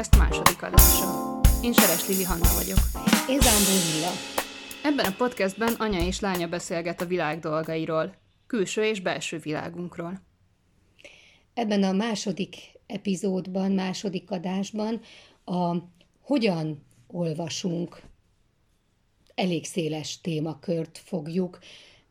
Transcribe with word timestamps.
Podcast 0.00 0.30
második 0.30 0.62
adása. 0.62 1.40
Én 1.62 1.72
Seres 1.72 2.08
Lili 2.08 2.24
Hanna 2.24 2.48
vagyok. 2.56 2.78
Én 3.28 3.40
Zámbó 3.40 3.72
Lilla. 3.92 4.10
Ebben 4.82 5.12
a 5.12 5.16
podcastben 5.16 5.74
anya 5.78 6.06
és 6.06 6.20
lánya 6.20 6.48
beszélget 6.48 7.00
a 7.00 7.06
világ 7.06 7.38
dolgairól, 7.38 8.14
külső 8.46 8.84
és 8.84 9.00
belső 9.00 9.38
világunkról. 9.38 10.20
Ebben 11.54 11.82
a 11.82 11.92
második 11.92 12.56
epizódban, 12.86 13.72
második 13.72 14.30
adásban 14.30 15.00
a 15.44 15.76
hogyan 16.20 16.82
olvasunk 17.06 18.02
elég 19.34 19.64
széles 19.64 20.20
témakört 20.20 20.98
fogjuk 21.04 21.58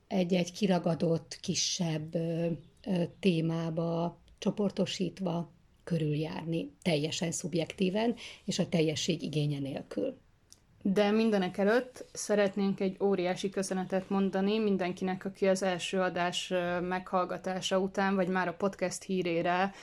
egy-egy 0.07 0.51
kiragadott, 0.51 1.37
kisebb 1.41 2.15
ö, 2.15 2.47
ö, 2.85 3.03
témába 3.19 4.19
csoportosítva 4.37 5.57
körüljárni, 5.89 6.71
teljesen 6.81 7.31
szubjektíven 7.31 8.15
és 8.45 8.59
a 8.59 8.69
teljesség 8.69 9.21
igénye 9.21 9.59
nélkül. 9.59 10.17
De 10.81 11.11
mindenek 11.11 11.57
előtt 11.57 12.05
szeretnénk 12.13 12.79
egy 12.79 12.97
óriási 13.01 13.49
köszönetet 13.49 14.09
mondani 14.09 14.59
mindenkinek, 14.59 15.25
aki 15.25 15.47
az 15.47 15.63
első 15.63 15.99
adás 15.99 16.53
meghallgatása 16.81 17.79
után, 17.79 18.15
vagy 18.15 18.27
már 18.27 18.47
a 18.47 18.53
podcast 18.53 19.03
hírére 19.03 19.73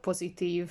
pozitív 0.00 0.70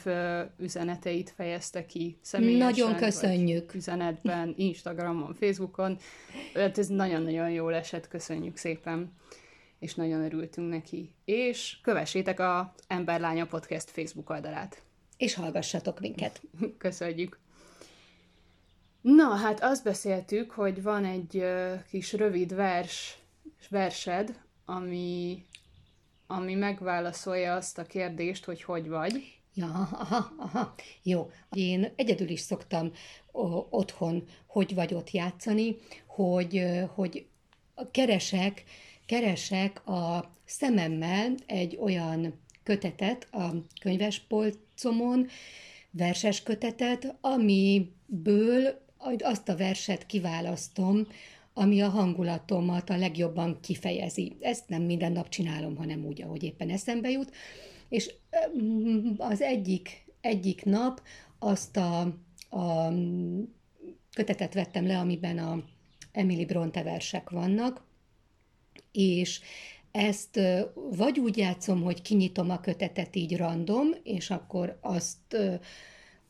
üzeneteit 0.58 1.34
fejezte 1.36 1.86
ki 1.86 2.18
személyesen. 2.22 2.68
Nagyon 2.68 2.96
köszönjük. 2.96 3.74
Üzenetben, 3.74 4.54
Instagramon, 4.58 5.34
Facebookon. 5.34 5.98
Hát 6.54 6.78
ez 6.78 6.88
nagyon-nagyon 6.88 7.50
jól 7.50 7.74
esett, 7.74 8.08
köszönjük 8.08 8.58
szépen 8.58 9.14
és 9.86 9.96
nagyon 9.96 10.22
örültünk 10.22 10.70
neki. 10.70 11.12
És 11.26 11.78
kövessétek 11.82 12.40
a 12.40 12.74
Emberlánya 12.88 13.46
Podcast 13.46 13.90
Facebook 13.90 14.30
oldalát. 14.30 14.82
És 15.18 15.34
hallgassatok 15.34 16.00
minket. 16.00 16.42
Köszönjük. 16.78 17.40
Na, 19.02 19.36
hát 19.36 19.64
azt 19.64 19.84
beszéltük, 19.84 20.52
hogy 20.52 20.82
van 20.82 21.06
egy 21.06 21.36
uh, 21.36 21.84
kis 21.90 22.14
rövid 22.14 22.56
vers, 22.56 23.18
versed, 23.70 24.40
ami, 24.66 25.46
ami 26.28 26.54
megválaszolja 26.54 27.56
azt 27.56 27.78
a 27.78 27.84
kérdést, 27.84 28.46
hogy 28.46 28.64
hogy 28.64 28.88
vagy. 28.88 29.40
Ja, 29.54 29.90
aha, 30.00 30.34
aha, 30.38 30.76
jó. 31.04 31.32
Én 31.52 31.94
egyedül 31.96 32.30
is 32.30 32.40
szoktam 32.40 32.92
o, 33.32 33.68
otthon 33.70 34.28
hogy 34.46 34.76
vagy 34.76 34.94
ott 34.94 35.12
játszani, 35.12 35.76
hogy, 36.06 36.64
hogy 36.94 37.28
keresek, 37.92 38.64
keresek 39.06 39.88
a 39.88 40.34
szememmel 40.46 41.36
egy 41.46 41.78
olyan 41.82 42.40
kötetet 42.64 43.28
a 43.32 43.50
könyvespolcomon, 43.82 45.28
verses 45.92 46.44
kötetet, 46.44 47.16
amiből 47.22 48.84
azt 49.18 49.50
a 49.50 49.56
verset 49.56 50.06
kiválasztom, 50.06 51.08
ami 51.54 51.82
a 51.82 51.90
hangulatomat 51.90 52.90
a 52.90 52.98
legjobban 52.98 53.60
kifejezi. 53.62 54.38
Ezt 54.40 54.70
nem 54.70 54.82
minden 54.82 55.12
nap 55.12 55.30
csinálom, 55.30 55.76
hanem 55.76 56.06
úgy, 56.06 56.22
ahogy 56.22 56.44
éppen 56.44 56.70
eszembe 56.70 57.10
jut. 57.10 57.32
És 57.90 58.14
az 59.18 59.42
egyik, 59.42 60.06
egyik 60.22 60.64
nap 60.64 61.02
azt 61.40 61.78
a, 61.78 62.00
a 62.50 62.94
kötetet 64.14 64.54
vettem 64.54 64.88
le, 64.88 64.98
amiben 64.98 65.38
a 65.38 65.64
Emily 66.12 66.46
Bronte 66.46 66.84
versek 66.84 67.30
vannak, 67.30 67.85
és 68.92 69.40
ezt 69.92 70.40
vagy 70.92 71.20
úgy 71.20 71.38
játszom, 71.38 71.84
hogy 71.84 72.02
kinyitom 72.02 72.50
a 72.50 72.60
kötetet 72.60 73.16
így 73.16 73.38
random, 73.38 73.88
és 74.04 74.30
akkor 74.30 74.78
azt 74.82 75.38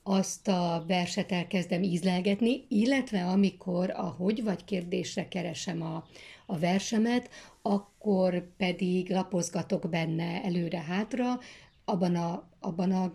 azt 0.07 0.47
a 0.47 0.83
verset 0.87 1.31
elkezdem 1.31 1.83
ízlelgetni, 1.83 2.65
illetve 2.67 3.25
amikor 3.25 3.89
a 3.89 4.15
hogy 4.17 4.43
vagy 4.43 4.63
kérdésre 4.63 5.27
keresem 5.27 5.81
a, 5.81 6.07
a 6.45 6.59
versemet, 6.59 7.29
akkor 7.61 8.55
pedig 8.57 9.09
lapozgatok 9.09 9.89
benne 9.89 10.43
előre-hátra, 10.43 11.39
abban 11.85 12.15
a, 12.15 12.49
abban 12.59 12.91
a 12.91 13.13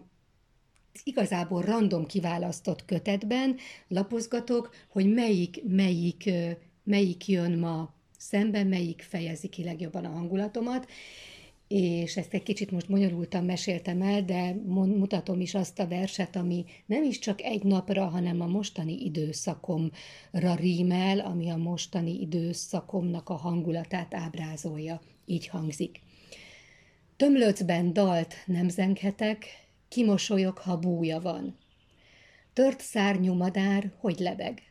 igazából 1.04 1.62
random 1.62 2.06
kiválasztott 2.06 2.84
kötetben 2.84 3.56
lapozgatok, 3.88 4.74
hogy 4.88 5.12
melyik, 5.12 5.62
melyik, 5.68 6.30
melyik 6.84 7.28
jön 7.28 7.58
ma 7.58 7.94
szemben, 8.20 8.66
melyik 8.66 9.03
fejezi 9.03 9.48
ki 9.48 9.64
legjobban 9.64 10.04
a 10.04 10.10
hangulatomat, 10.10 10.86
és 11.69 12.16
ezt 12.16 12.34
egy 12.34 12.42
kicsit 12.42 12.70
most 12.70 12.88
bonyolultan 12.88 13.44
meséltem 13.44 14.03
el, 14.03 14.25
de 14.25 14.54
mutatom 14.64 15.41
is 15.41 15.54
azt 15.54 15.78
a 15.78 15.88
verset, 15.88 16.36
ami 16.36 16.64
nem 16.86 17.03
is 17.03 17.19
csak 17.19 17.42
egy 17.42 17.62
napra, 17.62 18.06
hanem 18.06 18.41
a 18.41 18.47
mostani 18.47 19.04
időszakomra 19.04 20.54
rímel, 20.56 21.19
ami 21.19 21.50
a 21.50 21.56
mostani 21.56 22.20
időszakomnak 22.20 23.28
a 23.28 23.34
hangulatát 23.34 24.14
ábrázolja. 24.14 25.00
Így 25.26 25.47
hangzik. 25.47 26.00
Tömlöcben 27.16 27.92
dalt 27.92 28.34
nem 28.47 28.69
zenghetek, 28.69 29.44
kimosolyok, 29.88 30.59
ha 30.59 30.78
búja 30.78 31.20
van. 31.20 31.56
Tört 32.53 32.80
szárnyú 32.80 33.34
madár, 33.34 33.92
hogy 33.98 34.19
lebeg. 34.19 34.62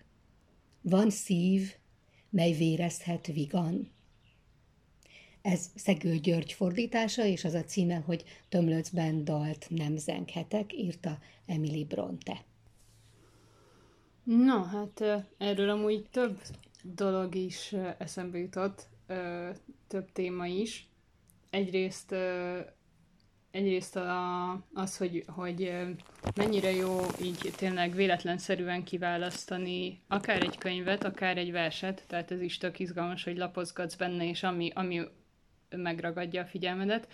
Van 0.81 1.09
szív, 1.09 1.73
mely 2.29 2.51
vérezhet 2.51 3.27
vigan. 3.27 3.89
Ez 5.41 5.69
Szegő 5.75 6.15
György 6.15 6.53
fordítása, 6.53 7.25
és 7.25 7.43
az 7.43 7.53
a 7.53 7.63
címe, 7.63 7.95
hogy 7.95 8.23
Tömlöcben 8.49 9.23
dalt 9.23 9.65
nem 9.69 9.97
zenghetek, 9.97 10.73
írta 10.73 11.19
Emily 11.45 11.83
Bronte. 11.83 12.43
Na, 14.23 14.63
hát 14.63 15.25
erről 15.37 15.69
amúgy 15.69 16.05
több 16.11 16.41
dolog 16.83 17.35
is 17.35 17.75
eszembe 17.97 18.37
jutott, 18.37 18.87
több 19.87 20.11
téma 20.11 20.45
is. 20.45 20.87
Egyrészt 21.49 22.15
egyrészt 23.51 23.95
a, 23.95 24.51
az, 24.73 24.97
hogy, 24.97 25.23
hogy 25.27 25.71
mennyire 26.35 26.71
jó 26.71 26.99
így 27.21 27.53
tényleg 27.55 27.95
véletlenszerűen 27.95 28.83
kiválasztani 28.83 30.01
akár 30.07 30.41
egy 30.41 30.57
könyvet, 30.57 31.03
akár 31.03 31.37
egy 31.37 31.51
verset, 31.51 32.03
tehát 32.07 32.31
ez 32.31 32.41
is 32.41 32.57
tök 32.57 32.79
izgalmas, 32.79 33.23
hogy 33.23 33.37
lapozgatsz 33.37 33.95
benne, 33.95 34.27
és 34.27 34.43
ami, 34.43 34.71
ami 34.75 35.01
megragadja 35.69 36.41
a 36.41 36.45
figyelmedet. 36.45 37.07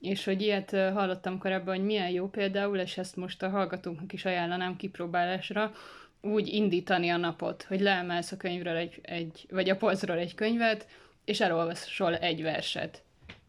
És 0.00 0.24
hogy 0.24 0.42
ilyet 0.42 0.70
hallottam 0.70 1.38
korábban, 1.38 1.76
hogy 1.76 1.84
milyen 1.84 2.10
jó 2.10 2.28
például, 2.28 2.78
és 2.78 2.98
ezt 2.98 3.16
most 3.16 3.42
a 3.42 3.48
hallgatóknak 3.48 4.12
is 4.12 4.24
ajánlanám 4.24 4.76
kipróbálásra, 4.76 5.72
úgy 6.20 6.48
indítani 6.48 7.08
a 7.08 7.16
napot, 7.16 7.62
hogy 7.62 7.80
leemelsz 7.80 8.32
a 8.32 8.36
könyvről 8.36 8.76
egy, 8.76 8.98
egy 9.02 9.46
vagy 9.50 9.70
a 9.70 9.76
polcról 9.76 10.16
egy 10.16 10.34
könyvet, 10.34 10.86
és 11.24 11.40
elolvasol 11.40 12.16
egy 12.16 12.42
verset 12.42 13.02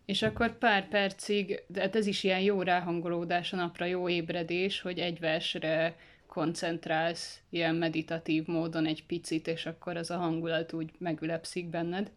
és 0.05 0.21
akkor 0.21 0.57
pár 0.57 0.87
percig, 0.87 1.63
de 1.67 1.81
hát 1.81 1.95
ez 1.95 2.05
is 2.05 2.23
ilyen 2.23 2.39
jó 2.39 2.61
ráhangolódás 2.61 3.53
a 3.53 3.55
napra, 3.55 3.85
jó 3.85 4.09
ébredés, 4.09 4.81
hogy 4.81 4.99
egy 4.99 5.19
versre 5.19 5.95
koncentrálsz 6.27 7.39
ilyen 7.49 7.75
meditatív 7.75 8.45
módon 8.45 8.85
egy 8.85 9.05
picit, 9.05 9.47
és 9.47 9.65
akkor 9.65 9.97
az 9.97 10.11
a 10.11 10.17
hangulat 10.17 10.73
úgy 10.73 10.89
megülepszik 10.97 11.69
benned. 11.69 12.11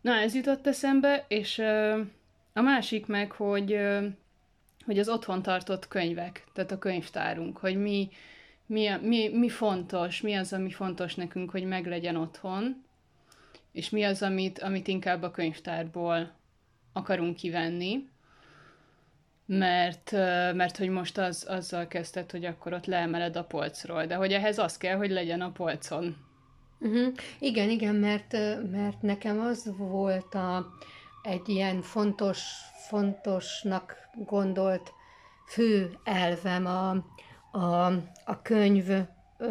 Na, 0.00 0.14
ez 0.14 0.34
jutott 0.34 0.66
eszembe, 0.66 1.24
és 1.28 1.58
a 2.52 2.60
másik 2.60 3.06
meg, 3.06 3.32
hogy, 3.32 3.78
hogy 4.84 4.98
az 4.98 5.08
otthon 5.08 5.42
tartott 5.42 5.88
könyvek, 5.88 6.44
tehát 6.52 6.70
a 6.70 6.78
könyvtárunk, 6.78 7.56
hogy 7.56 7.76
mi, 7.76 8.08
mi, 8.66 8.88
mi, 9.02 9.28
mi 9.28 9.48
fontos, 9.48 10.20
mi 10.20 10.34
az, 10.34 10.52
ami 10.52 10.70
fontos 10.70 11.14
nekünk, 11.14 11.50
hogy 11.50 11.64
meglegyen 11.64 12.16
otthon, 12.16 12.84
és 13.72 13.90
mi 13.90 14.02
az, 14.02 14.22
amit, 14.22 14.58
amit 14.58 14.88
inkább 14.88 15.22
a 15.22 15.30
könyvtárból 15.30 16.35
akarunk 16.96 17.36
kivenni, 17.36 18.08
mert, 19.46 20.12
mert 20.54 20.76
hogy 20.76 20.88
most 20.88 21.18
az, 21.18 21.46
azzal 21.48 21.86
kezdted, 21.86 22.30
hogy 22.30 22.44
akkor 22.44 22.72
ott 22.72 22.86
leemeled 22.86 23.36
a 23.36 23.44
polcról, 23.44 24.06
de 24.06 24.14
hogy 24.14 24.32
ehhez 24.32 24.58
az 24.58 24.76
kell, 24.76 24.96
hogy 24.96 25.10
legyen 25.10 25.40
a 25.40 25.50
polcon. 25.50 26.16
Uh-huh. 26.80 27.12
Igen, 27.38 27.68
igen, 27.68 27.94
mert, 27.94 28.32
mert 28.70 29.02
nekem 29.02 29.40
az 29.40 29.72
volt 29.76 30.34
a, 30.34 30.66
egy 31.22 31.48
ilyen 31.48 31.82
fontos, 31.82 32.42
fontosnak 32.88 33.96
gondolt 34.24 34.92
fő 35.46 35.98
elvem 36.04 36.66
a, 36.66 36.90
a, 37.58 37.86
a 38.24 38.42
könyv 38.42 38.88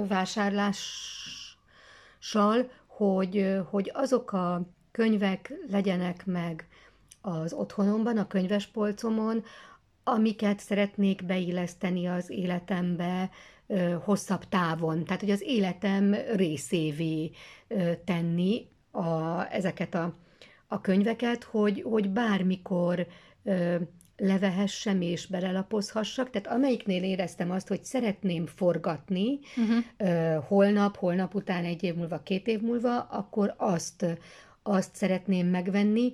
vásárlással, 0.08 2.72
hogy, 2.88 3.58
hogy 3.70 3.92
azok 3.94 4.32
a 4.32 4.62
könyvek 4.92 5.54
legyenek 5.70 6.26
meg, 6.26 6.68
az 7.26 7.54
otthonomban, 7.54 8.18
a 8.18 8.28
könyvespolcomon, 8.28 9.44
amiket 10.04 10.60
szeretnék 10.60 11.26
beilleszteni 11.26 12.06
az 12.06 12.30
életembe 12.30 13.30
ö, 13.68 13.96
hosszabb 14.04 14.44
távon. 14.50 15.04
Tehát, 15.04 15.22
hogy 15.22 15.32
az 15.32 15.42
életem 15.42 16.16
részévé 16.36 17.32
ö, 17.68 17.92
tenni 18.06 18.68
a, 18.92 19.42
ezeket 19.52 19.96
a, 19.96 20.16
a 20.68 20.82
könyveket, 20.82 21.44
hogy, 21.44 21.82
hogy 21.82 22.10
bármikor 22.10 23.08
ö, 23.44 23.76
levehessem 24.18 25.02
és 25.02 25.26
belelapozhassak, 25.26 26.30
tehát 26.30 26.48
amelyiknél 26.48 27.04
éreztem 27.04 27.52
azt, 27.52 27.68
hogy 27.68 27.84
szeretném 27.84 28.46
forgatni 28.46 29.40
uh-huh. 29.58 30.44
holnap, 30.44 30.98
holnap 30.98 31.36
után, 31.36 31.64
egy 31.64 31.84
év 31.84 31.96
múlva, 31.96 32.20
két 32.24 32.48
év 32.48 32.62
múlva, 32.62 33.00
akkor 33.00 33.54
azt, 33.58 34.06
azt 34.64 34.96
szeretném 34.96 35.48
megvenni, 35.48 36.14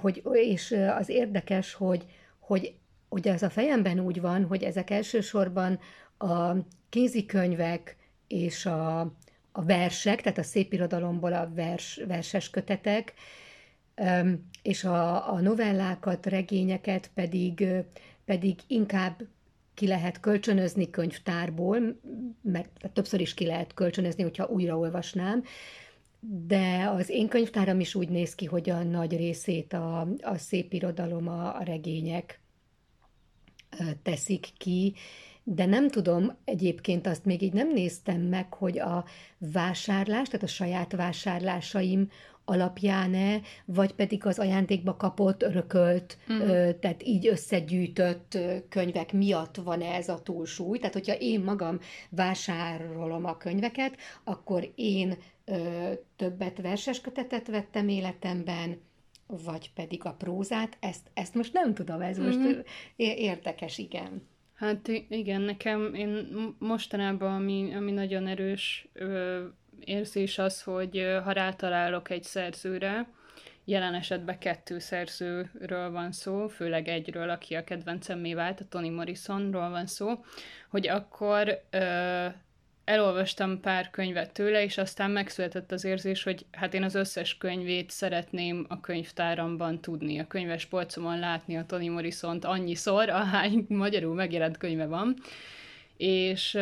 hogy, 0.00 0.22
és 0.32 0.76
az 0.98 1.08
érdekes, 1.08 1.74
hogy, 1.74 2.04
hogy, 2.38 2.74
hogy 3.08 3.28
ez 3.28 3.42
a 3.42 3.50
fejemben 3.50 4.00
úgy 4.00 4.20
van, 4.20 4.44
hogy 4.44 4.62
ezek 4.62 4.90
elsősorban 4.90 5.78
a 6.18 6.52
kézikönyvek 6.88 7.96
és 8.26 8.66
a, 8.66 9.00
a 9.52 9.64
versek, 9.64 10.22
tehát 10.22 10.38
a 10.38 10.42
szépirodalomból 10.42 11.32
a 11.32 11.50
vers, 11.54 12.00
verses 12.06 12.50
kötetek, 12.50 13.14
és 14.62 14.84
a, 14.84 15.32
a 15.32 15.40
novellákat, 15.40 16.26
regényeket 16.26 17.10
pedig, 17.14 17.66
pedig 18.24 18.58
inkább 18.66 19.22
ki 19.74 19.86
lehet 19.86 20.20
kölcsönözni 20.20 20.90
könyvtárból, 20.90 22.00
mert 22.42 22.68
többször 22.92 23.20
is 23.20 23.34
ki 23.34 23.46
lehet 23.46 23.74
kölcsönözni, 23.74 24.22
hogyha 24.22 24.46
újraolvasnám, 24.46 25.44
de 26.28 26.90
az 26.94 27.08
én 27.08 27.28
könyvtáram 27.28 27.80
is 27.80 27.94
úgy 27.94 28.08
néz 28.08 28.34
ki, 28.34 28.44
hogy 28.44 28.70
a 28.70 28.82
nagy 28.82 29.16
részét 29.16 29.72
a, 29.72 30.00
a 30.20 30.36
szép 30.36 30.72
irodalom, 30.72 31.28
a, 31.28 31.56
a 31.56 31.62
regények 31.62 32.40
teszik 34.02 34.48
ki, 34.58 34.94
de 35.44 35.66
nem 35.66 35.88
tudom, 35.88 36.36
egyébként 36.44 37.06
azt 37.06 37.24
még 37.24 37.42
így 37.42 37.52
nem 37.52 37.72
néztem 37.72 38.20
meg, 38.20 38.54
hogy 38.54 38.78
a 38.78 39.04
vásárlás, 39.38 40.28
tehát 40.28 40.42
a 40.42 40.50
saját 40.50 40.92
vásárlásaim 40.92 42.08
alapján-e, 42.44 43.40
vagy 43.64 43.92
pedig 43.92 44.26
az 44.26 44.38
ajándékba 44.38 44.96
kapott, 44.96 45.42
örökölt, 45.42 46.18
uh-huh. 46.28 46.78
tehát 46.78 47.02
így 47.02 47.26
összegyűjtött 47.26 48.38
könyvek 48.68 49.12
miatt 49.12 49.56
van-e 49.56 49.94
ez 49.94 50.08
a 50.08 50.22
túlsúly. 50.22 50.78
Tehát, 50.78 50.92
hogyha 50.94 51.14
én 51.14 51.40
magam 51.40 51.78
vásárolom 52.10 53.24
a 53.24 53.36
könyveket, 53.36 53.96
akkor 54.24 54.72
én 54.74 55.10
ö, 55.10 55.14
többet 56.16 56.60
verses 56.60 57.00
kötetet 57.00 57.46
vettem 57.46 57.88
életemben, 57.88 58.80
vagy 59.26 59.72
pedig 59.74 60.04
a 60.04 60.12
prózát, 60.12 60.76
ezt, 60.80 61.10
ezt 61.14 61.34
most 61.34 61.52
nem 61.52 61.74
tudom, 61.74 62.00
ez 62.00 62.18
most 62.18 62.38
mhm. 62.38 62.58
érdekes, 62.96 63.78
igen. 63.78 64.30
Hát 64.54 64.88
igen, 65.08 65.40
nekem 65.40 65.94
én 65.94 66.28
mostanában, 66.58 67.34
ami, 67.34 67.74
ami 67.74 67.90
nagyon 67.90 68.26
erős 68.26 68.88
ö, 68.92 69.44
érzés 69.80 70.38
az, 70.38 70.62
hogy 70.62 71.06
ha 71.24 71.32
rátalálok 71.32 72.10
egy 72.10 72.22
szerzőre, 72.22 73.08
jelen 73.64 73.94
esetben 73.94 74.38
kettő 74.38 74.78
szerzőről 74.78 75.90
van 75.90 76.12
szó, 76.12 76.48
főleg 76.48 76.88
egyről, 76.88 77.30
aki 77.30 77.54
a 77.54 77.64
kedvencemmé 77.64 78.34
vált, 78.34 78.60
a 78.60 78.68
Toni 78.68 78.88
Morrisonról 78.88 79.70
van 79.70 79.86
szó, 79.86 80.24
hogy 80.70 80.88
akkor 80.88 81.62
ö, 81.70 82.26
elolvastam 82.84 83.60
pár 83.60 83.90
könyvet 83.90 84.32
tőle, 84.32 84.62
és 84.62 84.78
aztán 84.78 85.10
megszületett 85.10 85.72
az 85.72 85.84
érzés, 85.84 86.22
hogy 86.22 86.46
hát 86.50 86.74
én 86.74 86.82
az 86.82 86.94
összes 86.94 87.36
könyvét 87.36 87.90
szeretném 87.90 88.66
a 88.68 88.80
könyvtáramban 88.80 89.80
tudni, 89.80 90.18
a 90.18 90.26
könyves 90.26 90.66
polcomon 90.66 91.18
látni 91.18 91.56
a 91.56 91.66
Toni 91.66 91.88
Morrison-t 91.88 92.44
annyiszor, 92.44 93.08
ahány 93.08 93.64
magyarul 93.68 94.14
megjelent 94.14 94.56
könyve 94.56 94.86
van. 94.86 95.16
És 95.96 96.58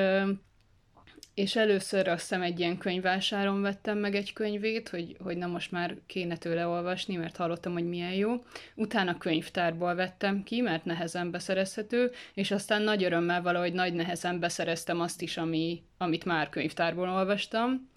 és 1.40 1.56
először 1.56 2.08
azt 2.08 2.20
hiszem 2.20 2.42
egy 2.42 2.58
ilyen 2.58 2.78
könyvásáron 2.78 3.62
vettem 3.62 3.98
meg 3.98 4.14
egy 4.14 4.32
könyvét, 4.32 4.88
hogy, 4.88 5.16
hogy 5.22 5.37
na 5.37 5.46
most 5.46 5.70
már 5.70 5.96
kéne 6.06 6.37
tőle 6.37 6.66
olvasni, 6.66 7.16
mert 7.16 7.37
hallottam, 7.37 7.72
hogy 7.72 7.88
milyen 7.88 8.12
jó. 8.12 8.44
Utána 8.75 9.19
könyvtárból 9.19 9.94
vettem 9.94 10.42
ki, 10.42 10.60
mert 10.60 10.84
nehezen 10.84 11.31
beszerezhető, 11.31 12.10
és 12.34 12.50
aztán 12.50 12.82
nagy 12.82 13.04
örömmel 13.04 13.42
valahogy 13.42 13.72
nagy 13.72 13.92
nehezen 13.94 14.40
beszereztem 14.40 15.00
azt 15.00 15.22
is, 15.22 15.37
ami, 15.37 15.82
amit 15.98 16.25
már 16.25 16.48
könyvtárból 16.48 17.08
olvastam. 17.08 17.88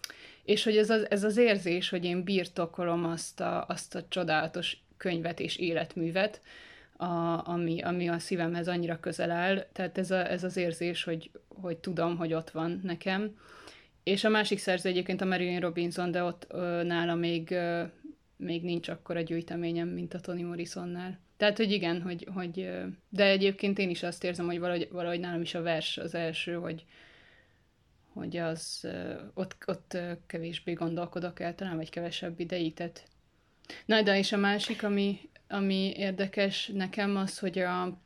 És 0.43 0.63
hogy 0.63 0.77
ez 0.77 0.89
az, 0.89 1.09
ez 1.09 1.23
az 1.23 1.37
érzés, 1.37 1.89
hogy 1.89 2.05
én 2.05 2.23
birtokolom 2.23 3.05
azt 3.05 3.39
a, 3.39 3.65
azt 3.67 3.95
a 3.95 4.05
csodálatos 4.09 4.77
könyvet 4.97 5.39
és 5.39 5.57
életművet, 5.57 6.41
a, 6.97 7.47
ami, 7.47 7.81
ami 7.81 8.09
a 8.09 8.19
szívemhez 8.19 8.67
annyira 8.67 8.99
közel 8.99 9.31
áll. 9.31 9.67
Tehát 9.71 9.97
ez, 9.97 10.11
a, 10.11 10.31
ez 10.31 10.43
az 10.43 10.57
érzés, 10.57 11.03
hogy, 11.03 11.31
hogy 11.47 11.77
tudom, 11.77 12.17
hogy 12.17 12.33
ott 12.33 12.49
van 12.49 12.79
nekem. 12.83 13.37
És 14.03 14.23
a 14.23 14.29
másik 14.29 14.59
szerző 14.59 14.89
egyébként 14.89 15.21
a 15.21 15.25
Marilyn 15.25 15.59
Robinson, 15.59 16.11
de 16.11 16.23
ott 16.23 16.47
ö, 16.49 16.83
nála 16.83 17.15
még, 17.15 17.51
ö, 17.51 17.83
még 18.37 18.63
nincs 18.63 18.89
akkor 18.89 19.17
a 19.17 19.21
gyűjteményem, 19.21 19.87
mint 19.87 20.13
a 20.13 20.19
Toni 20.19 20.43
Morrisonnál. 20.43 21.19
Tehát, 21.37 21.57
hogy 21.57 21.71
igen, 21.71 22.01
hogy, 22.01 22.27
hogy, 22.33 22.69
de 23.09 23.25
egyébként 23.25 23.79
én 23.79 23.89
is 23.89 24.03
azt 24.03 24.23
érzem, 24.23 24.45
hogy 24.45 24.59
valahogy, 24.59 24.87
valahogy 24.91 25.19
nálam 25.19 25.41
is 25.41 25.55
a 25.55 25.61
vers 25.61 25.97
az 25.97 26.15
első, 26.15 26.53
hogy, 26.53 26.85
hogy 28.13 28.37
az 28.37 28.87
ott, 29.33 29.55
ott 29.65 29.97
kevésbé 30.27 30.73
gondolkodok 30.73 31.39
el, 31.39 31.55
talán 31.55 31.75
vagy 31.75 31.89
kevesebb 31.89 32.39
ideig, 32.39 32.73
tehát 32.73 33.03
Na, 33.85 34.01
de 34.01 34.17
és 34.17 34.31
a 34.31 34.37
másik, 34.37 34.83
ami, 34.83 35.19
ami 35.53 35.93
érdekes 35.95 36.71
nekem 36.73 37.15
az, 37.15 37.39
hogy 37.39 37.59
a, 37.59 37.97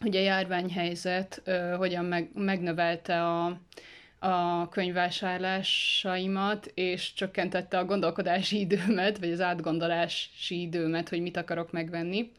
hogy 0.00 0.16
a 0.16 0.20
járványhelyzet 0.20 1.42
uh, 1.46 1.74
hogyan 1.74 2.04
meg, 2.04 2.30
megnövelte 2.34 3.22
a, 3.22 3.60
a 4.18 4.68
könyvvásárlásaimat, 4.68 6.70
és 6.74 7.12
csökkentette 7.12 7.78
a 7.78 7.84
gondolkodási 7.84 8.58
időmet, 8.58 9.18
vagy 9.18 9.32
az 9.32 9.40
átgondolási 9.40 10.60
időmet, 10.60 11.08
hogy 11.08 11.20
mit 11.20 11.36
akarok 11.36 11.72
megvenni. 11.72 12.30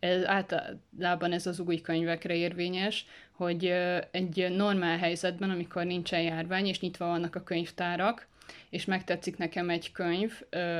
Ez 0.00 0.24
általában 0.24 1.32
ez 1.32 1.46
az 1.46 1.60
új 1.60 1.80
könyvekre 1.80 2.34
érvényes, 2.34 3.06
hogy 3.32 3.64
egy 4.10 4.46
normál 4.50 4.98
helyzetben, 4.98 5.50
amikor 5.50 5.84
nincsen 5.84 6.20
járvány, 6.20 6.66
és 6.66 6.80
nyitva 6.80 7.06
vannak 7.06 7.34
a 7.34 7.42
könyvtárak, 7.42 8.26
és 8.70 8.84
megtetszik 8.84 9.36
nekem 9.36 9.70
egy 9.70 9.92
könyv 9.92 10.32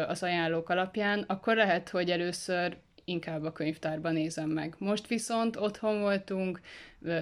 az 0.08 0.22
ajánlók 0.22 0.68
alapján, 0.68 1.24
akkor 1.26 1.56
lehet, 1.56 1.88
hogy 1.88 2.10
először 2.10 2.76
inkább 3.04 3.44
a 3.44 3.52
könyvtárban 3.52 4.12
nézem 4.12 4.50
meg. 4.50 4.74
Most 4.78 5.06
viszont 5.06 5.56
otthon 5.56 6.00
voltunk, 6.00 6.60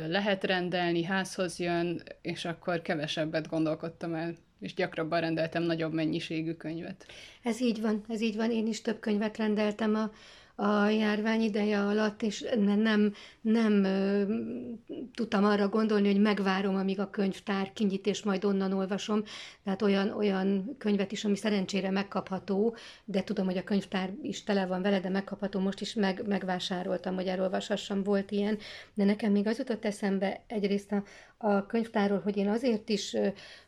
lehet 0.06 0.44
rendelni, 0.44 1.02
házhoz 1.02 1.58
jön, 1.58 2.02
és 2.22 2.44
akkor 2.44 2.82
kevesebbet 2.82 3.48
gondolkodtam 3.48 4.14
el, 4.14 4.34
és 4.60 4.74
gyakrabban 4.74 5.20
rendeltem 5.20 5.62
nagyobb 5.62 5.92
mennyiségű 5.92 6.52
könyvet. 6.52 7.06
Ez 7.42 7.60
így 7.60 7.80
van, 7.80 8.04
ez 8.08 8.20
így 8.20 8.36
van. 8.36 8.50
Én 8.50 8.66
is 8.66 8.80
több 8.80 9.00
könyvet 9.00 9.36
rendeltem 9.36 9.94
a 9.94 10.10
a 10.60 10.88
járvány 10.88 11.40
ideje 11.40 11.80
alatt, 11.80 12.22
és 12.22 12.44
nem, 12.58 13.12
nem 13.40 13.86
tudtam 15.14 15.44
arra 15.44 15.68
gondolni, 15.68 16.06
hogy 16.06 16.20
megvárom, 16.20 16.76
amíg 16.76 17.00
a 17.00 17.10
könyvtár 17.10 17.72
kinyit, 17.72 18.06
és 18.06 18.22
majd 18.22 18.44
onnan 18.44 18.72
olvasom. 18.72 19.22
Tehát 19.64 19.82
olyan, 19.82 20.10
olyan 20.10 20.76
könyvet 20.78 21.12
is, 21.12 21.24
ami 21.24 21.36
szerencsére 21.36 21.90
megkapható, 21.90 22.76
de 23.04 23.22
tudom, 23.22 23.44
hogy 23.44 23.56
a 23.56 23.64
könyvtár 23.64 24.10
is 24.22 24.44
tele 24.44 24.66
van 24.66 24.82
vele, 24.82 25.00
de 25.00 25.08
megkapható, 25.08 25.60
most 25.60 25.80
is 25.80 25.94
meg, 25.94 26.26
megvásároltam, 26.26 27.14
hogy 27.14 27.26
elolvashassam, 27.26 28.02
volt 28.02 28.30
ilyen. 28.30 28.58
De 28.94 29.04
nekem 29.04 29.32
még 29.32 29.46
az 29.46 29.58
jutott 29.58 29.84
eszembe 29.84 30.42
egyrészt 30.46 30.92
a, 30.92 31.02
a 31.36 31.66
könyvtárról, 31.66 32.20
hogy 32.20 32.36
én 32.36 32.48
azért 32.48 32.88
is 32.88 33.16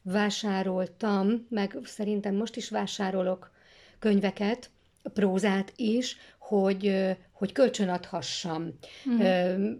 vásároltam, 0.02 1.46
meg 1.48 1.78
szerintem 1.84 2.34
most 2.34 2.56
is 2.56 2.70
vásárolok 2.70 3.50
könyveket, 3.98 4.70
prózát 5.02 5.72
is, 5.76 6.16
hogy, 6.60 7.16
hogy 7.32 7.52
kölcsönadhassam. 7.52 8.78
Mm. 9.10 9.72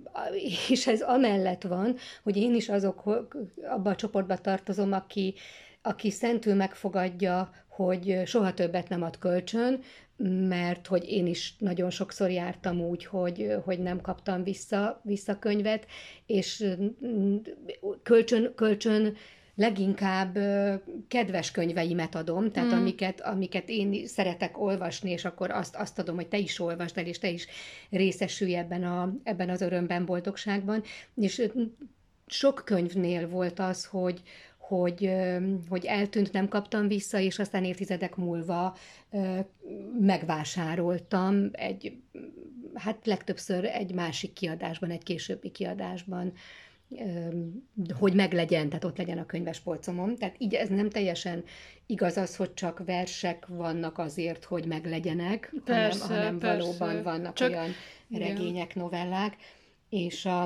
És 0.69 0.87
ez 0.87 1.01
amellett 1.01 1.63
van, 1.63 1.97
hogy 2.23 2.37
én 2.37 2.55
is 2.55 2.69
azok, 2.69 3.03
abba 3.71 3.91
a 3.91 3.95
csoportba 3.95 4.37
tartozom, 4.37 4.93
aki, 4.93 5.35
aki 5.83 6.11
szentül 6.11 6.55
megfogadja, 6.55 7.51
hogy 7.69 8.23
soha 8.25 8.55
többet 8.55 8.89
nem 8.89 9.03
ad 9.03 9.19
kölcsön, 9.19 9.81
mert 10.49 10.87
hogy 10.87 11.09
én 11.09 11.27
is 11.27 11.57
nagyon 11.59 11.91
sokszor 11.91 12.31
jártam 12.31 12.81
úgy, 12.81 13.05
hogy, 13.05 13.57
hogy 13.65 13.79
nem 13.79 14.01
kaptam 14.01 14.43
vissza, 14.43 15.01
vissza 15.05 15.39
könyvet, 15.39 15.87
és 16.27 16.65
kölcsön, 18.03 18.53
kölcsön 18.55 19.17
leginkább 19.55 20.39
kedves 21.09 21.51
könyveimet 21.51 22.15
adom, 22.15 22.51
tehát 22.51 22.75
mm. 22.75 22.79
amiket, 22.79 23.21
amiket 23.21 23.69
én 23.69 24.07
szeretek 24.07 24.61
olvasni, 24.61 25.11
és 25.11 25.25
akkor 25.25 25.51
azt, 25.51 25.77
azt 25.77 25.99
adom, 25.99 26.15
hogy 26.15 26.29
te 26.29 26.39
is 26.39 26.61
olvasd 26.61 26.99
el, 26.99 27.07
és 27.07 27.19
te 27.19 27.31
is 27.31 27.47
részesülj 27.91 28.57
ebben, 28.57 28.85
a, 28.85 29.15
ebben 29.23 29.51
az 29.51 29.61
örömben, 29.61 30.05
boldogságban. 30.05 30.83
És 31.15 31.51
sok 32.27 32.63
könyvnél 32.65 33.29
volt 33.29 33.59
az, 33.59 33.85
hogy, 33.85 34.23
hogy, 34.59 35.11
hogy 35.69 35.85
eltűnt, 35.85 36.33
nem 36.33 36.49
kaptam 36.49 36.89
vissza, 36.89 37.19
és 37.19 37.39
aztán 37.39 37.65
évtizedek 37.65 38.17
múlva 38.17 38.77
megvásároltam 40.01 41.51
egy, 41.53 41.97
hát 42.75 43.07
legtöbbször 43.07 43.65
egy 43.65 43.95
másik 43.95 44.33
kiadásban, 44.33 44.91
egy 44.91 45.03
későbbi 45.03 45.51
kiadásban 45.51 46.33
hogy 47.99 48.15
meglegyen, 48.15 48.69
tehát 48.69 48.85
ott 48.85 48.97
legyen 48.97 49.19
a 49.19 49.27
könyves 49.27 49.61
polcomon. 49.61 50.17
Tehát 50.17 50.35
így 50.39 50.55
ez 50.55 50.69
nem 50.69 50.91
teljesen 50.91 51.45
igaz 51.87 52.17
az, 52.17 52.37
hogy 52.37 52.55
csak 52.55 52.85
versek 52.85 53.47
vannak 53.47 53.99
azért, 53.99 54.45
hogy 54.45 54.67
meglegyenek, 54.67 55.55
persze, 55.65 56.05
hanem, 56.05 56.19
hanem 56.19 56.39
persze. 56.39 56.57
valóban 56.57 57.03
vannak 57.03 57.35
csak, 57.35 57.49
olyan 57.49 57.71
regények, 58.11 58.75
novellák. 58.75 59.37
És 59.89 60.25
a, 60.25 60.43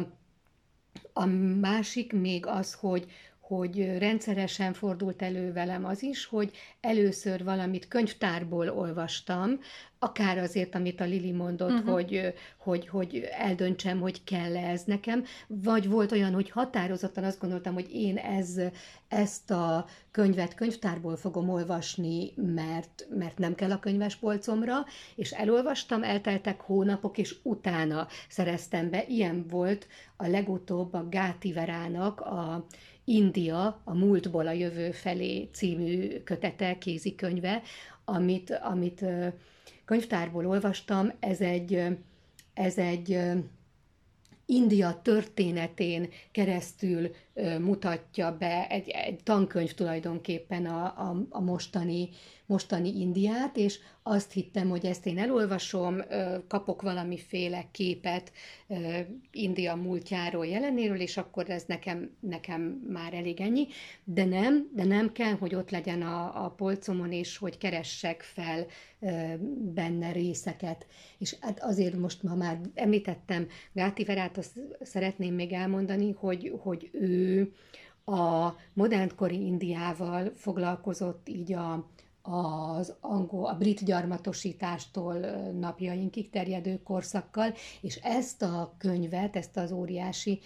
a 1.13 1.25
másik 1.61 2.13
még 2.13 2.47
az, 2.47 2.75
hogy, 2.75 3.07
hogy 3.47 3.99
rendszeresen 3.99 4.73
fordult 4.73 5.23
elő 5.23 5.53
velem 5.53 5.85
az 5.85 6.03
is, 6.03 6.25
hogy 6.25 6.51
először 6.81 7.45
valamit 7.45 7.89
könyvtárból 7.89 8.69
olvastam, 8.69 9.59
akár 9.99 10.39
azért, 10.39 10.75
amit 10.75 11.01
a 11.01 11.05
Lili 11.05 11.33
mondott, 11.33 11.71
uh-huh. 11.71 11.93
hogy, 11.93 12.35
hogy, 12.57 12.89
hogy 12.89 13.29
eldöntsem, 13.31 14.01
hogy 14.01 14.25
kell 14.25 14.57
ez 14.57 14.83
nekem, 14.85 15.25
vagy 15.47 15.89
volt 15.89 16.13
olyan, 16.13 16.33
hogy 16.33 16.51
határozottan 16.51 17.25
azt 17.25 17.41
gondoltam, 17.41 17.75
hogy 17.75 17.89
én 17.93 18.17
ez, 18.17 18.61
ezt 19.09 19.51
a 19.51 19.87
könyvet 20.11 20.55
könyvtárból 20.55 21.17
fogom 21.17 21.49
olvasni, 21.49 22.33
mert, 22.37 23.07
mert 23.17 23.39
nem 23.39 23.55
kell 23.55 23.71
a 23.71 23.79
könyvespolcomra, 23.79 24.85
és 25.15 25.31
elolvastam, 25.31 26.03
elteltek 26.03 26.61
hónapok, 26.61 27.19
és 27.19 27.37
utána 27.43 28.07
szereztem 28.29 28.91
be. 28.91 29.05
Ilyen 29.09 29.47
volt 29.49 29.87
a 30.17 30.27
legutóbb 30.27 30.95
a 30.95 31.09
Gáti 31.09 31.53
Verának 31.53 32.21
a 32.21 32.67
India, 33.09 33.81
a 33.85 33.95
múltból 33.95 34.47
a 34.47 34.53
jövő 34.53 34.91
felé 34.91 35.49
című 35.53 36.21
kötete, 36.25 36.79
kézikönyve, 36.79 37.63
amit, 38.05 38.51
amit 38.51 39.05
könyvtárból 39.85 40.47
olvastam, 40.47 41.13
ez 41.21 41.41
egy, 41.41 41.83
ez 42.55 42.79
egy 42.79 43.19
India 44.47 45.01
történetén 45.03 46.09
keresztül 46.31 47.11
mutatja 47.61 48.37
be 48.39 48.67
egy, 48.69 48.89
egy 48.89 49.23
tankönyv 49.23 49.73
tulajdonképpen 49.73 50.67
a, 50.67 50.85
a, 50.85 51.27
a 51.31 51.41
mostani, 51.41 52.09
mostani 52.47 53.01
Indiát, 53.01 53.57
és 53.57 53.79
azt 54.03 54.33
hittem, 54.33 54.69
hogy 54.69 54.87
ezt 54.87 55.07
én 55.07 55.19
elolvasom, 55.19 56.03
kapok 56.49 56.83
valamiféle 56.83 57.65
képet 57.71 58.33
India 59.31 59.75
múltjáról, 59.75 60.47
jelenéről, 60.47 61.01
és 61.01 61.17
akkor 61.17 61.51
ez 61.51 61.65
nekem, 61.67 62.11
nekem 62.21 62.61
már 62.89 63.15
elég 63.15 63.41
ennyi, 63.41 63.67
de 64.05 64.25
nem, 64.25 64.71
de 64.75 64.85
nem 64.85 65.13
kell, 65.13 65.33
hogy 65.33 65.55
ott 65.55 65.71
legyen 65.71 66.03
a, 66.03 66.45
a 66.45 66.51
polcomon, 66.51 67.13
és 67.13 67.37
hogy 67.37 67.59
keressek 67.59 68.23
fel 68.23 68.67
benne 69.75 70.13
részeket. 70.13 70.87
És 71.19 71.37
hát 71.41 71.63
azért 71.63 71.97
most, 71.97 72.23
ma 72.23 72.35
már 72.35 72.61
említettem 72.75 73.47
Gáti 73.73 74.05
Verát, 74.05 74.39
azt 74.39 74.59
szeretném 74.83 75.35
még 75.35 75.53
elmondani, 75.53 76.13
hogy, 76.13 76.53
hogy 76.63 76.91
ő 76.93 77.26
a 78.05 78.55
modernkori 78.73 79.47
Indiával 79.47 80.33
foglalkozott 80.35 81.29
így 81.29 81.53
a, 81.53 81.91
az 82.23 82.95
angol, 83.01 83.47
a 83.47 83.55
brit 83.57 83.85
gyarmatosítástól 83.85 85.19
napjainkig 85.59 86.31
terjedő 86.31 86.83
korszakkal, 86.83 87.55
és 87.81 87.97
ezt 87.97 88.43
a 88.43 88.75
könyvet, 88.79 89.37
ezt 89.37 89.57
az 89.57 89.73
óriási 89.73 90.41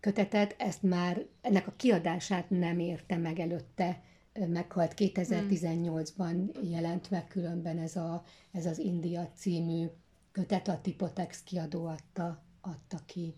kötetet, 0.00 0.54
ezt 0.58 0.82
már, 0.82 1.26
ennek 1.40 1.66
a 1.66 1.72
kiadását 1.76 2.50
nem 2.50 2.78
érte 2.78 3.16
meg 3.16 3.38
előtte, 3.38 4.02
meghalt 4.46 4.94
2018-ban 4.96 6.68
jelent 6.70 7.10
meg 7.10 7.26
különben 7.26 7.78
ez, 7.78 7.96
a, 7.96 8.22
ez 8.52 8.66
az 8.66 8.78
India 8.78 9.30
című 9.34 9.86
kötet, 10.32 10.68
a 10.68 10.80
Tipotex 10.80 11.42
kiadó 11.42 11.86
adta, 11.86 12.42
adta 12.60 12.98
ki. 13.06 13.34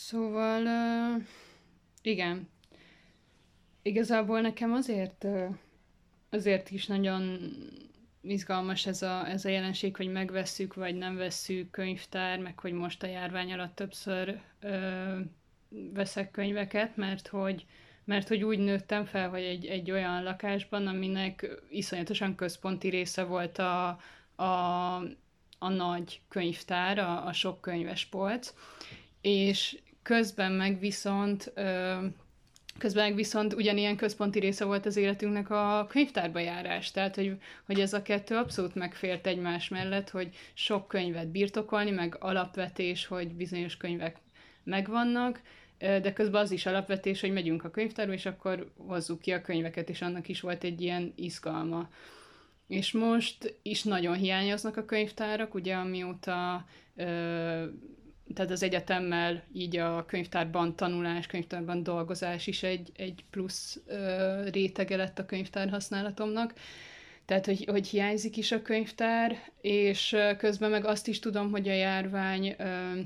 Szóval, 0.00 0.62
igen, 2.02 2.48
Igazából 3.88 4.40
nekem 4.40 4.72
azért, 4.72 5.26
azért 6.30 6.70
is 6.70 6.86
nagyon 6.86 7.38
izgalmas 8.20 8.86
ez 8.86 9.02
a, 9.02 9.28
ez 9.28 9.44
a 9.44 9.48
jelenség, 9.48 9.96
hogy 9.96 10.12
megvesszük, 10.12 10.74
vagy 10.74 10.94
nem 10.94 11.16
vesszük 11.16 11.70
könyvtár, 11.70 12.38
meg 12.38 12.58
hogy 12.58 12.72
most 12.72 13.02
a 13.02 13.06
járvány 13.06 13.52
alatt 13.52 13.74
többször 13.74 14.40
ö, 14.60 15.18
veszek 15.70 16.30
könyveket, 16.30 16.96
mert 16.96 17.28
hogy, 17.28 17.66
mert 18.04 18.28
hogy 18.28 18.42
úgy 18.42 18.58
nőttem 18.58 19.04
fel, 19.04 19.28
hogy 19.28 19.42
egy, 19.42 19.66
egy 19.66 19.90
olyan 19.90 20.22
lakásban, 20.22 20.86
aminek 20.86 21.48
iszonyatosan 21.70 22.34
központi 22.34 22.88
része 22.88 23.22
volt 23.22 23.58
a, 23.58 23.88
a, 24.36 24.94
a 25.58 25.68
nagy 25.68 26.20
könyvtár, 26.28 26.98
a, 26.98 27.26
a 27.26 27.32
sok 27.32 27.60
könyves 27.60 28.04
polc, 28.04 28.52
és 29.20 29.78
közben 30.08 30.52
meg 30.52 30.78
viszont 30.78 31.52
Közben 32.78 33.14
viszont 33.14 33.54
ugyanilyen 33.54 33.96
központi 33.96 34.38
része 34.38 34.64
volt 34.64 34.86
az 34.86 34.96
életünknek 34.96 35.50
a 35.50 35.86
könyvtárba 35.88 36.38
járás, 36.38 36.90
tehát 36.90 37.14
hogy, 37.14 37.36
hogy 37.66 37.80
ez 37.80 37.92
a 37.92 38.02
kettő 38.02 38.36
abszolút 38.36 38.74
megfért 38.74 39.26
egymás 39.26 39.68
mellett, 39.68 40.10
hogy 40.10 40.28
sok 40.54 40.88
könyvet 40.88 41.28
birtokolni, 41.28 41.90
meg 41.90 42.16
alapvetés, 42.20 43.06
hogy 43.06 43.28
bizonyos 43.28 43.76
könyvek 43.76 44.16
megvannak, 44.64 45.40
de 45.78 46.12
közben 46.12 46.42
az 46.42 46.50
is 46.50 46.66
alapvetés, 46.66 47.20
hogy 47.20 47.32
megyünk 47.32 47.64
a 47.64 47.70
könyvtárba, 47.70 48.12
és 48.12 48.26
akkor 48.26 48.70
hozzuk 48.76 49.20
ki 49.20 49.32
a 49.32 49.40
könyveket, 49.40 49.88
és 49.88 50.02
annak 50.02 50.28
is 50.28 50.40
volt 50.40 50.64
egy 50.64 50.80
ilyen 50.80 51.12
izgalma. 51.16 51.88
És 52.68 52.92
most 52.92 53.58
is 53.62 53.82
nagyon 53.82 54.14
hiányoznak 54.14 54.76
a 54.76 54.84
könyvtárak, 54.84 55.54
ugye 55.54 55.74
amióta 55.74 56.64
ö, 56.96 57.64
tehát 58.34 58.50
az 58.50 58.62
egyetemmel 58.62 59.42
így 59.52 59.76
a 59.76 60.04
könyvtárban 60.06 60.76
tanulás, 60.76 61.26
könyvtárban 61.26 61.82
dolgozás 61.82 62.46
is 62.46 62.62
egy, 62.62 62.92
egy 62.96 63.24
plusz 63.30 63.80
ö, 63.86 64.42
rétege 64.52 64.96
lett 64.96 65.18
a 65.18 65.26
könyvtár 65.26 65.68
használatomnak. 65.68 66.52
Tehát, 67.24 67.46
hogy, 67.46 67.64
hogy 67.70 67.88
hiányzik 67.88 68.36
is 68.36 68.52
a 68.52 68.62
könyvtár, 68.62 69.36
és 69.60 70.16
közben 70.38 70.70
meg 70.70 70.84
azt 70.84 71.08
is 71.08 71.18
tudom, 71.18 71.50
hogy 71.50 71.68
a 71.68 71.72
járvány 71.72 72.54
ö, 72.58 73.00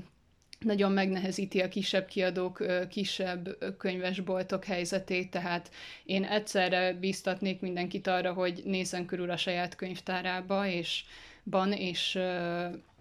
nagyon 0.59 0.91
megnehezíti 0.91 1.61
a 1.61 1.67
kisebb 1.67 2.05
kiadók, 2.05 2.65
kisebb 2.89 3.57
könyvesboltok 3.77 4.65
helyzetét, 4.65 5.31
tehát 5.31 5.71
én 6.05 6.23
egyszerre 6.23 6.93
bíztatnék 6.93 7.61
mindenkit 7.61 8.07
arra, 8.07 8.33
hogy 8.33 8.61
nézzen 8.65 9.05
körül 9.05 9.29
a 9.29 9.37
saját 9.37 9.75
könyvtárába, 9.75 10.67
és 10.67 11.03
ban, 11.43 11.71
és 11.71 12.19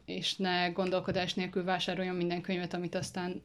és 0.04 0.36
ne 0.36 0.68
gondolkodás 0.68 1.34
nélkül 1.34 1.64
vásároljon 1.64 2.16
minden 2.16 2.40
könyvet, 2.40 2.74
amit 2.74 2.94
aztán 2.94 3.42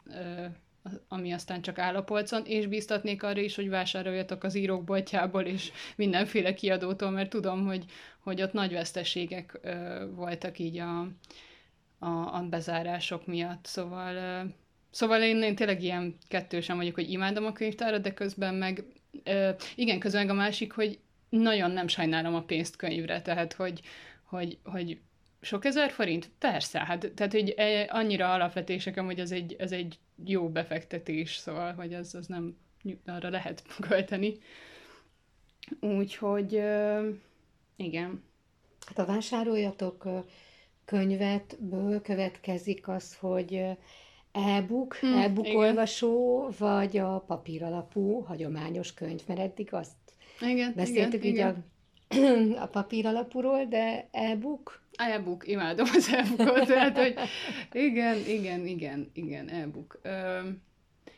ami 1.07 1.31
aztán 1.31 1.61
csak 1.61 1.79
áll 1.79 1.95
a 1.95 2.03
polcon, 2.03 2.45
és 2.45 2.67
bíztatnék 2.67 3.23
arra 3.23 3.39
is, 3.39 3.55
hogy 3.55 3.69
vásároljatok 3.69 4.43
az 4.43 4.55
írók 4.55 4.83
boltjából, 4.83 5.41
és 5.41 5.71
mindenféle 5.95 6.53
kiadótól, 6.53 7.09
mert 7.09 7.29
tudom, 7.29 7.65
hogy, 7.65 7.85
hogy 8.19 8.41
ott 8.41 8.53
nagy 8.53 8.71
veszteségek 8.71 9.59
voltak 10.15 10.59
így 10.59 10.77
a, 10.77 10.99
a, 11.99 12.09
a 12.09 12.47
bezárások 12.49 13.25
miatt, 13.25 13.65
szóval 13.65 14.45
Szóval 14.89 15.21
én, 15.21 15.41
én 15.41 15.55
tényleg 15.55 15.83
ilyen 15.83 16.17
kettősen 16.27 16.77
vagyok, 16.77 16.95
hogy 16.95 17.11
imádom 17.11 17.45
a 17.45 17.51
könyvtárat, 17.51 18.01
de 18.01 18.13
közben 18.13 18.55
meg, 18.55 18.83
igen, 19.75 19.99
közben 19.99 20.25
meg 20.25 20.35
a 20.35 20.37
másik, 20.37 20.71
hogy 20.71 20.99
nagyon 21.29 21.71
nem 21.71 21.87
sajnálom 21.87 22.35
a 22.35 22.43
pénzt 22.43 22.75
könyvre, 22.75 23.21
tehát 23.21 23.53
hogy, 23.53 23.81
hogy, 24.23 24.57
hogy 24.63 24.99
sok 25.41 25.65
ezer 25.65 25.91
forint? 25.91 26.29
Persze, 26.39 26.79
hát 26.79 27.11
tehát 27.15 27.31
hogy 27.31 27.53
e, 27.57 27.87
annyira 27.89 28.33
alapvetések, 28.33 28.99
hogy 28.99 29.19
ez 29.19 29.31
egy, 29.31 29.55
ez 29.59 29.71
egy 29.71 29.99
jó 30.25 30.49
befektetés, 30.49 31.35
szóval, 31.35 31.73
hogy 31.73 31.93
az, 31.93 32.15
az 32.15 32.27
nem 32.27 32.57
arra 33.05 33.29
lehet 33.29 33.63
költeni. 33.89 34.37
Úgyhogy 35.79 36.51
igen. 37.75 38.23
Hát 38.85 38.97
a 38.97 39.05
vásároljatok 39.05 40.07
könyvetből 40.85 42.01
következik 42.01 42.87
az, 42.87 43.15
hogy 43.19 43.65
e-book, 44.31 44.95
hm, 44.95 45.05
e-book 45.05 45.47
igen. 45.47 45.57
olvasó, 45.57 46.49
vagy 46.57 46.97
a 46.97 47.19
papíralapú 47.19 48.19
hagyományos 48.19 48.93
könyv, 48.93 49.21
mert 49.27 49.39
eddig 49.39 49.73
azt 49.73 49.95
igen, 50.41 50.73
beszéltük 50.75 51.23
igen, 51.23 51.55
így 52.09 52.17
igen. 52.17 52.51
A, 52.53 52.61
a 52.61 52.67
papíralapúról, 52.67 53.65
de 53.65 54.07
e-book 54.11 54.81
e-book, 54.97 55.47
imádom 55.47 55.87
az 55.95 56.09
e-bookot, 56.13 56.67
tehát, 56.67 56.97
hogy 56.97 57.15
igen, 57.71 58.17
igen, 58.27 58.65
igen, 58.65 59.11
igen, 59.13 59.49
e-book. 59.49 60.01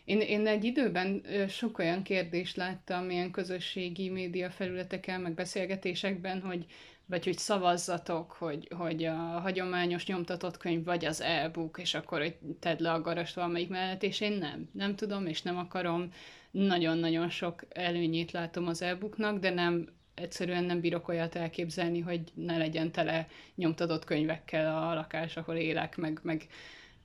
Én, 0.06 0.20
én 0.20 0.48
egy 0.48 0.64
időben 0.64 1.26
sok 1.50 1.78
olyan 1.78 2.04
kérdést 2.04 2.56
láttam 2.56 3.10
ilyen 3.10 3.32
közösségi 3.32 4.10
média 4.10 4.50
felületeken, 4.50 5.22
meg 5.22 5.34
beszélgetésekben, 5.34 6.42
hogy 6.42 6.66
vagy 7.10 7.24
hogy 7.26 7.38
szavazzatok, 7.38 8.32
hogy, 8.32 8.68
hogy 8.78 9.04
a 9.04 9.16
hagyományos 9.16 10.06
nyomtatott 10.06 10.58
könyv 10.58 10.84
vagy 10.84 11.06
az 11.06 11.22
e-book, 11.22 11.78
és 11.82 11.94
akkor 11.94 12.20
hogy 12.20 12.36
tedd 12.60 12.82
le 12.82 12.92
a 12.92 13.02
garast 13.02 13.36
valamelyik 13.36 13.70
mellett, 13.70 14.04
és 14.04 14.22
én 14.22 14.32
nem. 14.32 14.70
Nem 14.74 14.96
tudom, 14.96 15.26
és 15.26 15.42
nem 15.42 15.58
akarom. 15.58 16.12
Nagyon-nagyon 16.52 17.30
sok 17.30 17.66
előnyét 17.70 18.32
látom 18.32 18.68
az 18.68 18.82
e-booknak, 18.82 19.40
de 19.40 19.50
nem 19.50 19.88
egyszerűen 20.22 20.64
nem 20.64 20.80
bírok 20.80 21.08
olyat 21.08 21.36
elképzelni, 21.36 22.00
hogy 22.00 22.22
ne 22.34 22.58
legyen 22.58 22.92
tele 22.92 23.28
nyomtatott 23.56 24.06
könyvekkel 24.06 24.78
a 24.78 24.94
lakás, 24.94 25.38
ahol 25.38 25.56
élek, 25.56 25.98
meg, 25.98 26.20
meg, 26.24 26.48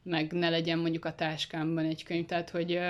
meg 0.02 0.32
ne 0.32 0.48
legyen 0.48 0.78
mondjuk 0.78 1.04
a 1.04 1.14
táskámban 1.14 1.84
egy 1.84 2.04
könyv. 2.04 2.26
Tehát, 2.26 2.50
hogy 2.50 2.80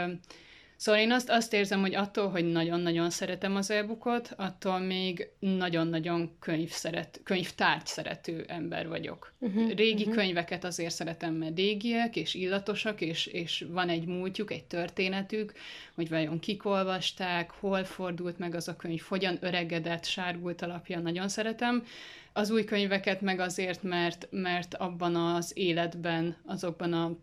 Szóval 0.85 1.01
én 1.01 1.13
azt, 1.13 1.31
azt 1.31 1.53
érzem, 1.53 1.81
hogy 1.81 1.95
attól, 1.95 2.29
hogy 2.29 2.45
nagyon-nagyon 2.45 3.11
szeretem 3.11 3.57
az 3.57 3.71
e-bookot, 3.71 4.35
attól 4.37 4.79
még 4.79 5.29
nagyon-nagyon 5.39 6.37
könyv 6.41 6.71
szeret, 6.71 7.21
könyvtárgy 7.23 7.87
szerető 7.87 8.45
ember 8.49 8.89
vagyok. 8.89 9.33
Uh-huh, 9.39 9.75
Régi 9.75 10.03
uh-huh. 10.03 10.15
könyveket 10.15 10.65
azért 10.65 10.95
szeretem, 10.95 11.35
mert 11.35 11.57
régiek, 11.57 12.17
és 12.17 12.35
illatosak, 12.35 13.01
és, 13.01 13.27
és 13.27 13.65
van 13.69 13.89
egy 13.89 14.07
múltjuk, 14.07 14.51
egy 14.53 14.65
történetük, 14.65 15.53
hogy 15.95 16.09
vajon 16.09 16.39
kik 16.39 16.65
olvasták, 16.65 17.51
hol 17.51 17.85
fordult 17.85 18.39
meg 18.39 18.55
az 18.55 18.69
a 18.69 18.77
könyv, 18.77 19.03
hogyan 19.09 19.39
öregedett, 19.41 20.05
sárgult 20.05 20.63
alapja, 20.63 21.01
nagyon 21.01 21.29
szeretem. 21.29 21.85
Az 22.33 22.51
új 22.51 22.65
könyveket 22.65 23.21
meg 23.21 23.41
azért, 23.41 23.83
mert, 23.83 24.29
mert 24.31 24.75
abban 24.75 25.17
az 25.17 25.53
életben, 25.55 26.37
azokban 26.47 26.93
a 26.93 27.17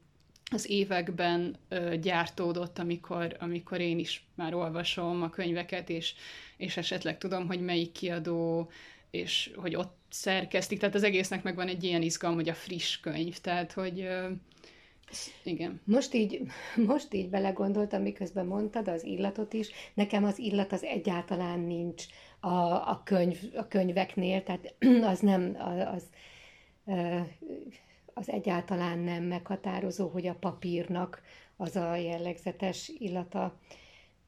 az 0.53 0.69
években 0.69 1.55
gyártódott, 2.01 2.79
amikor, 2.79 3.35
amikor 3.39 3.79
én 3.79 3.99
is 3.99 4.25
már 4.35 4.53
olvasom 4.53 5.21
a 5.21 5.29
könyveket, 5.29 5.89
és, 5.89 6.13
és 6.57 6.77
esetleg 6.77 7.17
tudom, 7.17 7.47
hogy 7.47 7.61
melyik 7.61 7.91
kiadó, 7.91 8.69
és 9.11 9.51
hogy 9.55 9.75
ott 9.75 9.97
szerkesztik. 10.09 10.79
Tehát 10.79 10.95
az 10.95 11.03
egésznek 11.03 11.43
megvan 11.43 11.67
egy 11.67 11.83
ilyen 11.83 12.01
izgalom, 12.01 12.35
hogy 12.35 12.49
a 12.49 12.53
friss 12.53 12.99
könyv. 12.99 13.37
Tehát, 13.37 13.71
hogy 13.71 14.07
igen. 15.43 15.81
Most 15.83 16.13
így, 16.13 16.41
most 16.75 17.13
így 17.13 17.29
belegondoltam, 17.29 18.01
miközben 18.01 18.45
mondtad 18.45 18.87
az 18.87 19.03
illatot 19.03 19.53
is. 19.53 19.69
Nekem 19.93 20.23
az 20.23 20.39
illat 20.39 20.71
az 20.71 20.83
egyáltalán 20.83 21.59
nincs 21.59 22.03
a, 22.39 22.49
a, 22.89 23.01
könyv, 23.05 23.37
a 23.55 23.67
könyveknél, 23.67 24.43
tehát 24.43 24.73
az 25.01 25.19
nem, 25.19 25.57
az, 25.59 25.87
az 25.93 26.03
az 28.21 28.29
egyáltalán 28.29 28.99
nem 28.99 29.23
meghatározó, 29.23 30.07
hogy 30.07 30.27
a 30.27 30.35
papírnak 30.39 31.21
az 31.57 31.75
a 31.75 31.95
jellegzetes 31.95 32.91
illata. 32.97 33.59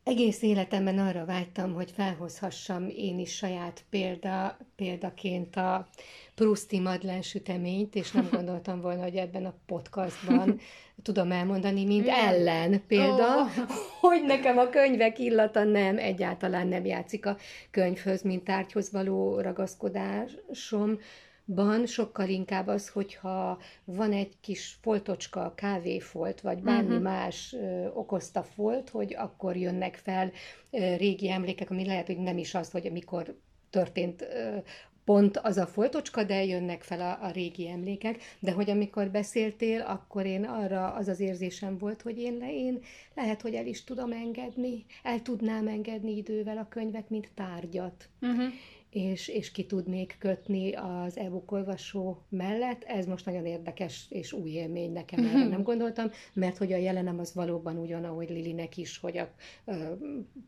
Egész 0.04 0.42
életemben 0.42 1.00
arra 1.00 1.26
vágytam, 1.26 1.74
hogy 1.74 1.92
felhozhassam 1.92 2.88
én 2.90 3.20
is 3.20 3.36
saját 3.36 3.84
példa, 3.90 4.58
példaként 4.76 5.56
a 5.56 5.88
Pruszti 6.36 6.80
Madlen 6.80 7.22
süteményt, 7.22 7.96
és 7.96 8.12
nem 8.12 8.28
gondoltam 8.36 8.82
volna, 8.82 9.04
hogy 9.04 9.16
ebben 9.16 9.46
a 9.46 9.56
podcastban 9.66 10.60
tudom 11.04 11.32
elmondani, 11.32 11.86
mint 11.86 12.08
ellen 12.08 12.84
példa, 12.88 13.42
oh. 13.42 13.50
hogy 14.10 14.24
nekem 14.24 14.58
a 14.58 14.70
könyvek 14.70 15.20
illata 15.20 15.64
nem, 15.64 15.98
egyáltalán 15.98 16.68
nem 16.68 16.86
játszik 16.86 17.26
a 17.26 17.38
könyvhöz, 17.72 18.22
mint 18.22 18.44
tárgyhoz 18.44 18.92
való 18.92 19.40
ragaszkodásom, 19.40 21.00
ban 21.46 21.86
sokkal 21.86 22.30
inkább 22.30 22.68
az, 22.68 22.90
hogyha 22.90 23.60
van 23.84 24.12
egy 24.12 24.34
kis 24.42 24.78
foltocska, 24.82 25.54
kávéfolt, 25.56 26.42
vagy 26.42 26.62
bármi 26.62 26.88
uh-huh. 26.88 27.04
más 27.04 27.54
ö, 27.54 27.88
okozta 27.94 28.44
folt, 28.44 28.90
hogy 28.90 29.16
akkor 29.16 29.56
jönnek 29.56 29.96
fel 29.96 30.32
ö, 30.72 30.96
régi 30.96 31.30
emlékek, 31.30 31.70
ami 31.70 31.86
lehet, 31.86 32.08
hogy 32.08 32.18
nem 32.18 32.38
is 32.38 32.56
az, 32.56 32.72
hogy 32.72 32.88
amikor 32.88 33.36
történt 33.70 34.22
ö, 34.22 34.58
pont 35.06 35.38
az 35.38 35.58
a 35.58 35.68
foltocska, 35.68 36.24
de 36.24 36.46
jönnek 36.46 36.82
fel 36.82 37.02
a, 37.02 37.26
a 37.26 37.32
régi 37.32 37.70
emlékek, 37.70 38.22
de 38.40 38.52
hogy 38.52 38.70
amikor 38.70 39.10
beszéltél, 39.10 39.82
akkor 39.82 40.26
én 40.26 40.44
arra 40.44 40.94
az 40.94 41.08
az 41.08 41.20
érzésem 41.20 41.78
volt, 41.78 42.02
hogy 42.02 42.18
én, 42.18 42.38
le, 42.38 42.54
én 42.54 42.80
lehet, 43.16 43.42
hogy 43.42 43.54
el 43.54 43.66
is 43.66 43.84
tudom 43.84 44.12
engedni, 44.12 44.86
el 45.04 45.22
tudnám 45.22 45.68
engedni 45.68 46.18
idővel 46.18 46.58
a 46.58 46.68
könyvet, 46.70 47.10
mint 47.10 47.30
tárgyat. 47.36 48.10
Uh-huh 48.22 48.54
és, 48.94 49.28
és 49.28 49.52
ki 49.52 49.66
tudnék 49.66 50.16
kötni 50.20 50.74
az 50.74 51.18
e-book 51.18 51.52
olvasó 51.52 52.22
mellett. 52.30 52.84
Ez 52.84 53.06
most 53.06 53.26
nagyon 53.26 53.46
érdekes 53.46 54.06
és 54.10 54.34
új 54.34 54.50
élmény 54.50 54.92
nekem, 54.92 55.26
erre 55.26 55.48
nem 55.48 55.64
gondoltam, 55.64 56.12
mert 56.34 56.58
hogy 56.58 56.74
a 56.74 56.78
jelenem 56.78 57.20
az 57.20 57.34
valóban 57.34 57.78
ugyan, 57.78 58.04
ahogy 58.04 58.30
Lilinek 58.30 58.78
is, 58.78 58.98
hogy 58.98 59.18
a, 59.18 59.30
a 59.66 59.74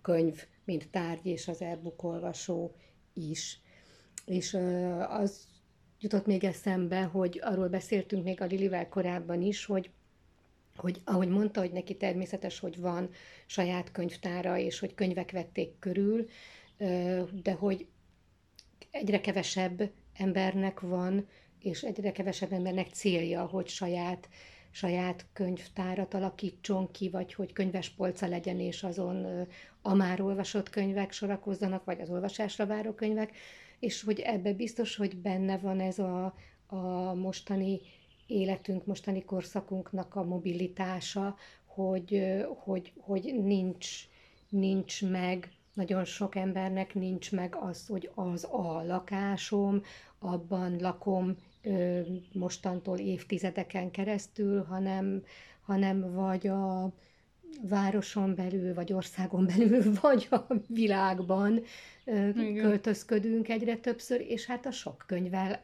könyv, 0.02 0.46
mint 0.64 0.90
tárgy, 0.90 1.26
és 1.26 1.48
az 1.48 1.62
e-book 1.62 2.04
olvasó 2.04 2.76
is. 3.14 3.60
És 4.26 4.58
az 5.08 5.48
jutott 6.00 6.26
még 6.26 6.44
eszembe, 6.44 7.02
hogy 7.02 7.40
arról 7.44 7.68
beszéltünk 7.68 8.24
még 8.24 8.42
a 8.42 8.46
Lilivel 8.46 8.90
korábban 8.90 9.42
is, 9.42 9.66
hogy 9.66 9.90
hogy 10.76 11.02
ahogy 11.04 11.28
mondta, 11.28 11.60
hogy 11.60 11.72
neki 11.72 11.96
természetes, 11.96 12.60
hogy 12.60 12.80
van 12.80 13.10
saját 13.46 13.92
könyvtára, 13.92 14.58
és 14.58 14.80
hogy 14.80 14.96
könyvek 14.96 15.32
vették 15.32 15.80
körül, 15.80 16.28
de 17.44 17.52
hogy 17.52 17.88
egyre 18.96 19.22
kevesebb 19.22 19.92
embernek 20.14 20.80
van, 20.80 21.28
és 21.60 21.84
egyre 21.84 22.12
kevesebb 22.12 22.52
embernek 22.52 22.88
célja, 22.88 23.46
hogy 23.46 23.68
saját, 23.68 24.30
saját 24.72 25.26
könyvtárat 25.34 26.14
alakítson 26.14 26.92
ki, 26.92 27.10
vagy 27.10 27.34
hogy 27.34 27.54
könyvespolca 27.54 28.28
legyen, 28.28 28.60
és 28.60 28.84
azon 28.84 29.48
a 29.82 29.94
már 29.94 30.22
olvasott 30.22 30.70
könyvek 30.70 31.12
sorakozzanak, 31.12 31.86
vagy 31.86 32.02
az 32.02 32.10
olvasásra 32.10 32.66
váró 32.66 32.92
könyvek, 32.92 33.32
és 33.80 34.04
hogy 34.04 34.20
ebbe 34.20 34.54
biztos, 34.54 34.96
hogy 34.96 35.18
benne 35.18 35.58
van 35.58 35.80
ez 35.80 36.00
a, 36.00 36.34
a 36.68 37.14
mostani 37.14 37.80
életünk, 38.28 38.86
mostani 38.86 39.24
korszakunknak 39.24 40.16
a 40.16 40.24
mobilitása, 40.24 41.36
hogy, 41.66 42.24
hogy, 42.64 42.94
hogy 42.98 43.36
nincs, 43.44 43.88
nincs 44.50 45.06
meg 45.06 45.50
nagyon 45.76 46.06
sok 46.06 46.36
embernek 46.36 46.94
nincs 46.94 47.32
meg 47.32 47.56
az, 47.60 47.88
hogy 47.88 48.12
az 48.16 48.48
a 48.52 48.84
lakásom, 48.86 49.82
abban 50.20 50.76
lakom 50.80 51.36
ö, 51.62 52.00
mostantól 52.34 52.98
évtizedeken 52.98 53.92
keresztül, 53.92 54.64
hanem, 54.64 55.24
hanem 55.62 56.14
vagy 56.14 56.48
a 56.48 56.92
városon 57.62 58.36
belül, 58.36 58.74
vagy 58.74 58.94
országon 58.94 59.46
belül, 59.58 59.94
vagy 60.02 60.28
a 60.32 60.54
világban 60.68 61.62
ö, 62.06 62.30
költözködünk 62.34 63.50
egyre 63.50 63.76
többször, 63.78 64.22
és 64.22 64.46
hát 64.46 64.66
a 64.66 64.72
sok 64.72 65.04
könyvvel 65.08 65.64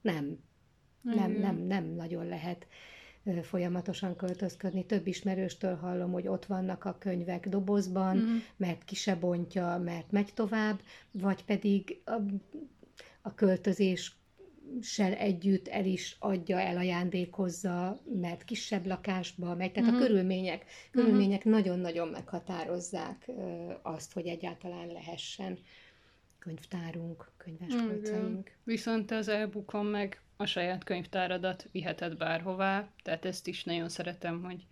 nem, 0.00 0.38
nem, 1.02 1.30
nem, 1.30 1.56
nem 1.56 1.84
nagyon 1.84 2.26
lehet 2.26 2.66
folyamatosan 3.42 4.16
költözködni. 4.16 4.86
Több 4.86 5.06
ismerőstől 5.06 5.76
hallom, 5.76 6.12
hogy 6.12 6.28
ott 6.28 6.46
vannak 6.46 6.84
a 6.84 6.96
könyvek 6.98 7.48
dobozban, 7.48 8.16
mm. 8.16 8.36
mert 8.56 8.84
ki 8.84 8.94
se 8.94 9.16
bontja, 9.16 9.80
mert 9.84 10.10
megy 10.10 10.30
tovább, 10.34 10.80
vagy 11.10 11.44
pedig 11.44 12.00
a, 12.04 12.16
a 13.22 13.34
költözés 13.34 14.16
sel 14.80 15.12
együtt 15.12 15.68
el 15.68 15.84
is 15.84 16.16
adja, 16.18 16.60
elajándékozza, 16.60 18.00
mert 18.20 18.44
kisebb 18.44 18.86
lakásba 18.86 19.54
megy. 19.54 19.72
Tehát 19.72 19.88
uh-huh. 19.88 19.88
a 19.88 20.04
mhm. 20.04 20.06
körülmények, 20.06 20.64
mhm. 20.64 21.02
körülmények 21.02 21.38
uh-huh. 21.38 21.52
nagyon-nagyon 21.52 22.08
meghatározzák 22.08 23.30
azt, 23.82 24.12
hogy 24.12 24.26
egyáltalán 24.26 24.86
lehessen 24.86 25.58
könyvtárunk, 26.38 27.30
könyvespolcaink. 27.36 28.50
Viszont 28.64 29.10
az 29.10 29.28
e 29.28 29.48
meg 29.82 30.20
a 30.40 30.46
saját 30.46 30.84
könyvtáradat 30.84 31.68
viheted 31.72 32.16
bárhová, 32.16 32.88
tehát 33.02 33.24
ezt 33.24 33.46
is 33.46 33.64
nagyon 33.64 33.88
szeretem, 33.88 34.42
hogy 34.42 34.66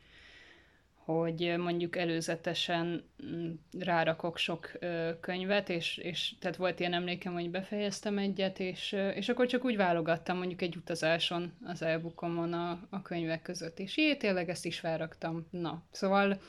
hogy 0.94 1.54
mondjuk 1.56 1.96
előzetesen 1.96 3.04
mm, 3.24 3.52
rárakok 3.78 4.38
sok 4.38 4.72
könyvet, 5.20 5.68
és, 5.68 5.96
és 5.96 6.34
tehát 6.40 6.56
volt 6.56 6.80
ilyen 6.80 6.92
emlékem, 6.92 7.32
hogy 7.32 7.50
befejeztem 7.50 8.18
egyet, 8.18 8.60
és, 8.60 8.96
és 9.14 9.28
akkor 9.28 9.46
csak 9.46 9.64
úgy 9.64 9.76
válogattam 9.76 10.36
mondjuk 10.36 10.62
egy 10.62 10.76
utazáson 10.76 11.52
az 11.64 11.82
elbukomon 11.82 12.52
a, 12.52 12.86
a 12.90 13.02
könyvek 13.02 13.42
között, 13.42 13.78
és 13.78 13.96
így 13.96 14.16
tényleg 14.16 14.48
ezt 14.48 14.64
is 14.64 14.78
felraktam. 14.78 15.46
Na, 15.50 15.82
szóval 15.90 16.40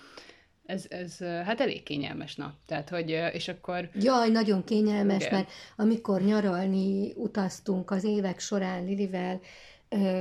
ez, 0.68 0.86
ez 0.90 1.18
hát 1.18 1.62
elég 1.62 1.84
kényelmes 1.84 2.36
nap. 2.36 2.54
Tehát, 2.66 2.90
hogy, 2.90 3.10
és 3.34 3.48
akkor... 3.48 3.90
Jaj, 4.00 4.30
nagyon 4.30 4.64
kényelmes, 4.64 5.26
igen. 5.26 5.34
mert 5.34 5.50
amikor 5.76 6.22
nyaralni 6.22 7.14
utaztunk 7.16 7.92
az 7.92 8.04
évek 8.04 8.40
során 8.40 8.86
Lilivel, 8.86 9.40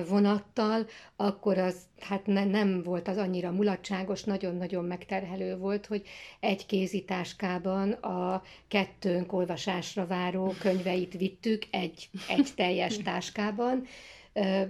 vonattal, 0.09 0.87
akkor 1.17 1.59
az 1.59 1.77
hát 2.01 2.27
ne, 2.27 2.45
nem 2.45 2.83
volt 2.83 3.09
az 3.09 3.17
annyira 3.17 3.51
mulatságos, 3.51 4.25
nagyon-nagyon 4.25 4.85
megterhelő 4.85 5.57
volt, 5.57 5.87
hogy 5.87 6.03
egy 6.41 6.67
kézitáskában 6.67 7.93
a 7.93 8.43
kettőnk 8.69 9.33
olvasásra 9.33 10.07
váró 10.07 10.55
könyveit 10.59 11.13
vittük, 11.13 11.63
egy, 11.71 12.09
egy 12.29 12.51
teljes 12.57 12.97
táskában, 13.05 13.87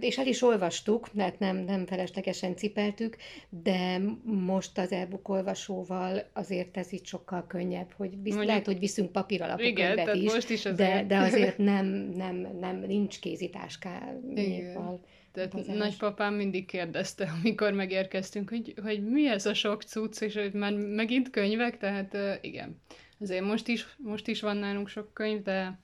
és 0.01 0.19
el 0.19 0.27
is 0.27 0.43
olvastuk, 0.43 1.15
mert 1.15 1.39
nem, 1.39 1.57
nem 1.57 1.87
feleslegesen 1.87 2.57
cipeltük, 2.57 3.17
de 3.63 4.01
most 4.23 4.79
az 4.79 4.93
e-book 4.93 5.29
olvasóval 5.29 6.31
azért 6.33 6.77
ez 6.77 6.93
itt 6.93 7.07
sokkal 7.07 7.47
könnyebb, 7.47 7.93
hogy 7.97 8.11
visz, 8.11 8.19
Mondjuk, 8.23 8.45
lehet, 8.45 8.67
hogy 8.67 8.79
viszünk 8.79 9.13
papíralapú 9.13 9.63
igen, 9.63 9.95
könyvet 9.95 10.15
is, 10.15 10.33
most 10.33 10.51
is 10.51 10.65
azért. 10.65 11.07
De, 11.07 11.15
de 11.15 11.19
azért 11.19 11.59
nem, 11.75 11.87
nem, 12.15 12.49
nem 12.61 12.77
nincs 12.87 13.21
kézitáskával. 13.21 15.01
Tehát 15.33 15.55
utazás. 15.55 15.77
nagypapám 15.77 16.35
mindig 16.35 16.67
kérdezte, 16.67 17.33
amikor 17.43 17.73
megérkeztünk, 17.73 18.49
hogy, 18.49 18.75
hogy 18.83 19.05
mi 19.05 19.29
ez 19.29 19.47
a 19.47 19.55
sok 19.55 19.83
cucc, 19.83 20.21
és 20.21 20.35
hogy 20.35 20.53
már 20.53 20.73
megint 20.73 21.31
könyvek, 21.31 21.79
tehát 21.79 22.15
uh, 22.15 22.33
igen. 22.41 22.81
Azért 23.21 23.45
most 23.45 23.69
is, 23.69 23.87
most 23.97 24.29
is 24.29 24.41
van 24.41 24.57
nálunk 24.57 24.89
sok 24.89 25.15
könyv, 25.15 25.43
de, 25.43 25.79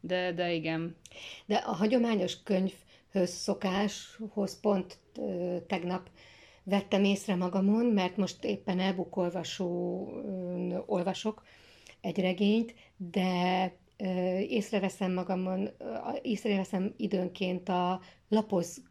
de, 0.00 0.32
de 0.32 0.52
igen. 0.52 0.96
De 1.46 1.54
a 1.54 1.74
hagyományos 1.74 2.42
könyv 2.42 2.72
szokáshoz 3.22 4.60
pont 4.60 4.98
tegnap 5.66 6.10
vettem 6.64 7.04
észre 7.04 7.34
magamon, 7.34 7.86
mert 7.86 8.16
most 8.16 8.44
éppen 8.44 8.80
e-book 8.80 9.16
olvasó, 9.16 10.08
olvasok 10.86 11.42
egy 12.00 12.18
regényt, 12.18 12.74
de 12.96 13.72
észreveszem 14.48 15.12
magamon, 15.12 15.68
észreveszem 16.22 16.94
időnként 16.96 17.68
a 17.68 18.00
lapoz 18.28 18.82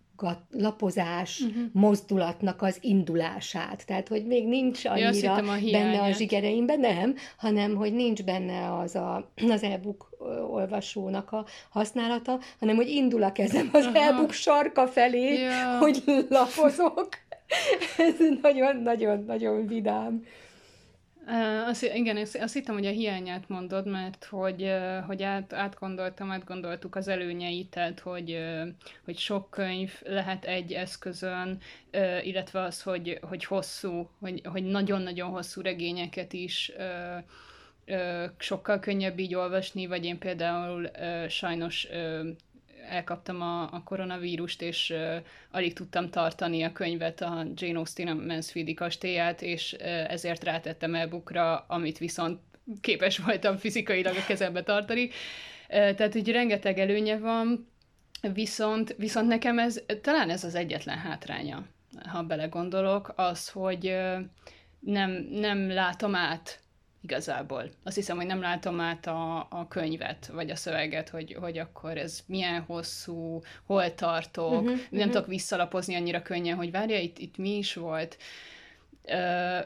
lapozás 0.51 1.39
uh-huh. 1.39 1.63
mozdulatnak 1.71 2.62
az 2.62 2.77
indulását. 2.81 3.86
Tehát, 3.86 4.07
hogy 4.07 4.25
még 4.25 4.47
nincs 4.47 4.86
annyira 4.86 5.12
ja, 5.13 5.33
a 5.33 5.57
benne 5.71 6.01
a 6.01 6.12
zsigereimben, 6.12 6.79
nem, 6.79 7.15
hanem, 7.38 7.75
hogy 7.75 7.93
nincs 7.93 8.23
benne 8.23 8.77
az 8.77 8.95
a, 8.95 9.31
az 9.49 9.63
e-book 9.63 10.09
olvasónak 10.49 11.31
a 11.31 11.45
használata, 11.69 12.39
hanem, 12.59 12.75
hogy 12.75 12.89
indul 12.89 13.23
a 13.23 13.31
kezem 13.31 13.69
az 13.73 13.86
uh-huh. 13.86 14.07
e-book 14.07 14.31
sarka 14.31 14.88
felé, 14.88 15.39
ja. 15.41 15.77
hogy 15.77 16.03
lapozok. 16.29 17.09
Ez 17.97 18.15
nagyon-nagyon-nagyon 18.41 19.67
vidám. 19.67 20.23
Azt, 21.67 21.83
igen, 21.83 22.17
azt, 22.17 22.53
hittem, 22.53 22.75
hogy 22.75 22.86
a 22.86 22.91
hiányát 22.91 23.49
mondod, 23.49 23.88
mert 23.88 24.25
hogy, 24.25 24.73
hogy 25.05 25.23
át, 25.23 25.53
átgondoltam, 25.53 26.31
átgondoltuk 26.31 26.95
az 26.95 27.07
előnyeit, 27.07 27.69
tehát 27.69 27.99
hogy, 27.99 28.39
hogy 29.05 29.17
sok 29.17 29.49
könyv 29.49 30.01
lehet 30.05 30.45
egy 30.45 30.73
eszközön, 30.73 31.59
illetve 32.23 32.62
az, 32.62 32.81
hogy, 32.81 33.19
hogy 33.21 33.45
hosszú, 33.45 34.09
hogy, 34.19 34.41
hogy 34.43 34.63
nagyon-nagyon 34.63 35.29
hosszú 35.29 35.62
regényeket 35.62 36.33
is 36.33 36.71
sokkal 38.38 38.79
könnyebb 38.79 39.19
így 39.19 39.36
olvasni, 39.36 39.86
vagy 39.88 40.05
én 40.05 40.17
például 40.17 40.89
sajnos 41.27 41.88
elkaptam 42.89 43.41
a, 43.41 43.61
a 43.61 43.81
koronavírust, 43.83 44.61
és 44.61 44.89
uh, 44.89 45.15
alig 45.51 45.73
tudtam 45.73 46.09
tartani 46.09 46.63
a 46.63 46.71
könyvet, 46.71 47.21
a 47.21 47.45
Jane 47.55 47.77
Austen 47.77 48.07
a 48.07 48.13
Mansfieldi 48.13 48.73
kastélyát, 48.73 49.41
és 49.41 49.75
uh, 49.79 50.11
ezért 50.11 50.43
rátettem 50.43 50.95
e-bookra, 50.95 51.65
amit 51.67 51.97
viszont 51.97 52.39
képes 52.81 53.17
voltam 53.17 53.57
fizikailag 53.57 54.15
a 54.15 54.25
kezembe 54.25 54.63
tartani. 54.63 55.03
Uh, 55.03 55.09
tehát 55.69 56.15
úgy 56.15 56.31
rengeteg 56.31 56.79
előnye 56.79 57.17
van, 57.17 57.67
viszont, 58.33 58.95
viszont 58.97 59.27
nekem 59.27 59.59
ez, 59.59 59.81
talán 60.01 60.29
ez 60.29 60.43
az 60.43 60.55
egyetlen 60.55 60.97
hátránya, 60.97 61.65
ha 62.07 62.23
belegondolok, 62.23 63.13
az, 63.15 63.49
hogy 63.49 63.87
uh, 63.87 64.19
nem, 64.79 65.27
nem 65.31 65.71
látom 65.71 66.15
át 66.15 66.62
igazából. 67.03 67.69
Azt 67.83 67.95
hiszem, 67.95 68.17
hogy 68.17 68.25
nem 68.25 68.41
látom 68.41 68.79
át 68.79 69.07
a, 69.07 69.47
a 69.49 69.67
könyvet, 69.67 70.27
vagy 70.33 70.49
a 70.49 70.55
szöveget, 70.55 71.09
hogy, 71.09 71.37
hogy 71.39 71.57
akkor 71.57 71.97
ez 71.97 72.19
milyen 72.25 72.61
hosszú, 72.61 73.41
hol 73.65 73.93
tartok, 73.93 74.51
uh-huh, 74.51 74.65
nem 74.65 74.77
uh-huh. 74.91 75.11
tudok 75.11 75.27
visszalapozni 75.27 75.95
annyira 75.95 76.21
könnyen, 76.21 76.55
hogy 76.55 76.71
várja, 76.71 76.99
itt, 76.99 77.17
itt 77.17 77.37
mi 77.37 77.57
is 77.57 77.73
volt. 77.73 78.17
Uh, 79.03 79.65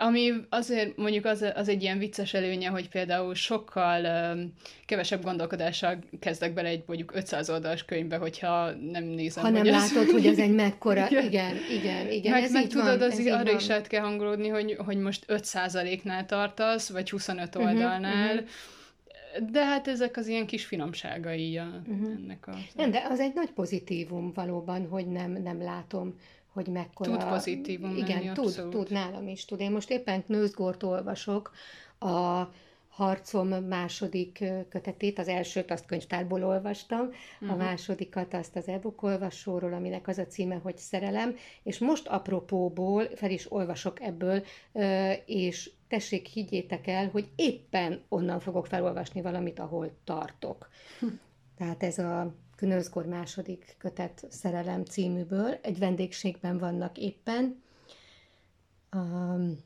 ami 0.00 0.32
azért 0.48 0.96
mondjuk 0.96 1.24
az, 1.24 1.44
az 1.54 1.68
egy 1.68 1.82
ilyen 1.82 1.98
vicces 1.98 2.34
előnye, 2.34 2.68
hogy 2.68 2.88
például 2.88 3.34
sokkal 3.34 4.04
um, 4.34 4.52
kevesebb 4.86 5.22
gondolkodással 5.22 5.98
kezdek 6.20 6.54
bele 6.54 6.68
egy 6.68 6.82
mondjuk 6.86 7.14
500 7.14 7.50
oldalas 7.50 7.84
könyvbe, 7.84 8.16
hogyha 8.16 8.70
nem 8.70 9.04
nézem. 9.04 9.44
Ha 9.44 9.50
nem 9.50 9.62
hogy 9.62 9.70
látod, 9.70 10.02
ez... 10.02 10.10
hogy 10.10 10.26
ez 10.26 10.38
egy 10.38 10.54
mekkora, 10.54 11.06
igen, 11.10 11.24
igen, 11.24 11.56
igen. 11.70 12.10
igen 12.10 12.32
meg, 12.32 12.42
ez 12.42 12.52
meg 12.52 12.66
tudod, 12.66 12.98
van, 12.98 13.10
az 13.10 13.18
ez 13.18 13.26
arra 13.26 13.52
is 13.52 13.70
át 13.70 13.86
kell 13.86 14.02
hangolódni, 14.02 14.48
hogy, 14.48 14.76
hogy 14.84 14.96
most 14.96 15.24
5%-nál 15.28 16.26
tartasz, 16.26 16.90
vagy 16.90 17.10
25 17.10 17.54
mhm, 17.54 17.66
oldalnál, 17.66 18.24
uh-huh, 18.24 18.40
uh-huh. 18.40 19.50
De 19.50 19.64
hát 19.64 19.88
ezek 19.88 20.16
az 20.16 20.26
ilyen 20.26 20.46
kis 20.46 20.64
finomságai 20.64 21.58
a, 21.58 21.82
uh-huh. 21.86 22.10
ennek 22.22 22.46
a... 22.46 22.52
Nem, 22.74 22.90
de 22.90 23.06
az 23.10 23.20
egy 23.20 23.34
nagy 23.34 23.50
pozitívum 23.50 24.32
valóban, 24.34 24.86
hogy 24.86 25.06
nem, 25.06 25.30
nem 25.30 25.62
látom 25.62 26.14
hogy 26.52 26.66
mekkora... 26.66 27.10
Tud 27.10 27.28
pozitívum 27.28 27.96
Igen, 27.96 28.22
lenni, 28.22 28.32
tud, 28.32 28.44
abszolút. 28.46 28.70
tud, 28.70 28.90
nálam 28.90 29.28
is 29.28 29.44
tud. 29.44 29.60
Én 29.60 29.70
most 29.70 29.90
éppen 29.90 30.24
Knőzgort 30.24 30.82
olvasok, 30.82 31.52
a 31.98 32.48
harcom 32.98 33.48
második 33.48 34.44
kötetét, 34.68 35.18
az 35.18 35.28
elsőt 35.28 35.70
azt 35.70 35.86
könyvtárból 35.86 36.44
olvastam, 36.44 37.00
uh-huh. 37.00 37.50
a 37.50 37.54
mhm. 37.54 37.64
másodikat 37.64 38.34
azt 38.34 38.56
az 38.56 38.68
e-book 38.68 39.02
olvasóról, 39.02 39.72
aminek 39.72 40.08
az 40.08 40.18
a 40.18 40.26
címe, 40.26 40.54
hogy 40.54 40.78
Szerelem, 40.78 41.36
és 41.62 41.78
most 41.78 42.06
apropóból 42.06 43.08
fel 43.14 43.30
is 43.30 43.52
olvasok 43.52 44.00
ebből, 44.00 44.44
és 45.26 45.70
tessék, 45.88 46.26
higgyétek 46.26 46.86
el, 46.86 47.08
hogy 47.08 47.28
éppen 47.36 48.02
onnan 48.08 48.40
fogok 48.40 48.66
felolvasni 48.66 49.20
valamit, 49.20 49.58
ahol 49.58 49.90
tartok. 50.04 50.68
Tehát 51.58 51.82
ez 51.82 51.98
a 51.98 52.34
Knőzgor 52.58 53.06
második 53.06 53.74
kötet 53.78 54.26
Szerelem 54.30 54.84
címűből. 54.84 55.58
Egy 55.62 55.78
vendégségben 55.78 56.58
vannak 56.58 56.98
éppen. 56.98 57.62
Um, 58.92 59.58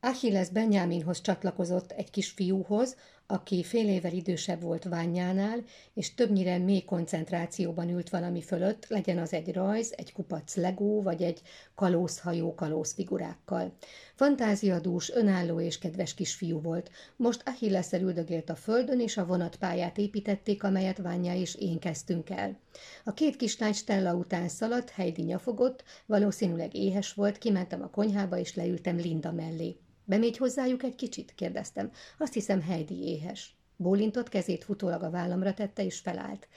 Achilles 0.00 0.48
Benyáminhoz 0.48 1.20
csatlakozott 1.20 1.92
egy 1.92 2.10
kisfiúhoz, 2.10 2.96
aki 3.26 3.62
fél 3.62 3.88
évvel 3.88 4.12
idősebb 4.12 4.62
volt 4.62 4.84
Ványánál, 4.84 5.64
és 5.94 6.14
többnyire 6.14 6.58
mély 6.58 6.84
koncentrációban 6.84 7.88
ült 7.88 8.10
valami 8.10 8.42
fölött, 8.42 8.86
legyen 8.88 9.18
az 9.18 9.32
egy 9.32 9.52
rajz, 9.52 9.92
egy 9.96 10.12
kupac 10.12 10.56
legó, 10.56 11.02
vagy 11.02 11.22
egy 11.22 11.40
kalózhajó 11.74 12.54
kalózfigurákkal. 12.54 13.72
Fantáziadús, 14.14 15.10
önálló 15.10 15.60
és 15.60 15.78
kedves 15.78 16.14
kisfiú 16.14 16.60
volt. 16.60 16.90
Most 17.16 17.42
achilles 17.44 17.92
üldögélt 17.92 18.50
a 18.50 18.54
földön, 18.54 19.00
és 19.00 19.16
a 19.16 19.26
vonatpályát 19.26 19.98
építették, 19.98 20.62
amelyet 20.62 20.98
Ványá 20.98 21.34
és 21.34 21.54
én 21.54 21.78
kezdtünk 21.78 22.30
el. 22.30 22.58
A 23.04 23.12
két 23.12 23.36
kislány 23.36 23.72
Stella 23.72 24.14
után 24.14 24.48
szaladt, 24.48 24.90
Heidi 24.90 25.22
nyafogott, 25.22 25.84
valószínűleg 26.06 26.74
éhes 26.74 27.12
volt, 27.12 27.38
kimentem 27.38 27.82
a 27.82 27.90
konyhába, 27.90 28.38
és 28.38 28.54
leültem 28.54 28.96
Linda 28.96 29.32
mellé. 29.32 29.76
Bemégy 30.08 30.36
hozzájuk 30.36 30.82
egy 30.82 30.94
kicsit? 30.94 31.34
kérdeztem. 31.34 31.90
Azt 32.18 32.32
hiszem 32.32 32.62
Heidi 32.62 33.02
éhes. 33.02 33.56
Bólintott, 33.76 34.28
kezét 34.28 34.64
futólag 34.64 35.02
a 35.02 35.10
vállamra 35.10 35.54
tette, 35.54 35.84
és 35.84 35.98
felállt. 35.98 36.48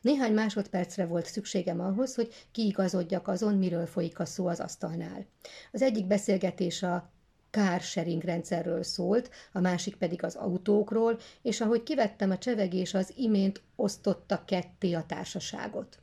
Néhány 0.00 0.32
másodpercre 0.32 1.06
volt 1.06 1.26
szükségem 1.26 1.80
ahhoz, 1.80 2.14
hogy 2.14 2.46
kiigazodjak 2.52 3.28
azon, 3.28 3.54
miről 3.54 3.86
folyik 3.86 4.18
a 4.18 4.24
szó 4.24 4.46
az 4.46 4.60
asztalnál. 4.60 5.26
Az 5.72 5.82
egyik 5.82 6.06
beszélgetés 6.06 6.82
a 6.82 7.10
car 7.50 7.80
sharing 7.80 8.22
rendszerről 8.22 8.82
szólt, 8.82 9.30
a 9.52 9.60
másik 9.60 9.96
pedig 9.96 10.24
az 10.24 10.34
autókról, 10.34 11.18
és 11.42 11.60
ahogy 11.60 11.82
kivettem 11.82 12.30
a 12.30 12.38
csevegés, 12.38 12.94
az 12.94 13.12
imént 13.16 13.62
osztotta 13.76 14.44
ketté 14.44 14.92
a 14.92 15.04
társaságot. 15.06 15.98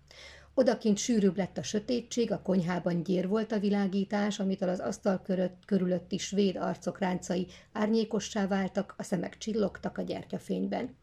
Odakint 0.58 0.98
sűrűbb 0.98 1.38
lett 1.38 1.58
a 1.58 1.64
sötétség, 1.64 2.32
a 2.32 2.42
konyhában 2.42 3.04
gyér 3.04 3.28
volt 3.28 3.52
a 3.52 3.60
világítás, 3.60 4.40
amitől 4.40 4.70
az 4.70 4.80
asztal 4.80 5.22
körött, 5.22 5.64
körülötti 5.66 6.18
svéd 6.18 6.56
arcok 6.56 7.00
ráncai 7.00 7.48
árnyékossá 7.74 8.48
váltak, 8.48 8.94
a 8.98 9.04
szemek 9.04 9.38
csillogtak 9.38 9.98
a 9.98 10.02
gyertyafényben. 10.02 10.96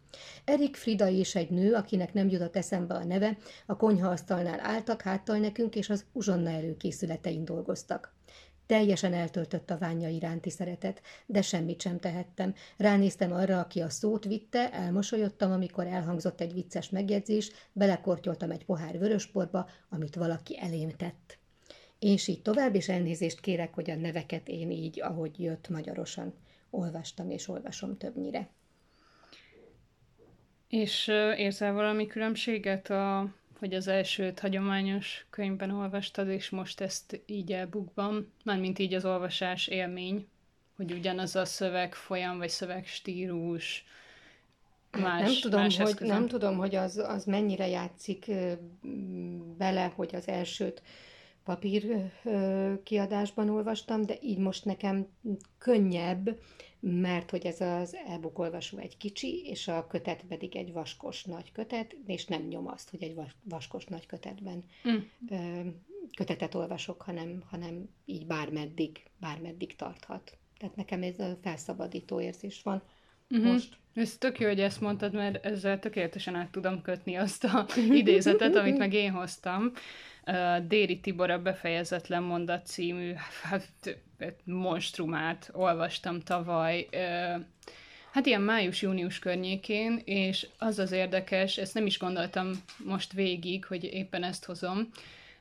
Erik, 0.44 0.76
Frida 0.76 1.08
és 1.08 1.34
egy 1.34 1.50
nő, 1.50 1.74
akinek 1.74 2.12
nem 2.12 2.28
jutott 2.28 2.56
eszembe 2.56 2.94
a 2.94 3.04
neve, 3.04 3.36
a 3.66 3.76
konyhaasztalnál 3.76 4.60
álltak 4.60 5.02
háttal 5.02 5.36
nekünk, 5.38 5.74
és 5.74 5.90
az 5.90 6.04
uzsonna 6.12 6.50
előkészületein 6.50 7.44
dolgoztak. 7.44 8.14
Teljesen 8.72 9.14
eltöltött 9.14 9.70
a 9.70 9.78
ványa 9.78 10.08
iránti 10.08 10.50
szeretet, 10.50 11.02
de 11.26 11.42
semmit 11.42 11.80
sem 11.80 11.98
tehettem. 12.00 12.54
Ránéztem 12.76 13.32
arra, 13.32 13.60
aki 13.60 13.80
a 13.80 13.88
szót 13.88 14.24
vitte, 14.24 14.70
elmosolyodtam, 14.70 15.52
amikor 15.52 15.86
elhangzott 15.86 16.40
egy 16.40 16.52
vicces 16.52 16.90
megjegyzés, 16.90 17.50
belekortyoltam 17.72 18.50
egy 18.50 18.64
pohár 18.64 18.98
vörösborba, 18.98 19.68
amit 19.88 20.14
valaki 20.14 20.58
elém 20.60 20.90
tett. 20.90 21.38
És 21.98 22.28
így 22.28 22.42
tovább, 22.42 22.74
és 22.74 22.88
elnézést 22.88 23.40
kérek, 23.40 23.74
hogy 23.74 23.90
a 23.90 23.94
neveket 23.94 24.48
én 24.48 24.70
így, 24.70 25.00
ahogy 25.00 25.40
jött 25.40 25.68
magyarosan, 25.68 26.34
olvastam 26.70 27.30
és 27.30 27.48
olvasom 27.48 27.96
többnyire. 27.96 28.48
És 30.68 31.08
érzel 31.36 31.72
valami 31.72 32.06
különbséget 32.06 32.90
a 32.90 33.34
hogy 33.62 33.74
az 33.74 33.88
elsőt 33.88 34.40
hagyományos 34.40 35.26
könyvben 35.30 35.70
olvastad, 35.70 36.28
és 36.28 36.50
most 36.50 36.80
ezt 36.80 37.20
így 37.26 37.52
elbukban, 37.52 38.32
mármint 38.44 38.78
így 38.78 38.94
az 38.94 39.04
olvasás 39.04 39.66
élmény, 39.66 40.28
hogy 40.76 40.92
ugyanaz 40.92 41.36
a 41.36 41.44
szöveg 41.44 41.94
folyam, 41.94 42.38
vagy 42.38 42.48
szövegstílus, 42.48 43.84
más, 44.90 45.22
nem 45.22 45.40
tudom, 45.40 45.60
más 45.60 45.76
hogy, 45.76 45.94
Nem 46.00 46.28
tudom, 46.28 46.56
hogy 46.56 46.74
az, 46.74 46.98
az 46.98 47.24
mennyire 47.24 47.68
játszik 47.68 48.30
bele, 49.58 49.92
hogy 49.94 50.14
az 50.14 50.28
elsőt 50.28 50.82
papír 51.44 52.10
kiadásban 52.82 53.48
olvastam, 53.48 54.02
de 54.02 54.18
így 54.20 54.38
most 54.38 54.64
nekem 54.64 55.06
könnyebb, 55.58 56.40
mert 56.80 57.30
hogy 57.30 57.46
ez 57.46 57.60
az 57.60 57.96
e-book 58.06 58.38
olvasó 58.38 58.78
egy 58.78 58.96
kicsi, 58.96 59.42
és 59.44 59.68
a 59.68 59.86
kötet 59.86 60.24
pedig 60.28 60.56
egy 60.56 60.72
vaskos 60.72 61.24
nagy 61.24 61.52
kötet, 61.52 61.96
és 62.06 62.26
nem 62.26 62.42
nyom 62.42 62.68
azt, 62.68 62.90
hogy 62.90 63.02
egy 63.02 63.20
vaskos 63.42 63.84
nagy 63.84 64.06
kötetben 64.06 64.64
mm. 64.88 65.68
kötetet 66.16 66.54
olvasok, 66.54 67.02
hanem, 67.02 67.42
hanem 67.50 67.88
így 68.04 68.26
bármeddig, 68.26 69.02
bármeddig 69.20 69.76
tarthat. 69.76 70.36
Tehát 70.58 70.76
nekem 70.76 71.02
ez 71.02 71.18
a 71.18 71.38
felszabadító 71.42 72.20
érzés 72.20 72.62
van. 72.62 72.82
Uh-huh. 73.36 73.52
most. 73.52 73.68
Ez 73.94 74.16
tök 74.18 74.40
jó, 74.40 74.46
hogy 74.46 74.60
ezt 74.60 74.80
mondtad, 74.80 75.12
mert 75.12 75.44
ezzel 75.44 75.78
tökéletesen 75.78 76.34
át 76.34 76.50
tudom 76.50 76.82
kötni 76.82 77.16
azt 77.16 77.44
a 77.44 77.66
idézetet, 78.00 78.56
amit 78.56 78.78
meg 78.78 78.92
én 78.92 79.10
hoztam. 79.10 79.72
Uh, 80.26 80.66
Déri 80.66 81.00
Tibor 81.00 81.30
a 81.30 81.42
befejezetlen 81.42 82.22
mondat 82.22 82.66
című 82.66 83.12
hát, 83.42 83.98
monstrumát 84.44 85.50
olvastam 85.52 86.20
tavaly. 86.20 86.88
Uh, 86.92 87.44
Hát 88.12 88.26
ilyen 88.26 88.42
május-június 88.42 89.18
környékén, 89.18 90.00
és 90.04 90.46
az 90.58 90.78
az 90.78 90.92
érdekes, 90.92 91.56
ezt 91.56 91.74
nem 91.74 91.86
is 91.86 91.98
gondoltam 91.98 92.50
most 92.76 93.12
végig, 93.12 93.64
hogy 93.64 93.84
éppen 93.84 94.22
ezt 94.22 94.44
hozom, 94.44 94.88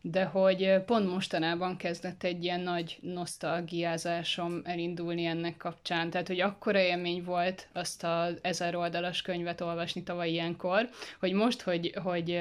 de 0.01 0.23
hogy 0.23 0.81
pont 0.85 1.09
mostanában 1.09 1.77
kezdett 1.77 2.23
egy 2.23 2.43
ilyen 2.43 2.59
nagy 2.59 2.97
nosztalgiázásom 3.01 4.61
elindulni 4.63 5.25
ennek 5.25 5.57
kapcsán. 5.57 6.09
Tehát, 6.09 6.27
hogy 6.27 6.39
akkora 6.39 6.79
élmény 6.79 7.23
volt 7.23 7.67
azt 7.73 8.03
az 8.03 8.37
ezer 8.41 8.75
oldalas 8.75 9.21
könyvet 9.21 9.61
olvasni 9.61 10.03
tavaly 10.03 10.29
ilyenkor, 10.29 10.89
hogy 11.19 11.33
most, 11.33 11.61
hogy, 11.61 11.93
hogy 12.03 12.39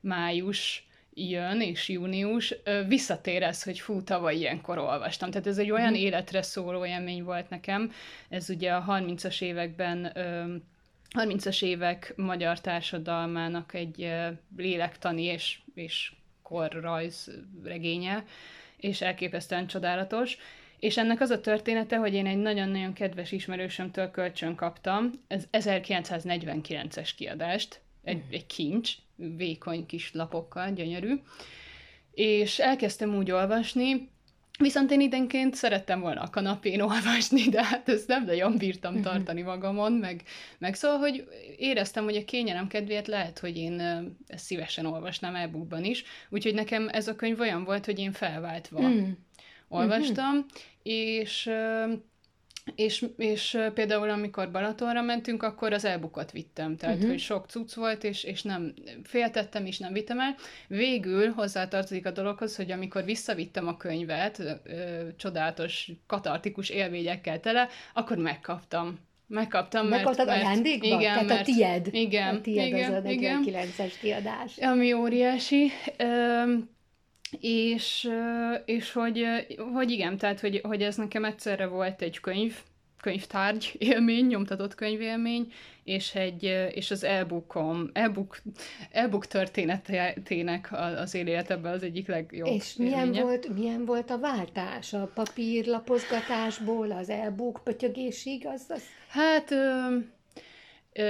május 0.00 0.86
jön, 1.14 1.60
és 1.60 1.88
június, 1.88 2.54
visszatér 2.86 3.42
ez, 3.42 3.62
hogy 3.62 3.78
fú, 3.78 4.02
tavaly 4.02 4.36
ilyenkor 4.36 4.78
olvastam. 4.78 5.30
Tehát 5.30 5.46
ez 5.46 5.58
egy 5.58 5.70
olyan 5.70 5.92
mm. 5.92 5.94
életre 5.94 6.42
szóló 6.42 6.86
élmény 6.86 7.24
volt 7.24 7.50
nekem. 7.50 7.92
Ez 8.28 8.50
ugye 8.50 8.72
a 8.72 8.84
30-as 8.88 9.42
években 9.42 10.12
30-as 11.18 11.62
évek 11.62 12.12
magyar 12.16 12.60
társadalmának 12.60 13.74
egy 13.74 14.12
lélektani 14.56 15.22
és, 15.22 15.58
és 15.74 16.12
korrajz 16.42 17.30
regénye, 17.64 18.24
és 18.76 19.00
elképesztően 19.00 19.66
csodálatos. 19.66 20.36
És 20.78 20.96
ennek 20.96 21.20
az 21.20 21.30
a 21.30 21.40
története, 21.40 21.96
hogy 21.96 22.14
én 22.14 22.26
egy 22.26 22.38
nagyon-nagyon 22.38 22.92
kedves 22.92 23.32
ismerősömtől 23.32 24.10
kölcsön 24.10 24.54
kaptam, 24.54 25.10
ez 25.26 25.44
1949-es 25.52 27.10
kiadást, 27.16 27.80
egy, 28.04 28.16
mm. 28.16 28.30
egy 28.30 28.46
kincs, 28.46 28.92
vékony 29.36 29.86
kis 29.86 30.12
lapokkal, 30.12 30.70
gyönyörű, 30.70 31.14
és 32.14 32.58
elkezdtem 32.58 33.16
úgy 33.16 33.30
olvasni, 33.30 34.10
Viszont 34.62 34.90
én 34.90 35.00
időnként 35.00 35.54
szerettem 35.54 36.00
volna 36.00 36.20
a 36.20 36.30
kanapén 36.30 36.80
olvasni, 36.80 37.48
de 37.48 37.64
hát 37.64 37.88
ezt 37.88 38.08
nem 38.08 38.24
nagyon 38.24 38.56
bírtam 38.56 38.92
mhm. 38.92 39.02
tartani 39.02 39.42
magamon, 39.42 39.92
meg, 39.92 40.22
meg 40.58 40.74
szóval, 40.74 40.98
hogy 40.98 41.28
éreztem, 41.56 42.04
hogy 42.04 42.16
a 42.16 42.24
kényelem 42.24 42.66
kedvéért 42.66 43.06
lehet, 43.06 43.38
hogy 43.38 43.56
én 43.56 43.80
ezt 44.26 44.44
szívesen 44.44 44.86
olvasnám 44.86 45.34
e 45.34 45.50
is, 45.82 46.04
úgyhogy 46.30 46.54
nekem 46.54 46.88
ez 46.92 47.08
a 47.08 47.16
könyv 47.16 47.40
olyan 47.40 47.64
volt, 47.64 47.84
hogy 47.84 47.98
én 47.98 48.12
felváltva 48.12 48.88
mm. 48.88 49.10
olvastam, 49.68 50.34
mm-hmm. 50.34 50.46
és 50.82 51.50
és, 52.74 53.06
és 53.16 53.58
például 53.74 54.10
amikor 54.10 54.50
Balatonra 54.50 55.02
mentünk, 55.02 55.42
akkor 55.42 55.72
az 55.72 55.84
elbukot 55.84 56.30
vittem, 56.30 56.76
tehát 56.76 56.94
uh-huh. 56.94 57.10
hogy 57.10 57.20
sok 57.20 57.46
cucc 57.46 57.74
volt, 57.74 58.04
és, 58.04 58.24
és 58.24 58.42
nem 58.42 58.74
féltettem, 59.02 59.66
és 59.66 59.78
nem 59.78 59.92
vittem 59.92 60.20
el. 60.20 60.34
Végül 60.68 61.30
hozzátartozik 61.30 62.06
a 62.06 62.10
dologhoz, 62.10 62.56
hogy 62.56 62.70
amikor 62.70 63.04
visszavittem 63.04 63.66
a 63.66 63.76
könyvet, 63.76 64.38
ö, 64.38 64.54
csodálatos, 65.16 65.90
katartikus 66.06 66.68
élményekkel 66.68 67.40
tele, 67.40 67.68
akkor 67.94 68.16
megkaptam. 68.16 68.98
Megkaptam, 69.26 69.86
mert... 69.86 70.04
Megkaptad 70.04 70.26
mert, 70.26 70.42
ajándékba? 70.42 70.86
Igen, 70.86 71.00
Tehát 71.00 71.26
mert, 71.26 71.40
a 71.40 71.44
tied. 71.44 71.88
Igen. 71.90 72.34
A 72.34 72.40
tied 72.40 72.66
igen, 72.66 72.94
az 72.94 73.04
a 73.04 73.08
49-es 73.08 73.92
kiadás. 74.00 74.56
Ami 74.58 74.92
óriási. 74.92 75.70
Ö, 75.96 76.42
és, 77.40 78.10
és 78.64 78.92
hogy, 78.92 79.26
hogy 79.72 79.90
igen, 79.90 80.16
tehát 80.16 80.40
hogy, 80.40 80.60
hogy 80.62 80.82
ez 80.82 80.96
nekem 80.96 81.24
egyszerre 81.24 81.66
volt 81.66 82.02
egy 82.02 82.20
könyv, 82.20 82.56
könyvtárgy 83.00 83.76
élmény, 83.78 84.26
nyomtatott 84.26 84.74
könyvélmény, 84.74 85.52
és, 85.84 86.14
egy, 86.14 86.42
és 86.74 86.90
az 86.90 87.04
e-bookom, 87.04 87.90
e-book, 87.92 88.42
e-book 88.90 89.26
történetének 89.26 90.68
az 90.96 91.14
életebben 91.14 91.72
az 91.72 91.82
egyik 91.82 92.08
legjobb 92.08 92.46
És 92.46 92.74
milyen 92.76 93.12
volt, 93.12 93.54
milyen 93.54 93.84
volt 93.84 94.10
a 94.10 94.18
váltás 94.18 94.92
a 94.92 95.10
papírlapozgatásból 95.14 96.90
az 96.90 97.08
e-book 97.08 97.60
pötyögésig? 97.64 98.46
Az, 98.46 98.64
az... 98.68 98.82
Hát... 99.08 99.54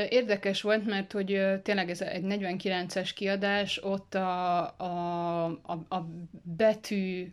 Érdekes 0.09 0.62
volt, 0.62 0.87
mert 0.87 1.12
hogy 1.12 1.42
tényleg 1.62 1.90
ez 1.90 2.01
egy 2.01 2.25
49-es 2.29 3.11
kiadás, 3.14 3.83
ott 3.83 4.14
a, 4.14 4.59
a, 4.77 5.45
a, 5.47 5.73
a 5.88 6.07
betű 6.42 7.33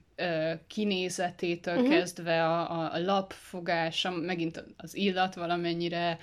kinézetétől 0.67 1.75
uh-huh. 1.75 1.89
kezdve 1.89 2.45
a, 2.45 2.91
a 2.93 2.99
lapfogása, 2.99 4.11
megint 4.11 4.63
az 4.77 4.95
illat 4.95 5.35
valamennyire 5.35 6.17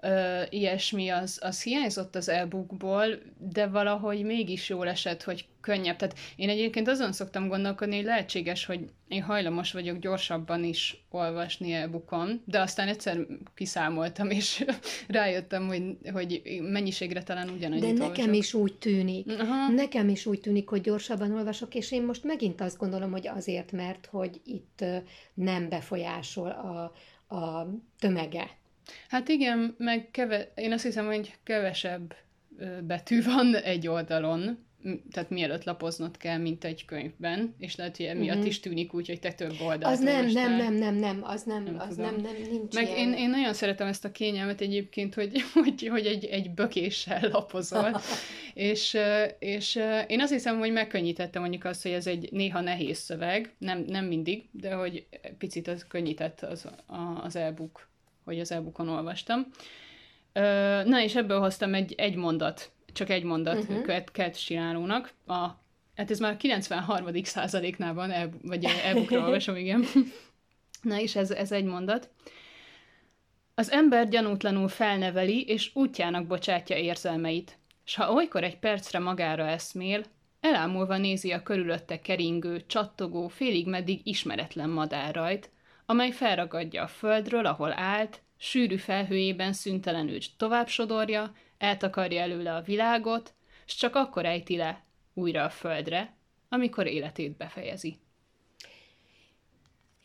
ö, 0.00 0.42
ilyesmi, 0.50 1.08
az, 1.08 1.38
az 1.42 1.62
hiányzott 1.62 2.16
az 2.16 2.28
e-bookból, 2.28 3.06
de 3.38 3.66
valahogy 3.66 4.22
mégis 4.24 4.68
jól 4.68 4.88
esett, 4.88 5.22
hogy 5.22 5.44
könnyebb. 5.60 5.96
Tehát 5.96 6.18
én 6.36 6.48
egyébként 6.48 6.88
azon 6.88 7.12
szoktam 7.12 7.48
gondolkodni, 7.48 7.96
hogy 7.96 8.04
lehetséges, 8.04 8.64
hogy 8.64 8.80
én 9.08 9.22
hajlamos 9.22 9.72
vagyok 9.72 9.98
gyorsabban 9.98 10.64
is 10.64 11.04
olvasni 11.10 11.72
e-bookon, 11.72 12.42
de 12.44 12.60
aztán 12.60 12.88
egyszer 12.88 13.18
kiszámoltam, 13.54 14.30
és 14.30 14.64
rájöttem, 15.08 15.66
hogy, 15.66 15.96
hogy 16.12 16.42
mennyiségre 16.62 17.22
talán 17.22 17.48
ugyanannyit 17.48 17.82
De 17.84 17.92
nekem 17.92 18.06
olvasok. 18.08 18.34
is 18.36 18.54
úgy 18.54 18.74
tűnik. 18.74 19.40
Aha. 19.40 19.68
Nekem 19.68 20.08
is 20.08 20.26
úgy 20.26 20.40
tűnik, 20.40 20.68
hogy 20.68 20.80
gyorsabban 20.80 21.32
olvasok, 21.32 21.74
és 21.74 21.92
én 21.92 22.02
most 22.02 22.24
megint 22.24 22.60
azt 22.60 22.78
gondolom, 22.78 23.10
hogy 23.10 23.28
azért, 23.28 23.72
mert 23.72 24.08
hogy 24.10 24.40
itt 24.44 24.84
nem 25.34 25.68
befolyásol 25.68 26.50
a, 26.50 26.92
a 27.36 27.66
tömege. 27.98 28.50
Hát 29.08 29.28
igen, 29.28 29.74
meg 29.78 30.08
keve- 30.10 30.52
én 30.54 30.72
azt 30.72 30.84
hiszem, 30.84 31.06
hogy 31.06 31.34
kevesebb 31.42 32.14
betű 32.82 33.22
van 33.22 33.54
egy 33.54 33.88
oldalon, 33.88 34.64
tehát 35.10 35.30
mielőtt 35.30 35.64
lapoznod 35.64 36.16
kell, 36.16 36.38
mint 36.38 36.64
egy 36.64 36.84
könyvben, 36.84 37.54
és 37.58 37.76
lehet, 37.76 37.96
hogy 37.96 38.06
emiatt 38.06 38.34
uh-huh. 38.34 38.46
is 38.46 38.60
tűnik 38.60 38.94
úgy, 38.94 39.06
hogy 39.06 39.20
te 39.20 39.32
több 39.32 39.54
oldalt 39.60 39.94
Az 39.94 40.00
nem, 40.00 40.26
nem, 40.26 40.56
nem, 40.56 40.74
nem, 40.74 40.94
nem, 40.94 41.20
az 41.22 41.42
nem, 41.42 41.62
nem 41.62 41.78
az 41.78 41.96
nem, 41.96 42.16
nem, 42.16 42.34
nincs 42.50 42.74
Meg 42.74 42.84
ilyen. 42.84 42.96
én, 42.96 43.12
én 43.12 43.30
nagyon 43.30 43.52
szeretem 43.54 43.86
ezt 43.86 44.04
a 44.04 44.10
kényelmet 44.10 44.60
egyébként, 44.60 45.14
hogy, 45.14 45.42
hogy, 45.64 45.86
hogy 45.86 46.06
egy, 46.06 46.24
egy 46.24 46.50
bökéssel 46.50 47.28
lapozol, 47.32 48.00
és, 48.54 48.96
és 49.38 49.80
én 50.06 50.20
azt 50.20 50.32
hiszem, 50.32 50.58
hogy 50.58 50.72
megkönnyítette 50.72 51.38
mondjuk 51.38 51.64
azt, 51.64 51.82
hogy 51.82 51.92
ez 51.92 52.06
egy 52.06 52.28
néha 52.32 52.60
nehéz 52.60 52.98
szöveg, 52.98 53.54
nem, 53.58 53.84
nem 53.86 54.04
mindig, 54.04 54.48
de 54.50 54.74
hogy 54.74 55.06
picit 55.38 55.68
az 55.68 55.86
könnyített 55.88 56.40
az, 56.40 56.66
az 57.22 57.36
e-book 57.36 57.88
hogy 58.26 58.40
az 58.40 58.52
e-bookon 58.52 58.88
olvastam. 58.88 59.46
Na, 60.84 61.02
és 61.02 61.14
ebből 61.14 61.40
hoztam 61.40 61.74
egy, 61.74 61.94
egy 61.96 62.14
mondat, 62.14 62.70
csak 62.92 63.10
egy 63.10 63.22
mondat 63.22 63.58
uh-huh. 63.58 63.84
Kert, 63.84 64.10
Kert 64.10 64.36
Sinálónak. 64.36 65.12
A, 65.26 65.46
hát 65.96 66.10
ez 66.10 66.18
már 66.18 66.32
a 66.32 66.36
93. 66.36 67.24
százaléknál 67.24 67.94
van, 67.94 68.10
e, 68.10 68.28
vagy 68.42 68.64
e-bookra 68.84 69.20
olvasom, 69.24 69.56
igen. 69.56 69.84
Na, 70.82 71.00
és 71.00 71.16
ez, 71.16 71.30
ez 71.30 71.52
egy 71.52 71.64
mondat. 71.64 72.10
Az 73.54 73.70
ember 73.70 74.08
gyanútlanul 74.08 74.68
felneveli, 74.68 75.42
és 75.42 75.70
útjának 75.74 76.26
bocsátja 76.26 76.76
érzelmeit. 76.76 77.58
S 77.84 77.94
ha 77.94 78.12
olykor 78.12 78.44
egy 78.44 78.58
percre 78.58 78.98
magára 78.98 79.46
eszmél, 79.46 80.04
elámulva 80.40 80.96
nézi 80.96 81.32
a 81.32 81.42
körülötte 81.42 82.00
keringő, 82.00 82.64
csattogó, 82.66 83.28
félig 83.28 83.66
meddig 83.66 84.00
ismeretlen 84.04 84.70
madárrajt, 84.70 85.50
amely 85.86 86.10
felragadja 86.10 86.82
a 86.82 86.88
földről, 86.88 87.46
ahol 87.46 87.72
állt, 87.72 88.22
sűrű 88.38 88.76
felhőjében 88.76 89.52
szüntelenül 89.52 90.18
tovább 90.36 90.68
sodorja, 90.68 91.32
eltakarja 91.58 92.20
előle 92.20 92.54
a 92.54 92.62
világot, 92.62 93.34
s 93.64 93.74
csak 93.74 93.94
akkor 93.94 94.24
ejti 94.24 94.56
le 94.56 94.84
újra 95.14 95.44
a 95.44 95.50
földre, 95.50 96.14
amikor 96.48 96.86
életét 96.86 97.36
befejezi. 97.36 97.98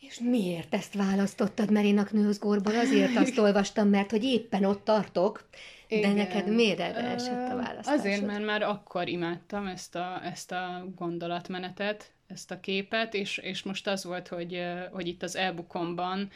És 0.00 0.18
miért 0.18 0.74
ezt 0.74 0.94
választottad 0.94 1.70
Merinak 1.70 2.12
nőzgórból? 2.12 2.78
Azért 2.78 3.16
azt 3.16 3.38
olvastam, 3.44 3.88
mert 3.88 4.10
hogy 4.10 4.24
éppen 4.24 4.64
ott 4.64 4.84
tartok, 4.84 5.48
igen. 5.88 6.14
De 6.14 6.22
neked 6.22 6.54
miért 6.54 6.80
erre 6.80 7.08
esett 7.08 7.50
a 7.50 7.56
választásod? 7.56 7.98
Azért, 7.98 8.26
mert 8.26 8.44
már 8.44 8.62
akkor 8.62 9.08
imádtam 9.08 9.66
ezt 9.66 9.94
a, 9.94 10.20
ezt 10.24 10.52
a 10.52 10.86
gondolatmenetet, 10.96 12.12
ezt 12.32 12.50
a 12.50 12.60
képet, 12.60 13.14
és, 13.14 13.38
és 13.38 13.62
most 13.62 13.86
az 13.86 14.04
volt, 14.04 14.28
hogy, 14.28 14.62
hogy 14.90 15.06
itt 15.06 15.22
az 15.22 15.36
elbukomban, 15.36 16.30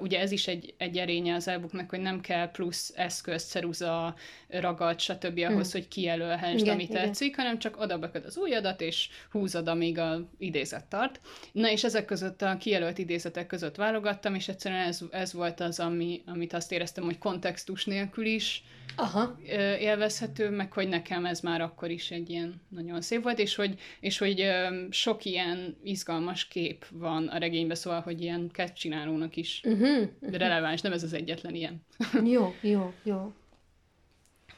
ugye 0.00 0.20
ez 0.20 0.30
is 0.30 0.46
egy, 0.46 0.74
egy 0.76 0.98
erénye 0.98 1.34
az 1.34 1.48
elbuknak, 1.48 1.90
hogy 1.90 2.00
nem 2.00 2.20
kell 2.20 2.50
plusz 2.50 2.92
eszköz, 2.96 3.44
ceruza, 3.44 4.14
ragad, 4.48 5.00
stb. 5.00 5.38
ahhoz, 5.38 5.72
hmm. 5.72 5.80
hogy 5.80 5.88
kijelölhessd, 5.88 6.58
igen, 6.58 6.74
ami 6.74 6.82
igen. 6.82 7.04
tetszik, 7.04 7.36
hanem 7.36 7.58
csak 7.58 7.80
oda 7.80 7.98
beköd 7.98 8.24
az 8.24 8.36
ujjadat, 8.36 8.80
és 8.80 9.08
húzod, 9.30 9.68
amíg 9.68 9.98
a 9.98 10.28
idézet 10.38 10.84
tart. 10.84 11.20
Na, 11.52 11.70
és 11.70 11.84
ezek 11.84 12.04
között 12.04 12.42
a 12.42 12.56
kijelölt 12.56 12.98
idézetek 12.98 13.46
között 13.46 13.76
válogattam, 13.76 14.34
és 14.34 14.48
egyszerűen 14.48 14.86
ez, 14.86 15.00
ez 15.10 15.32
volt 15.32 15.60
az, 15.60 15.80
ami, 15.80 16.22
amit 16.26 16.52
azt 16.52 16.72
éreztem, 16.72 17.04
hogy 17.04 17.18
kontextus 17.18 17.84
nélkül 17.84 18.26
is 18.26 18.62
Aha. 18.96 19.36
élvezhető, 19.78 20.50
meg 20.50 20.72
hogy 20.72 20.88
nekem 20.88 21.26
ez 21.26 21.40
már 21.40 21.60
akkor 21.60 21.90
is 21.90 22.10
egy 22.10 22.30
ilyen 22.30 22.60
nagyon 22.68 23.00
szép 23.00 23.22
volt, 23.22 23.38
és 23.38 23.54
hogy, 23.54 23.78
és 24.00 24.18
hogy 24.18 24.50
sok 24.90 25.24
ilyen 25.24 25.76
izgalmas 25.82 26.48
kép 26.48 26.86
van 26.90 27.28
a 27.28 27.38
regényben, 27.38 27.76
szóval, 27.76 28.00
hogy 28.00 28.22
ilyen 28.22 28.50
csinálónak 28.74 29.36
is 29.36 29.60
uh-huh, 29.64 30.08
uh-huh. 30.20 30.38
releváns, 30.38 30.80
nem 30.80 30.92
ez 30.92 31.02
az 31.02 31.12
egyetlen 31.12 31.54
ilyen. 31.54 31.82
jó, 32.34 32.54
jó, 32.60 32.92
jó. 33.02 33.32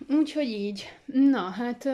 Úgyhogy 0.08 0.48
így. 0.48 0.92
Na, 1.04 1.40
hát 1.40 1.88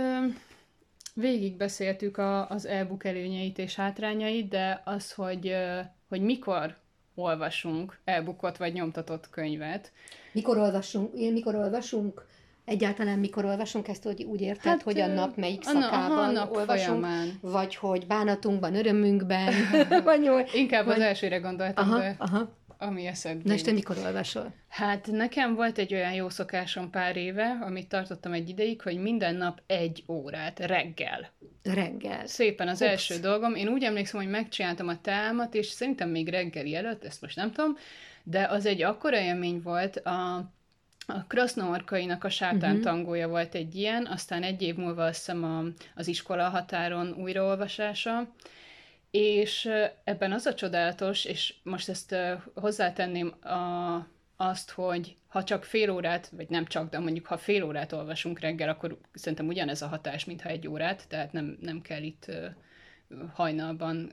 végig 1.14 1.56
beszéltük 1.56 2.16
a, 2.16 2.48
az 2.48 2.66
e-book 2.66 3.04
előnyeit 3.04 3.58
és 3.58 3.74
hátrányait, 3.74 4.48
de 4.48 4.82
az, 4.84 5.12
hogy, 5.12 5.54
hogy 6.08 6.20
mikor 6.20 6.81
olvasunk 7.14 7.98
e-bookot 8.04 8.56
vagy 8.56 8.72
nyomtatott 8.72 9.30
könyvet. 9.30 9.92
Mikor 10.32 10.58
olvasunk? 10.58 11.14
Mikor 11.14 11.54
olvasunk? 11.54 12.26
Egyáltalán 12.64 13.18
mikor 13.18 13.44
olvasunk 13.44 13.88
ezt, 13.88 14.02
hogy 14.02 14.22
úgy 14.22 14.40
érted, 14.40 14.64
hát, 14.64 14.82
hogy 14.82 15.00
a 15.00 15.06
nap 15.06 15.36
melyik 15.36 15.62
szakában 15.62 16.28
a 16.28 16.30
nap 16.30 16.56
olvasunk, 16.56 17.00
folyamán. 17.04 17.38
vagy 17.40 17.76
hogy 17.76 18.06
bánatunkban, 18.06 18.74
örömünkben, 18.74 19.52
vagy 20.04 20.30
Inkább 20.54 20.84
vagy... 20.84 20.94
az 20.94 21.00
elsőre 21.00 21.38
gondoltam, 21.38 21.90
aha, 21.90 21.98
de... 21.98 22.16
Aha 22.18 22.60
ami 22.82 23.06
eszedbe. 23.06 23.42
Na 23.48 23.54
és 23.54 23.62
te 23.62 23.72
mikor 23.72 23.98
olvasol? 24.04 24.54
Hát 24.68 25.06
nekem 25.06 25.54
volt 25.54 25.78
egy 25.78 25.94
olyan 25.94 26.12
jó 26.12 26.28
szokásom 26.28 26.90
pár 26.90 27.16
éve, 27.16 27.58
amit 27.60 27.88
tartottam 27.88 28.32
egy 28.32 28.48
ideig, 28.48 28.82
hogy 28.82 28.96
minden 28.96 29.34
nap 29.34 29.62
egy 29.66 30.04
órát, 30.08 30.58
reggel. 30.58 31.30
Reggel. 31.62 32.26
Szépen 32.26 32.68
az 32.68 32.80
Ups. 32.80 32.90
első 32.90 33.18
dolgom. 33.18 33.54
Én 33.54 33.68
úgy 33.68 33.82
emlékszem, 33.82 34.20
hogy 34.20 34.30
megcsináltam 34.30 34.88
a 34.88 35.00
támat, 35.00 35.54
és 35.54 35.66
szerintem 35.66 36.08
még 36.08 36.28
reggeli 36.28 36.74
előtt, 36.74 37.04
ezt 37.04 37.20
most 37.20 37.36
nem 37.36 37.52
tudom, 37.52 37.76
de 38.22 38.46
az 38.46 38.66
egy 38.66 38.82
akkora 38.82 39.20
élmény 39.20 39.60
volt, 39.62 39.96
a, 39.96 40.34
a 41.06 41.24
Krasznoorkainak 41.26 42.24
a 42.24 42.28
sátántangója 42.28 43.26
uh-huh. 43.26 43.32
volt 43.32 43.54
egy 43.54 43.74
ilyen, 43.74 44.06
aztán 44.06 44.42
egy 44.42 44.62
év 44.62 44.74
múlva 44.76 45.04
azt 45.04 45.16
hiszem 45.16 45.44
a, 45.44 45.62
az 45.94 46.08
iskola 46.08 46.48
határon 46.48 47.14
újraolvasása, 47.18 48.32
és 49.12 49.68
ebben 50.04 50.32
az 50.32 50.46
a 50.46 50.54
csodálatos, 50.54 51.24
és 51.24 51.54
most 51.62 51.88
ezt 51.88 52.16
hozzátenném 52.54 53.34
a, 53.40 54.06
azt, 54.36 54.70
hogy 54.70 55.16
ha 55.26 55.44
csak 55.44 55.64
fél 55.64 55.90
órát, 55.90 56.28
vagy 56.36 56.48
nem 56.48 56.66
csak, 56.66 56.90
de 56.90 56.98
mondjuk 56.98 57.26
ha 57.26 57.38
fél 57.38 57.62
órát 57.62 57.92
olvasunk 57.92 58.40
reggel, 58.40 58.68
akkor 58.68 58.98
szerintem 59.12 59.46
ugyanez 59.46 59.82
a 59.82 59.86
hatás, 59.86 60.24
mintha 60.24 60.48
egy 60.48 60.68
órát, 60.68 61.08
tehát 61.08 61.32
nem, 61.32 61.58
nem 61.60 61.80
kell 61.80 62.02
itt 62.02 62.30
hajnalban, 63.32 64.12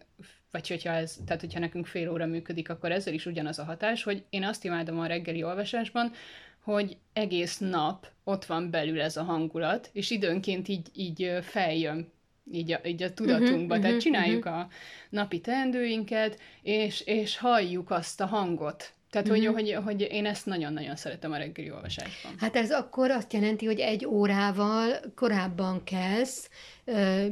vagy 0.51 0.67
hogyha 0.67 0.91
ez, 0.91 1.17
tehát 1.25 1.41
hogyha 1.41 1.59
nekünk 1.59 1.85
fél 1.85 2.11
óra 2.11 2.25
működik, 2.25 2.69
akkor 2.69 2.91
ezzel 2.91 3.13
is 3.13 3.25
ugyanaz 3.25 3.59
a 3.59 3.63
hatás, 3.63 4.03
hogy 4.03 4.23
én 4.29 4.43
azt 4.43 4.65
imádom 4.65 4.99
a 4.99 5.05
reggeli 5.05 5.43
olvasásban, 5.43 6.11
hogy 6.59 6.97
egész 7.13 7.57
nap 7.57 8.07
ott 8.23 8.45
van 8.45 8.69
belül 8.69 9.01
ez 9.01 9.17
a 9.17 9.23
hangulat, 9.23 9.89
és 9.93 10.09
időnként 10.09 10.67
így, 10.67 10.87
így 10.93 11.37
feljön 11.41 12.11
így 12.51 12.71
a, 12.71 12.79
így 12.85 13.03
a 13.03 13.13
tudatunkba. 13.13 13.51
Uh-huh, 13.51 13.67
Tehát 13.67 13.85
uh-huh, 13.85 14.01
csináljuk 14.01 14.45
uh-huh. 14.45 14.59
a 14.59 14.67
napi 15.09 15.39
teendőinket, 15.39 16.39
és, 16.61 17.01
és 17.05 17.37
halljuk 17.37 17.91
azt 17.91 18.21
a 18.21 18.25
hangot. 18.25 18.93
Tehát, 19.09 19.27
uh-huh. 19.27 19.45
hogy, 19.45 19.53
hogy, 19.53 19.83
hogy 19.83 20.07
én 20.11 20.25
ezt 20.25 20.45
nagyon-nagyon 20.45 20.95
szeretem 20.95 21.31
a 21.31 21.37
reggeli 21.37 21.71
olvasásban. 21.71 22.31
Hát 22.37 22.55
ez 22.55 22.71
akkor 22.71 23.11
azt 23.11 23.33
jelenti, 23.33 23.65
hogy 23.65 23.79
egy 23.79 24.05
órával 24.05 24.99
korábban 25.15 25.83
kelsz, 25.83 26.49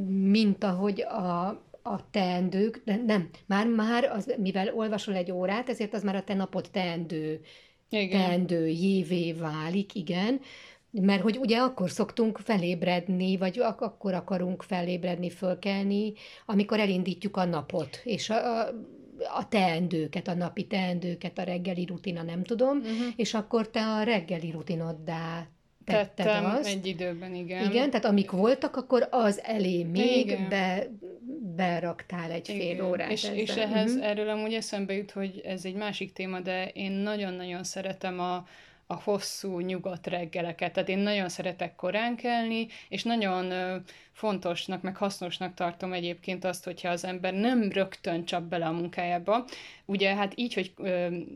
mint 0.08 0.64
ahogy 0.64 1.02
a, 1.02 1.48
a 1.82 2.10
teendők, 2.12 2.82
de 2.86 3.02
nem, 3.06 3.30
már, 3.46 3.68
már 3.68 4.04
az, 4.04 4.34
mivel 4.38 4.74
olvasol 4.74 5.16
egy 5.16 5.32
órát, 5.32 5.70
ezért 5.70 5.94
az 5.94 6.04
már 6.04 6.16
a 6.16 6.24
te 6.24 6.34
napot 6.34 6.72
teendő, 6.72 7.42
igen. 7.90 8.22
teendő 8.22 8.68
jévé 8.68 9.34
válik, 9.34 9.96
igen, 9.96 10.40
mert 10.92 11.22
hogy 11.22 11.38
ugye 11.38 11.58
akkor 11.58 11.90
szoktunk 11.90 12.38
felébredni, 12.38 13.38
vagy 13.38 13.60
ak- 13.60 13.82
akkor 13.82 14.14
akarunk 14.14 14.64
felébredni, 14.64 15.30
fölkelni, 15.30 16.14
amikor 16.46 16.80
elindítjuk 16.80 17.38
a 17.38 17.46
napot, 17.46 18.02
és 18.04 18.30
a, 18.30 18.60
a, 18.60 18.68
a 19.38 19.48
teendőket, 19.48 20.28
a 20.28 20.34
napi 20.34 20.68
teendőket, 20.68 21.38
a 21.38 21.44
reggeli 21.44 21.86
rutina, 21.86 22.24
nem 22.24 22.44
tudom, 22.44 22.78
uh-huh. 22.78 23.14
és 23.16 23.34
akkor 23.34 23.70
te 23.70 23.82
a 23.82 24.04
reggeli 24.04 24.52
rutinoddá 24.52 25.48
tetted 25.88 26.26
Tettem 26.26 26.46
azt. 26.46 26.68
egy 26.68 26.86
időben, 26.86 27.36
igen. 27.36 27.72
Igen, 27.72 27.90
tehát 27.90 28.06
amik 28.06 28.32
voltak, 28.32 28.76
akkor 28.76 29.08
az 29.12 29.42
elé 29.44 29.84
még 29.84 30.48
be, 30.50 30.88
beraktál 31.56 32.32
egy 32.32 32.50
igen. 32.50 32.76
fél 32.76 32.86
órát. 32.86 33.12
És, 33.12 33.32
és 33.34 33.56
ehhez, 33.56 33.92
uh-huh. 33.92 34.10
erről 34.10 34.30
amúgy 34.30 34.54
eszembe 34.54 34.94
jut, 34.94 35.12
hogy 35.12 35.42
ez 35.46 35.66
egy 35.66 35.76
másik 35.76 36.14
téma, 36.14 36.40
de 36.40 36.68
én 36.68 36.92
nagyon-nagyon 36.92 37.64
szeretem 37.64 38.20
a, 38.20 38.48
a 38.88 38.96
hosszú, 38.96 39.60
nyugodt 39.60 40.08
reggeleket. 40.08 40.74
Tehát 40.74 40.90
én 40.90 40.98
nagyon 40.98 41.30
szeretek 41.30 41.76
korán 41.76 42.16
kelni, 42.16 42.68
és 42.90 43.04
nagyon 43.04 43.54
fontosnak, 44.12 44.82
meg 44.82 44.96
hasznosnak 44.96 45.54
tartom 45.54 45.94
egyébként 45.94 46.46
azt, 46.46 46.64
hogyha 46.64 46.90
az 46.90 47.06
ember 47.06 47.34
nem 47.34 47.72
rögtön 47.72 48.26
csap 48.26 48.44
bele 48.44 48.66
a 48.66 48.72
munkájába. 48.72 49.46
Ugye 49.86 50.16
hát 50.16 50.34
így, 50.36 50.54
hogy 50.54 50.74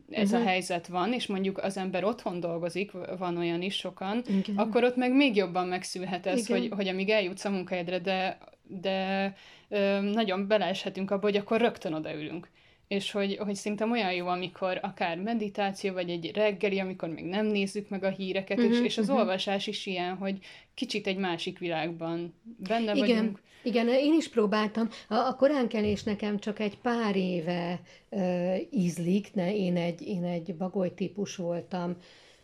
ez 0.10 0.24
uh-huh. 0.24 0.34
a 0.34 0.38
mhm. 0.38 0.48
helyzet 0.48 0.88
van, 0.88 1.14
és 1.14 1.28
mondjuk 1.28 1.58
az 1.58 1.78
ember 1.78 2.04
otthon 2.04 2.40
dolgozik, 2.40 2.92
van 3.18 3.38
olyan 3.38 3.62
is 3.62 3.76
sokan, 3.76 4.24
Igen. 4.28 4.58
akkor 4.58 4.84
ott 4.84 4.96
meg 4.96 5.16
még 5.16 5.36
jobban 5.36 5.68
megszűlhet 5.68 6.26
ez, 6.26 6.48
hogy, 6.48 6.70
hogy 6.76 6.88
amíg 6.88 7.10
eljutsz 7.10 7.46
a 7.46 7.50
munkahelyedre, 7.50 8.00
de, 8.00 8.38
de 8.68 9.34
ö, 9.70 10.00
nagyon 10.00 10.48
beleeshetünk 10.48 11.12
abba, 11.12 11.22
hogy 11.22 11.38
akkor 11.38 11.60
rögtön 11.60 11.94
odaülünk 11.94 12.50
és 12.92 13.12
hogy, 13.12 13.38
hogy 13.38 13.56
szerintem 13.56 13.92
olyan 13.92 14.14
jó, 14.14 14.28
amikor 14.28 14.80
akár 14.82 15.18
meditáció, 15.18 15.94
vagy 15.94 16.10
egy 16.10 16.32
reggeli, 16.34 16.80
amikor 16.80 17.10
még 17.10 17.26
nem 17.26 17.46
nézzük 17.46 17.90
meg 17.90 18.04
a 18.04 18.10
híreket, 18.10 18.58
uh-huh, 18.58 18.72
és, 18.72 18.78
mhm, 18.78 18.86
és 18.86 18.98
az 18.98 19.04
uh-huh. 19.04 19.20
olvasás 19.20 19.68
is 19.68 19.86
ilyen, 19.86 20.16
hogy 20.16 20.38
kicsit 20.74 21.08
egy 21.08 21.18
másik 21.18 21.60
világban 21.60 22.34
benne 22.68 22.94
Igen. 22.94 23.08
vagyunk. 23.08 23.42
Igen, 23.64 23.88
én 23.88 24.14
is 24.14 24.30
próbáltam. 24.30 24.90
A, 25.08 25.16
a 25.16 25.36
koránkelés 25.36 26.04
nekem 26.04 26.40
csak 26.40 26.60
egy 26.60 26.78
pár 26.78 27.16
éve 27.16 27.82
uh, 28.10 28.56
ízlik, 28.72 29.34
ne, 29.34 29.56
én 29.56 29.78
egy, 29.78 30.08
én 30.08 30.24
egy 30.24 30.56
bagoly 30.56 30.94
típus 30.94 31.36
voltam, 31.36 31.96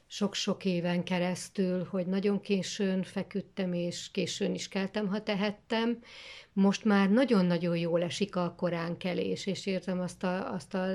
sok-sok 0.08 0.66
éven 0.66 1.04
keresztül, 1.04 1.88
hogy 1.90 2.06
nagyon 2.06 2.42
későn 2.42 3.04
feküdtem, 3.04 3.74
és 3.74 4.12
későn 4.12 4.54
is 4.54 4.68
keltem, 4.68 5.08
ha 5.08 5.24
tehettem. 5.24 6.00
Most 6.54 6.86
már 6.86 7.10
nagyon-nagyon 7.10 7.78
jól 7.78 8.04
esik 8.04 8.36
a 8.36 8.54
koránkelés, 8.58 9.46
és 9.46 9.66
érzem 9.66 10.00
azt 10.00 10.24
a, 10.24 10.54
azt 10.54 10.74
a 10.74 10.88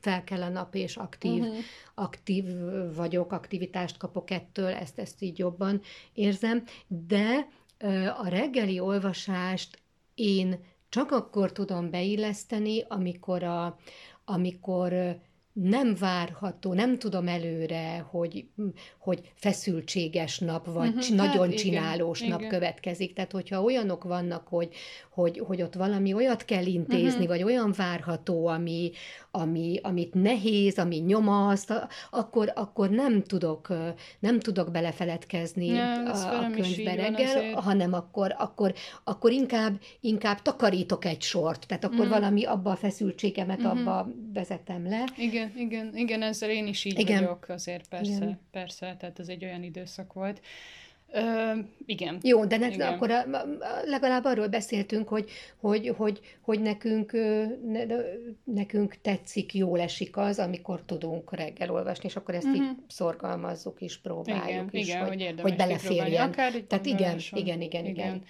fel 0.00 0.24
kell 0.24 0.42
a 0.42 0.48
nap, 0.48 0.74
és 0.74 0.96
aktív, 0.96 1.42
uh-huh. 1.42 1.56
aktív 1.94 2.44
vagyok, 2.94 3.32
aktivitást 3.32 3.96
kapok 3.96 4.30
ettől, 4.30 4.72
ezt, 4.72 4.98
ezt 4.98 5.22
így 5.22 5.38
jobban 5.38 5.80
érzem. 6.12 6.64
De 6.86 7.48
a 8.22 8.28
reggeli 8.28 8.80
olvasást 8.80 9.78
én 10.14 10.58
csak 10.88 11.10
akkor 11.10 11.52
tudom 11.52 11.90
beilleszteni, 11.90 12.84
amikor, 12.88 13.42
a, 13.42 13.78
amikor 14.24 15.20
nem 15.52 15.94
várható, 15.98 16.72
nem 16.72 16.98
tudom 16.98 17.28
előre, 17.28 18.06
hogy, 18.10 18.46
hogy 18.98 19.32
feszültséges 19.34 20.38
nap, 20.38 20.66
vagy 20.66 20.94
uh-huh, 20.94 21.16
nagyon 21.16 21.48
hát 21.48 21.56
csinálós 21.56 22.18
igen, 22.18 22.30
nap 22.30 22.40
igen. 22.40 22.52
következik. 22.52 23.12
Tehát, 23.12 23.32
hogyha 23.32 23.62
olyanok 23.62 24.04
vannak, 24.04 24.48
hogy, 24.48 24.68
hogy, 25.10 25.38
hogy 25.38 25.62
ott 25.62 25.74
valami 25.74 26.12
olyat 26.12 26.44
kell 26.44 26.66
intézni, 26.66 27.08
uh-huh. 27.08 27.26
vagy 27.26 27.42
olyan 27.42 27.72
várható, 27.76 28.46
ami, 28.46 28.90
ami, 29.30 29.78
amit 29.82 30.14
nehéz, 30.14 30.78
ami 30.78 30.96
nyomaszt, 30.96 31.72
akkor, 32.10 32.52
akkor 32.54 32.90
nem 32.90 33.22
tudok, 33.22 33.68
nem 34.18 34.40
tudok 34.40 34.70
belefeledkezni 34.70 35.66
ja, 35.66 35.92
a, 35.92 36.44
a 36.44 36.50
könyvbe 36.50 36.94
reggel, 36.94 37.54
hanem 37.54 37.92
akkor, 37.92 38.34
akkor, 38.38 38.74
akkor 39.04 39.30
inkább, 39.30 39.80
inkább 40.00 40.42
takarítok 40.42 41.04
egy 41.04 41.22
sort, 41.22 41.66
tehát 41.66 41.84
akkor 41.84 41.98
uh-huh. 41.98 42.12
valami 42.12 42.44
abba 42.44 42.70
a 42.70 42.76
feszültségemet 42.76 43.62
uh-huh. 43.62 43.80
abba 43.80 44.10
vezetem 44.32 44.88
le. 44.88 45.04
Igen, 45.16 45.41
igen, 45.56 45.96
igen, 45.96 46.22
ezzel 46.22 46.50
én 46.50 46.66
is 46.66 46.84
így 46.84 46.98
igen. 46.98 47.22
vagyok, 47.22 47.48
azért 47.48 47.88
persze, 47.88 48.12
igen. 48.12 48.40
persze, 48.50 48.96
tehát 48.98 49.18
ez 49.18 49.28
egy 49.28 49.44
olyan 49.44 49.62
időszak 49.62 50.12
volt. 50.12 50.40
Ö, 51.12 51.52
igen. 51.86 52.18
Jó, 52.22 52.44
de 52.44 52.56
ne, 52.56 52.68
igen. 52.68 52.92
akkor 52.92 53.10
a, 53.10 53.24
legalább 53.84 54.24
arról 54.24 54.48
beszéltünk, 54.48 55.08
hogy, 55.08 55.30
hogy, 55.56 55.94
hogy, 55.96 56.20
hogy 56.40 56.60
nekünk, 56.60 57.12
ne, 57.66 57.84
nekünk 58.44 58.96
tetszik, 59.02 59.54
jól 59.54 59.80
esik 59.80 60.16
az, 60.16 60.38
amikor 60.38 60.82
tudunk 60.86 61.34
reggel 61.34 61.70
olvasni, 61.70 62.08
és 62.08 62.16
akkor 62.16 62.34
ezt 62.34 62.46
uh-huh. 62.46 62.62
így 62.62 62.68
mhm. 62.68 62.78
szorgalmazzuk 62.88 63.80
is, 63.80 63.98
próbáljuk 63.98 64.44
igen, 64.44 64.68
is, 64.70 64.86
igen, 64.86 65.06
hogy, 65.06 65.24
hogy, 65.24 65.40
hogy 65.40 65.56
beleférjen. 65.56 66.28
Akár 66.28 66.52
Tehát 66.52 66.86
igen, 66.86 67.18
igen, 67.30 67.60
igen, 67.60 67.60
igen, 67.60 67.84
igen. 67.86 68.22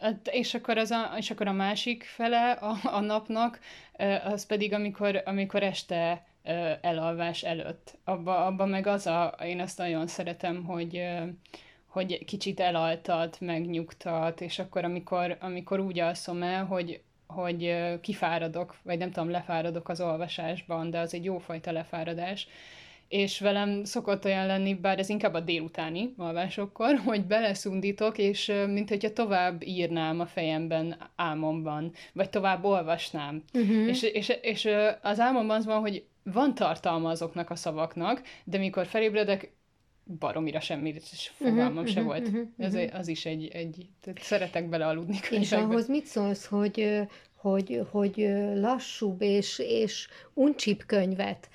Hát, 0.00 0.28
és 0.32 0.54
akkor, 0.54 0.78
az 0.78 0.90
a, 0.90 1.14
és 1.16 1.30
akkor 1.30 1.46
a 1.46 1.52
másik 1.52 2.02
fele 2.02 2.50
a, 2.50 2.76
a 2.82 3.00
napnak, 3.00 3.60
az 4.24 4.46
pedig 4.46 4.72
amikor, 4.72 5.22
amikor 5.24 5.62
este 5.62 6.24
elalvás 6.80 7.42
előtt. 7.42 7.98
Abba, 8.04 8.46
abba 8.46 8.66
meg 8.66 8.86
az 8.86 9.06
a, 9.06 9.34
én 9.44 9.60
azt 9.60 9.78
nagyon 9.78 10.06
szeretem, 10.06 10.64
hogy 10.64 11.02
hogy 11.90 12.24
kicsit 12.24 12.60
elaltat, 12.60 13.40
megnyugtat, 13.40 14.40
és 14.40 14.58
akkor 14.58 14.84
amikor, 14.84 15.36
amikor 15.40 15.80
úgy 15.80 15.98
alszom 15.98 16.42
el, 16.42 16.64
hogy, 16.64 17.00
hogy 17.26 17.76
kifáradok, 18.00 18.76
vagy 18.82 18.98
nem 18.98 19.10
tudom, 19.10 19.30
lefáradok 19.30 19.88
az 19.88 20.00
olvasásban, 20.00 20.90
de 20.90 20.98
az 20.98 21.14
egy 21.14 21.24
jófajta 21.24 21.72
lefáradás, 21.72 22.48
és 23.08 23.40
velem 23.40 23.84
szokott 23.84 24.24
olyan 24.24 24.46
lenni, 24.46 24.74
bár 24.74 24.98
ez 24.98 25.08
inkább 25.08 25.34
a 25.34 25.40
délutáni 25.40 26.14
alvásokkor, 26.16 27.00
hogy 27.06 27.24
beleszundítok, 27.24 28.18
és 28.18 28.52
mint 28.66 28.88
hogyha 28.88 29.12
tovább 29.12 29.62
írnám 29.66 30.20
a 30.20 30.26
fejemben 30.26 30.96
álmomban, 31.16 31.92
vagy 32.12 32.30
tovább 32.30 32.64
olvasnám. 32.64 33.42
Uh-huh. 33.54 33.88
És, 33.88 34.02
és, 34.02 34.32
és 34.42 34.68
az 35.02 35.20
álmomban 35.20 35.56
az 35.56 35.64
van, 35.64 35.80
hogy 35.80 36.04
van 36.22 36.54
tartalma 36.54 37.10
azoknak 37.10 37.50
a 37.50 37.54
szavaknak, 37.54 38.22
de 38.44 38.58
mikor 38.58 38.86
felébredek, 38.86 39.52
baromira 40.18 40.60
semmi 40.60 40.94
fogalmam 41.36 41.76
uh-huh, 41.76 41.86
se 41.86 42.00
uh-huh, 42.00 42.04
volt. 42.04 42.28
Uh-huh, 42.28 42.48
Ez 42.58 42.74
az 42.92 43.08
is 43.08 43.26
egy, 43.26 43.48
egy 43.48 43.88
tehát 44.00 44.22
szeretek 44.22 44.68
bele 44.68 44.86
aludni 44.86 45.20
könyvekbe. 45.20 45.56
És 45.56 45.62
ahhoz 45.62 45.88
mit 45.88 46.06
szólsz, 46.06 46.46
hogy, 46.46 47.00
hogy, 47.36 47.80
hogy 47.90 48.30
lassúbb 48.54 49.22
és, 49.22 49.58
és 49.58 50.08
uncsibb 50.34 50.82
könyvet 50.86 51.48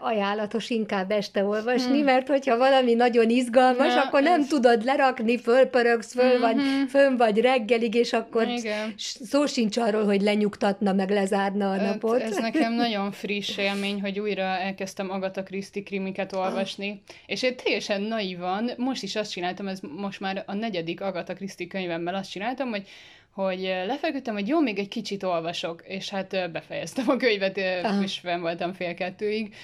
ajánlatos 0.00 0.70
inkább 0.70 1.10
este 1.10 1.44
olvasni, 1.44 1.96
hmm. 1.96 2.04
mert 2.04 2.28
hogyha 2.28 2.56
valami 2.56 2.94
nagyon 2.94 3.30
izgalmas, 3.30 3.94
ja, 3.94 4.02
akkor 4.02 4.22
nem 4.22 4.40
ez... 4.40 4.46
tudod 4.46 4.84
lerakni, 4.84 5.38
fölpörögsz, 5.38 6.12
föl 6.12 6.24
mm-hmm. 6.24 6.40
vagy, 6.40 6.56
fönn 6.88 7.16
vagy 7.16 7.40
reggelig, 7.40 7.94
és 7.94 8.12
akkor 8.12 8.48
Igen. 8.48 8.94
szó 8.96 9.46
sincs 9.46 9.76
arról, 9.76 10.04
hogy 10.04 10.22
lenyugtatna, 10.22 10.92
meg 10.92 11.10
lezárna 11.10 11.70
a 11.70 11.76
napot. 11.76 12.20
Ez 12.20 12.36
nekem 12.36 12.72
nagyon 12.84 13.12
friss 13.12 13.56
élmény, 13.56 14.00
hogy 14.00 14.20
újra 14.20 14.42
elkezdtem 14.42 15.10
Agatha 15.10 15.42
Christie 15.42 15.82
krimiket 15.82 16.32
olvasni, 16.32 17.02
ah. 17.06 17.14
és 17.26 17.42
én 17.42 17.56
teljesen 17.56 18.00
naivan, 18.00 18.70
most 18.76 19.02
is 19.02 19.16
azt 19.16 19.30
csináltam, 19.30 19.68
ez 19.68 19.80
most 19.80 20.20
már 20.20 20.42
a 20.46 20.54
negyedik 20.54 21.00
Agatha 21.00 21.34
Christie 21.34 21.66
könyvemmel 21.66 22.14
azt 22.14 22.30
csináltam, 22.30 22.68
hogy 22.68 22.88
hogy 23.34 23.60
lefeküdtem, 23.60 24.34
hogy 24.34 24.48
jó, 24.48 24.60
még 24.60 24.78
egy 24.78 24.88
kicsit 24.88 25.22
olvasok, 25.22 25.82
és 25.86 26.08
hát 26.08 26.50
befejeztem 26.52 27.08
a 27.08 27.16
könyvet, 27.16 27.58
Aha. 27.58 28.02
és 28.02 28.18
fenn 28.18 28.40
voltam 28.40 28.72
fél 28.72 28.94
kettőig, 28.94 29.54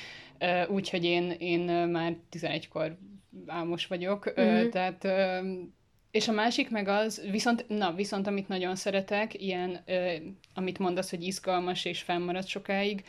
úgyhogy 0.69 1.05
én, 1.05 1.35
én 1.39 1.61
már 1.87 2.17
11-kor 2.33 2.97
álmos 3.47 3.87
vagyok, 3.87 4.41
mm-hmm. 4.41 4.69
tehát 4.69 5.07
és 6.11 6.29
a 6.29 6.33
másik 6.33 6.71
meg 6.71 6.89
az, 6.89 7.23
viszont, 7.31 7.65
na, 7.69 7.93
viszont 7.93 8.27
amit 8.27 8.49
nagyon 8.49 8.77
szeretek, 8.77 9.43
ilyen, 9.43 9.85
amit 10.55 10.79
mondasz, 10.79 11.11
hogy 11.11 11.23
izgalmas 11.23 11.85
és 11.85 12.03
fennmarad 12.03 12.47
sokáig, 12.47 13.05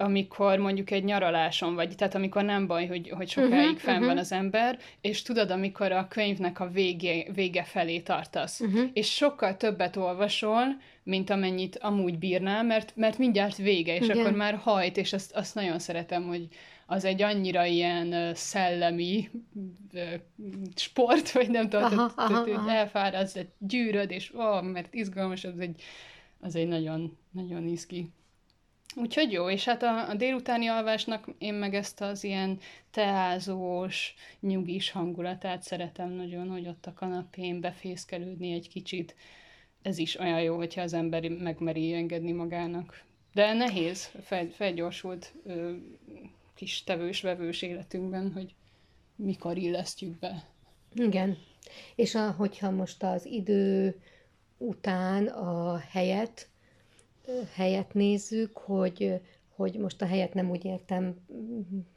amikor 0.00 0.58
mondjuk 0.58 0.90
egy 0.90 1.04
nyaraláson 1.04 1.74
vagy, 1.74 1.96
tehát 1.96 2.14
amikor 2.14 2.44
nem 2.44 2.66
baj, 2.66 2.86
hogy, 2.86 3.10
hogy 3.10 3.28
sokáig 3.28 3.64
uh-huh, 3.64 3.78
fenn 3.78 3.94
uh-huh. 3.94 4.08
van 4.08 4.18
az 4.18 4.32
ember, 4.32 4.78
és 5.00 5.22
tudod, 5.22 5.50
amikor 5.50 5.92
a 5.92 6.08
könyvnek 6.08 6.60
a 6.60 6.70
vége, 6.70 7.32
vége 7.32 7.64
felé 7.64 8.00
tartasz, 8.00 8.60
uh-huh. 8.60 8.88
és 8.92 9.14
sokkal 9.14 9.56
többet 9.56 9.96
olvasol, 9.96 10.64
mint 11.02 11.30
amennyit 11.30 11.78
amúgy 11.78 12.18
bírnál, 12.18 12.62
mert, 12.62 12.92
mert 12.96 13.18
mindjárt 13.18 13.56
vége, 13.56 13.96
és 13.96 14.04
Igen. 14.04 14.18
akkor 14.18 14.32
már 14.32 14.54
hajt, 14.54 14.96
és 14.96 15.12
azt, 15.12 15.32
azt 15.32 15.54
nagyon 15.54 15.78
szeretem, 15.78 16.26
hogy 16.26 16.48
az 16.86 17.04
egy 17.04 17.22
annyira 17.22 17.64
ilyen 17.64 18.34
szellemi 18.34 19.30
sport, 20.74 21.32
vagy 21.32 21.50
nem 21.50 21.68
tudom, 21.68 22.10
aha. 22.16 22.70
elfáradsz, 22.70 23.36
gyűröd, 23.58 24.10
és 24.10 24.32
ó, 24.34 24.60
mert 24.60 24.94
izgalmas, 24.94 25.44
az 25.44 25.58
egy, 25.58 25.82
az 26.40 26.56
egy 26.56 26.68
nagyon, 26.68 27.18
nagyon 27.30 27.66
izgi 27.66 28.10
Úgyhogy 28.96 29.32
jó, 29.32 29.50
és 29.50 29.64
hát 29.64 29.82
a, 29.82 30.08
a 30.08 30.14
délutáni 30.14 30.66
alvásnak 30.66 31.28
én 31.38 31.54
meg 31.54 31.74
ezt 31.74 32.00
az 32.00 32.24
ilyen 32.24 32.58
teázós, 32.90 34.14
nyugis 34.40 34.90
hangulatát 34.90 35.62
szeretem 35.62 36.10
nagyon, 36.10 36.48
hogy 36.48 36.68
ott 36.68 36.86
a 36.86 36.92
kanapén 36.92 37.60
befészkelődni 37.60 38.52
egy 38.52 38.68
kicsit. 38.68 39.14
Ez 39.82 39.98
is 39.98 40.18
olyan 40.18 40.42
jó, 40.42 40.56
hogyha 40.56 40.80
az 40.80 40.92
ember 40.92 41.28
megmeri 41.28 41.92
engedni 41.92 42.32
magának. 42.32 43.04
De 43.32 43.52
nehéz, 43.52 44.10
fel, 44.22 44.46
felgyorsult 44.46 45.34
ö, 45.44 45.72
kis 46.54 46.84
tevős-vevős 46.84 47.62
életünkben, 47.62 48.32
hogy 48.32 48.54
mikor 49.16 49.56
illesztjük 49.56 50.18
be. 50.18 50.48
Igen. 50.94 51.38
És 51.94 52.14
a, 52.14 52.30
hogyha 52.30 52.70
most 52.70 53.02
az 53.02 53.26
idő 53.26 53.96
után 54.58 55.26
a 55.26 55.78
helyet 55.78 56.48
helyet 57.54 57.94
nézzük, 57.94 58.58
hogy, 58.58 59.20
hogy 59.56 59.78
most 59.78 60.02
a 60.02 60.06
helyet 60.06 60.34
nem 60.34 60.50
úgy 60.50 60.64
értem, 60.64 61.16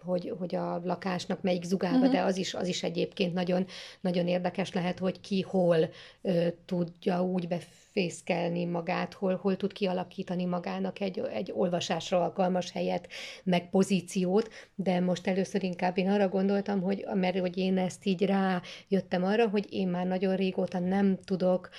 hogy, 0.04 0.34
hogy 0.38 0.56
a 0.56 0.82
lakásnak 0.84 1.42
melyik 1.42 1.64
zugába, 1.64 1.98
uh-huh. 1.98 2.12
de 2.12 2.22
az 2.22 2.38
is, 2.38 2.54
az 2.54 2.68
is 2.68 2.84
egyébként 2.84 3.34
nagyon, 3.34 3.66
nagyon 4.02 4.28
érdekes 4.28 4.74
lehet, 4.74 5.00
hogy 5.00 5.20
ki 5.20 5.42
hol 5.42 5.90
ö, 6.22 6.48
tudja 6.66 7.24
úgy 7.24 7.48
befejezni, 7.48 7.83
fészkelni 7.94 8.66
magát, 8.66 9.14
hol, 9.14 9.36
hol 9.36 9.58
tud 9.58 9.74
kialakítani 9.74 10.46
magának 10.46 11.00
egy, 11.00 11.20
egy 11.34 11.52
olvasásra 11.56 12.24
alkalmas 12.24 12.72
helyet, 12.72 13.08
meg 13.44 13.70
pozíciót, 13.70 14.50
de 14.76 15.00
most 15.00 15.28
először 15.28 15.64
inkább 15.64 15.98
én 15.98 16.10
arra 16.10 16.30
gondoltam, 16.30 16.82
hogy 16.82 17.06
mert 17.14 17.40
hogy 17.40 17.58
én 17.58 17.78
ezt 17.78 18.06
így 18.06 18.26
rájöttem 18.26 19.24
arra, 19.24 19.50
hogy 19.50 19.68
én 19.70 19.88
már 19.88 20.06
nagyon 20.06 20.36
régóta 20.36 20.80
nem 20.80 21.18
tudok 21.26 21.70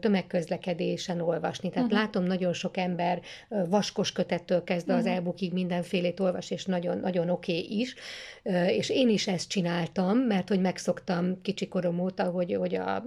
tömegközlekedésen 0.00 1.20
olvasni. 1.20 1.70
Tehát 1.70 1.88
uh-huh. 1.88 2.02
látom 2.02 2.24
nagyon 2.24 2.52
sok 2.52 2.76
ember 2.76 3.20
vaskos 3.68 4.12
kötettől 4.12 4.64
kezdve 4.64 4.94
uh-huh. 4.94 5.12
az 5.12 5.20
mhm. 5.20 5.28
e 5.28 5.50
mindenfélét 5.52 6.20
olvas, 6.20 6.50
és 6.50 6.64
nagyon, 6.64 6.98
nagyon 6.98 7.30
oké 7.30 7.52
okay 7.52 7.78
is, 7.78 7.94
és 8.66 8.90
én 8.90 9.08
is 9.08 9.26
ezt 9.26 9.48
csináltam, 9.48 10.18
mert 10.18 10.48
hogy 10.48 10.60
megszoktam 10.60 11.40
kicsikorom 11.42 11.98
óta, 11.98 12.24
hogy, 12.24 12.54
hogy 12.54 12.74
a 12.74 13.04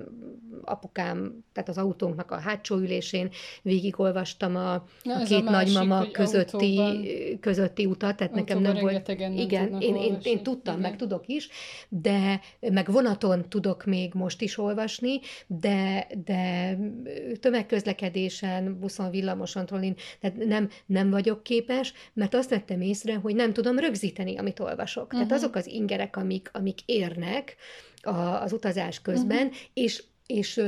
apukám, 0.63 1.43
tehát 1.53 1.69
az 1.69 1.77
autónknak 1.77 2.31
a 2.31 2.40
hátsó 2.41 2.75
ülésén 2.75 3.29
végigolvastam 3.61 4.55
a, 4.55 4.85
Na, 5.03 5.15
a 5.15 5.23
két 5.23 5.47
a 5.47 5.51
másik, 5.51 5.73
nagymama 5.73 6.11
közötti, 6.11 6.79
közötti 7.39 7.85
utat, 7.85 8.15
tehát 8.15 8.33
nekem 8.33 8.59
nem 8.59 8.75
volt... 8.75 9.07
Igen, 9.07 9.81
én, 9.81 9.95
én, 9.95 10.17
én 10.23 10.43
tudtam, 10.43 10.77
igen. 10.77 10.89
meg 10.89 10.99
tudok 10.99 11.27
is, 11.27 11.49
de 11.89 12.41
meg 12.59 12.91
vonaton 12.91 13.49
tudok 13.49 13.85
még 13.85 14.13
most 14.13 14.41
is 14.41 14.57
olvasni, 14.57 15.19
de, 15.47 16.07
de 16.25 16.77
tömegközlekedésen, 17.39 18.79
buszon, 18.79 19.09
villamoson, 19.09 19.65
trollin, 19.65 19.95
tehát 20.19 20.37
nem, 20.37 20.69
nem 20.85 21.09
vagyok 21.09 21.43
képes, 21.43 21.93
mert 22.13 22.33
azt 22.33 22.49
vettem 22.49 22.81
észre, 22.81 23.15
hogy 23.15 23.35
nem 23.35 23.53
tudom 23.53 23.79
rögzíteni, 23.79 24.37
amit 24.37 24.59
olvasok. 24.59 25.03
Uh-huh. 25.03 25.19
Tehát 25.19 25.27
mhm. 25.27 25.37
azok 25.43 25.55
az 25.55 25.67
ingerek, 25.67 26.17
amik, 26.17 26.49
amik 26.53 26.79
érnek, 26.85 27.55
a, 28.01 28.41
az 28.41 28.53
utazás 28.53 29.01
közben, 29.01 29.45
uh-huh. 29.45 29.61
és 29.73 30.03
és 30.31 30.61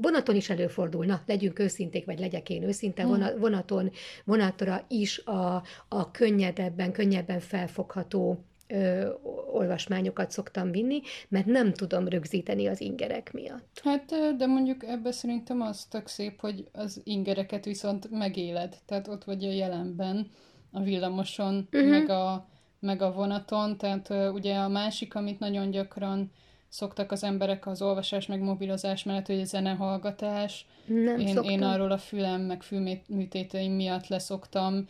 vonaton 0.00 0.36
is 0.36 0.50
előfordul, 0.50 1.04
na, 1.04 1.22
legyünk 1.26 1.58
őszinték, 1.58 2.04
vagy 2.04 2.18
legyek 2.18 2.50
én 2.50 2.62
őszinte, 2.62 3.02
hmm. 3.02 3.38
vonaton, 3.38 3.90
vonatra 4.24 4.84
is 4.88 5.18
a, 5.18 5.62
a 5.88 6.10
könnyedebben, 6.10 6.92
könnyebben 6.92 7.40
felfogható 7.40 8.44
ö, 8.66 9.08
olvasmányokat 9.52 10.30
szoktam 10.30 10.70
vinni, 10.70 11.00
mert 11.28 11.46
nem 11.46 11.72
tudom 11.72 12.08
rögzíteni 12.08 12.66
az 12.66 12.80
ingerek 12.80 13.32
miatt. 13.32 13.80
Hát, 13.84 14.36
de 14.36 14.46
mondjuk 14.46 14.84
ebbe 14.84 15.12
szerintem 15.12 15.60
az 15.60 15.84
tök 15.84 16.06
szép, 16.06 16.40
hogy 16.40 16.68
az 16.72 17.00
ingereket 17.04 17.64
viszont 17.64 18.10
megéled, 18.10 18.76
tehát 18.86 19.08
ott 19.08 19.24
vagy 19.24 19.44
a 19.44 19.52
jelenben, 19.52 20.28
a 20.72 20.80
villamoson, 20.80 21.68
uh-huh. 21.72 21.90
meg, 21.90 22.08
a, 22.08 22.48
meg 22.80 23.02
a 23.02 23.12
vonaton, 23.12 23.76
tehát 23.76 24.10
ugye 24.32 24.54
a 24.54 24.68
másik, 24.68 25.14
amit 25.14 25.38
nagyon 25.38 25.70
gyakran 25.70 26.30
szoktak 26.70 27.12
az 27.12 27.24
emberek 27.24 27.66
az 27.66 27.82
olvasás 27.82 28.26
meg 28.26 28.40
mobilozás 28.40 29.04
mellett, 29.04 29.26
hogy 29.26 29.40
a 29.40 29.44
zenehallgatás. 29.44 30.66
Nem 30.86 31.18
én, 31.18 31.36
én 31.42 31.62
arról 31.62 31.90
a 31.90 31.98
fülem 31.98 32.40
meg 32.40 32.62
fülműtéteim 32.62 33.72
miatt 33.72 34.06
leszoktam, 34.06 34.86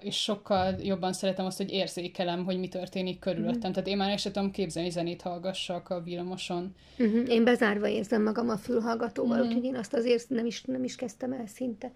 és 0.00 0.22
sokkal 0.22 0.74
jobban 0.82 1.12
szeretem 1.12 1.46
azt, 1.46 1.56
hogy 1.56 1.70
érzékelem, 1.70 2.44
hogy 2.44 2.58
mi 2.58 2.68
történik 2.68 3.18
körülöttem. 3.18 3.70
Mm. 3.70 3.72
Tehát 3.72 3.88
én 3.88 3.96
már 3.96 4.10
ezt 4.10 4.32
tudom 4.32 4.50
képzelni, 4.50 4.88
hogy 4.88 4.96
zenét 4.96 5.22
hallgassak 5.22 5.88
a 5.88 6.00
villamoson. 6.00 6.74
Mm-hmm. 7.02 7.24
Én 7.24 7.44
bezárva 7.44 7.88
érzem 7.88 8.22
magam 8.22 8.48
a 8.48 8.56
fülhallgatóval, 8.56 9.38
mm. 9.38 9.46
úgyhogy 9.46 9.64
én 9.64 9.76
azt 9.76 9.94
azért 9.94 10.28
nem 10.28 10.46
is, 10.46 10.62
nem 10.62 10.84
is 10.84 10.96
kezdtem 10.96 11.32
el 11.32 11.46
szinte. 11.46 11.92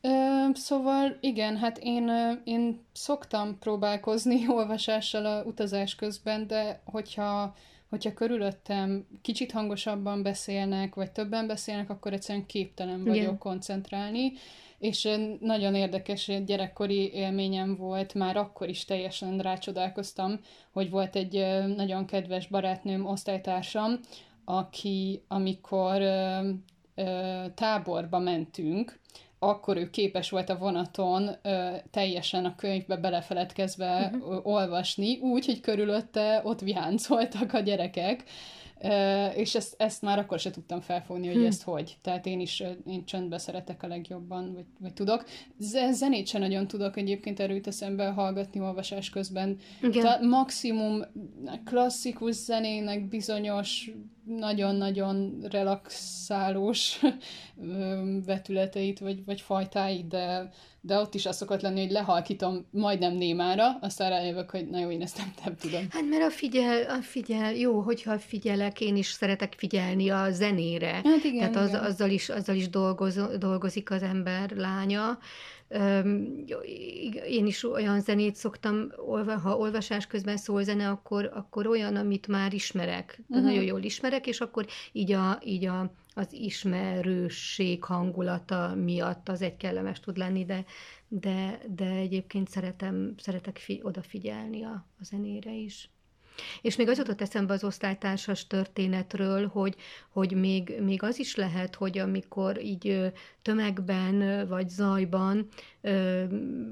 Ö, 0.00 0.08
szóval 0.52 1.16
igen, 1.20 1.56
hát 1.56 1.78
én, 1.82 2.10
én 2.44 2.80
szoktam 2.92 3.58
próbálkozni 3.58 4.48
olvasással 4.58 5.26
a 5.26 5.42
utazás 5.42 5.94
közben, 5.94 6.46
de 6.46 6.80
hogyha 6.84 7.54
hogyha 7.94 8.14
körülöttem 8.14 9.06
kicsit 9.22 9.52
hangosabban 9.52 10.22
beszélnek, 10.22 10.94
vagy 10.94 11.10
többen 11.10 11.46
beszélnek, 11.46 11.90
akkor 11.90 12.12
egyszerűen 12.12 12.46
képtelen 12.46 13.04
vagyok 13.04 13.16
Igen. 13.16 13.38
koncentrálni, 13.38 14.32
és 14.78 15.08
nagyon 15.40 15.74
érdekes 15.74 16.30
gyerekkori 16.46 17.12
élményem 17.12 17.76
volt, 17.76 18.14
már 18.14 18.36
akkor 18.36 18.68
is 18.68 18.84
teljesen 18.84 19.38
rácsodálkoztam, 19.38 20.40
hogy 20.72 20.90
volt 20.90 21.16
egy 21.16 21.34
nagyon 21.76 22.06
kedves 22.06 22.46
barátnőm, 22.46 23.06
osztálytársam, 23.06 24.00
aki 24.44 25.22
amikor 25.28 26.00
ö, 26.00 26.48
ö, 26.94 27.44
táborba 27.54 28.18
mentünk, 28.18 28.98
akkor 29.48 29.76
ő 29.76 29.90
képes 29.90 30.30
volt 30.30 30.50
a 30.50 30.58
vonaton 30.58 31.30
ö, 31.42 31.68
teljesen 31.90 32.44
a 32.44 32.54
könyvbe 32.54 32.96
belefeledkezve 32.96 34.10
uh-huh. 34.14 34.46
olvasni, 34.46 35.18
úgy, 35.18 35.46
hogy 35.46 35.60
körülötte 35.60 36.40
ott 36.44 36.60
viháncoltak 36.60 37.52
a 37.52 37.60
gyerekek, 37.60 38.24
és 39.34 39.54
ezt, 39.54 39.74
ezt 39.78 40.02
már 40.02 40.18
akkor 40.18 40.38
se 40.38 40.50
tudtam 40.50 40.80
felfogni, 40.80 41.26
hogy 41.26 41.36
hm. 41.36 41.46
ezt 41.46 41.62
hogy. 41.62 41.96
Tehát 42.02 42.26
én 42.26 42.40
is 42.40 42.62
én 42.86 43.04
csöndbe 43.04 43.38
szeretek 43.38 43.82
a 43.82 43.86
legjobban, 43.86 44.52
vagy, 44.52 44.64
vagy 44.80 44.92
tudok. 44.92 45.24
Zenét 45.90 46.26
sem 46.26 46.40
nagyon 46.40 46.66
tudok 46.66 46.96
egyébként 46.96 47.40
erőt 47.40 47.66
eszembe 47.66 48.06
hallgatni 48.06 48.60
olvasás 48.60 49.10
közben. 49.10 49.58
Tehát 49.92 50.20
maximum 50.20 51.02
klasszikus 51.64 52.34
zenének 52.34 53.08
bizonyos 53.08 53.90
nagyon-nagyon 54.26 55.38
relaxálós 55.50 57.00
vetületeit, 58.26 58.98
vagy, 58.98 59.24
vagy 59.24 59.40
fajtáit, 59.40 60.06
de, 60.08 60.50
de 60.80 60.98
ott 60.98 61.14
is 61.14 61.26
az 61.26 61.36
szokott 61.36 61.60
lenni, 61.60 61.80
hogy 61.80 61.90
lehalkítom 61.90 62.66
majdnem 62.70 63.12
némára, 63.12 63.78
aztán 63.80 64.10
rájövök, 64.10 64.50
hogy 64.50 64.68
na 64.68 64.78
jó, 64.78 64.90
én 64.90 65.02
ezt 65.02 65.16
nem, 65.16 65.32
nem 65.44 65.56
tudom. 65.56 65.86
Hát 65.90 66.08
mert 66.08 66.22
a 66.22 66.30
figyel, 66.30 66.90
a 66.90 67.02
figyel, 67.02 67.54
jó, 67.54 67.80
hogyha 67.80 68.18
figyelek, 68.18 68.80
én 68.80 68.96
is 68.96 69.06
szeretek 69.06 69.54
figyelni 69.56 70.10
a 70.10 70.30
zenére. 70.30 70.92
Hát 71.04 71.24
igen, 71.24 71.52
Tehát 71.52 71.56
az, 71.56 71.68
igen. 71.68 71.84
azzal 71.84 72.10
is, 72.10 72.28
azzal 72.28 72.56
is 72.56 72.68
dolgoz, 72.68 73.20
dolgozik 73.38 73.90
az 73.90 74.02
ember 74.02 74.50
lánya. 74.50 75.18
Én 77.28 77.46
is 77.46 77.64
olyan 77.64 78.00
zenét 78.00 78.36
szoktam, 78.36 78.90
ha 79.42 79.56
olvasás 79.56 80.06
közben 80.06 80.36
szól 80.36 80.62
zene, 80.62 80.88
akkor, 80.88 81.30
akkor 81.34 81.66
olyan, 81.66 81.96
amit 81.96 82.26
már 82.26 82.52
ismerek. 82.52 83.20
Uh-huh. 83.26 83.44
Nagyon 83.44 83.64
jól 83.64 83.82
ismerek, 83.82 84.26
és 84.26 84.40
akkor 84.40 84.66
így, 84.92 85.12
a, 85.12 85.40
így 85.44 85.64
a, 85.64 85.92
az 86.14 86.32
ismerősség 86.32 87.84
hangulata 87.84 88.74
miatt 88.74 89.28
az 89.28 89.42
egy 89.42 89.56
kellemes 89.56 90.00
tud 90.00 90.16
lenni, 90.16 90.44
de, 90.44 90.64
de, 91.08 91.60
de 91.68 91.90
egyébként 91.90 92.48
szeretem, 92.48 93.14
szeretek 93.16 93.58
fi, 93.58 93.80
odafigyelni 93.82 94.64
a, 94.64 94.86
a 95.00 95.04
zenére 95.04 95.52
is. 95.52 95.93
És 96.62 96.76
még 96.76 96.88
az 96.88 96.98
jutott 96.98 97.20
eszembe 97.20 97.52
az 97.52 97.64
osztálytársas 97.64 98.46
történetről, 98.46 99.46
hogy, 99.46 99.74
hogy 100.08 100.32
még, 100.32 100.74
még 100.82 101.02
az 101.02 101.18
is 101.18 101.36
lehet, 101.36 101.74
hogy 101.74 101.98
amikor 101.98 102.62
így 102.62 103.12
tömegben 103.42 104.48
vagy 104.48 104.68
zajban 104.68 105.48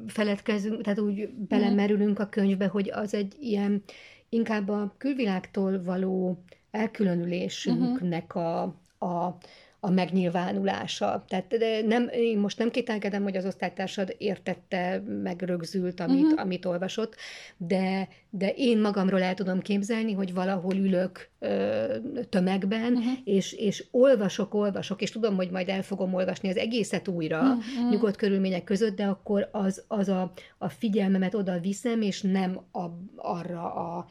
feledkezünk, 0.06 0.82
tehát 0.82 0.98
úgy 0.98 1.28
belemerülünk 1.28 2.18
a 2.18 2.28
könyvbe, 2.28 2.66
hogy 2.66 2.90
az 2.90 3.14
egy 3.14 3.34
ilyen 3.40 3.82
inkább 4.28 4.68
a 4.68 4.94
külvilágtól 4.98 5.82
való 5.82 6.42
elkülönülésünknek 6.70 8.34
a, 8.34 8.62
a 8.98 9.36
a 9.84 9.90
megnyilvánulása. 9.90 11.24
Tehát 11.28 11.56
de 11.56 11.82
nem, 11.86 12.08
én 12.12 12.38
most 12.38 12.58
nem 12.58 12.70
kételkedem, 12.70 13.22
hogy 13.22 13.36
az 13.36 13.44
osztálytársad 13.44 14.14
értette, 14.18 15.02
megrögzült, 15.22 16.00
amit, 16.00 16.22
uh-huh. 16.22 16.40
amit 16.40 16.64
olvasott, 16.64 17.14
de, 17.56 18.08
de 18.30 18.52
én 18.56 18.80
magamról 18.80 19.22
el 19.22 19.34
tudom 19.34 19.60
képzelni, 19.60 20.12
hogy 20.12 20.34
valahol 20.34 20.74
ülök 20.74 21.30
ö, 21.38 21.84
tömegben, 22.28 22.92
uh-huh. 22.92 23.12
és, 23.24 23.52
és 23.52 23.84
olvasok, 23.90 24.54
olvasok, 24.54 25.02
és 25.02 25.10
tudom, 25.10 25.36
hogy 25.36 25.50
majd 25.50 25.68
el 25.68 25.82
fogom 25.82 26.14
olvasni 26.14 26.48
az 26.48 26.56
egészet 26.56 27.08
újra, 27.08 27.40
uh-huh. 27.40 27.90
nyugodt 27.90 28.16
körülmények 28.16 28.64
között, 28.64 28.96
de 28.96 29.04
akkor 29.04 29.48
az, 29.52 29.84
az 29.88 30.08
a, 30.08 30.32
a 30.58 30.68
figyelmemet 30.68 31.34
oda 31.34 31.60
viszem, 31.60 32.02
és 32.02 32.20
nem 32.20 32.60
a, 32.72 32.84
arra 33.16 33.74
a 33.74 34.06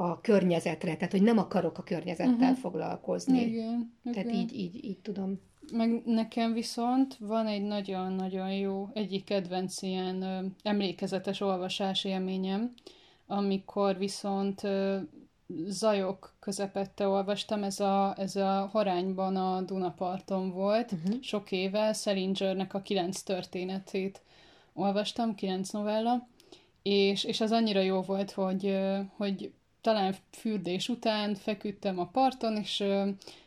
a 0.00 0.20
környezetre, 0.20 0.96
tehát 0.96 1.12
hogy 1.12 1.22
nem 1.22 1.38
akarok 1.38 1.78
a 1.78 1.82
környezettel 1.82 2.34
uh-huh. 2.34 2.56
foglalkozni. 2.56 3.40
Igen, 3.40 3.92
Tehát 4.04 4.28
igen. 4.28 4.40
Így, 4.40 4.58
így, 4.58 4.84
így 4.84 4.98
tudom. 4.98 5.40
Meg 5.72 6.02
nekem 6.04 6.52
viszont 6.52 7.16
van 7.18 7.46
egy 7.46 7.62
nagyon-nagyon 7.62 8.52
jó, 8.52 8.88
egyik 8.92 9.24
kedvenc 9.24 9.82
ilyen 9.82 10.22
ö, 10.22 10.46
emlékezetes 10.62 11.40
olvasás 11.40 12.04
élményem, 12.04 12.72
amikor 13.26 13.98
viszont 13.98 14.64
ö, 14.64 14.98
zajok 15.66 16.36
közepette 16.40 17.06
olvastam, 17.06 17.62
ez 17.62 17.80
a, 17.80 18.14
ez 18.18 18.36
a 18.36 18.68
Horányban 18.72 19.36
a 19.36 19.60
Dunaparton 19.60 20.50
volt, 20.50 20.92
uh-huh. 20.92 21.22
sok 21.22 21.52
éve, 21.52 21.92
Szelingernek 21.92 22.74
a 22.74 22.82
kilenc 22.82 23.20
történetét 23.20 24.22
olvastam, 24.72 25.34
kilenc 25.34 25.70
novella, 25.70 26.28
és, 26.82 27.24
és 27.24 27.40
az 27.40 27.52
annyira 27.52 27.80
jó 27.80 28.00
volt, 28.00 28.30
hogy, 28.30 28.78
hogy 29.16 29.52
talán 29.80 30.14
fürdés 30.30 30.88
után 30.88 31.34
feküdtem 31.34 31.98
a 31.98 32.06
parton, 32.06 32.56
és, 32.56 32.84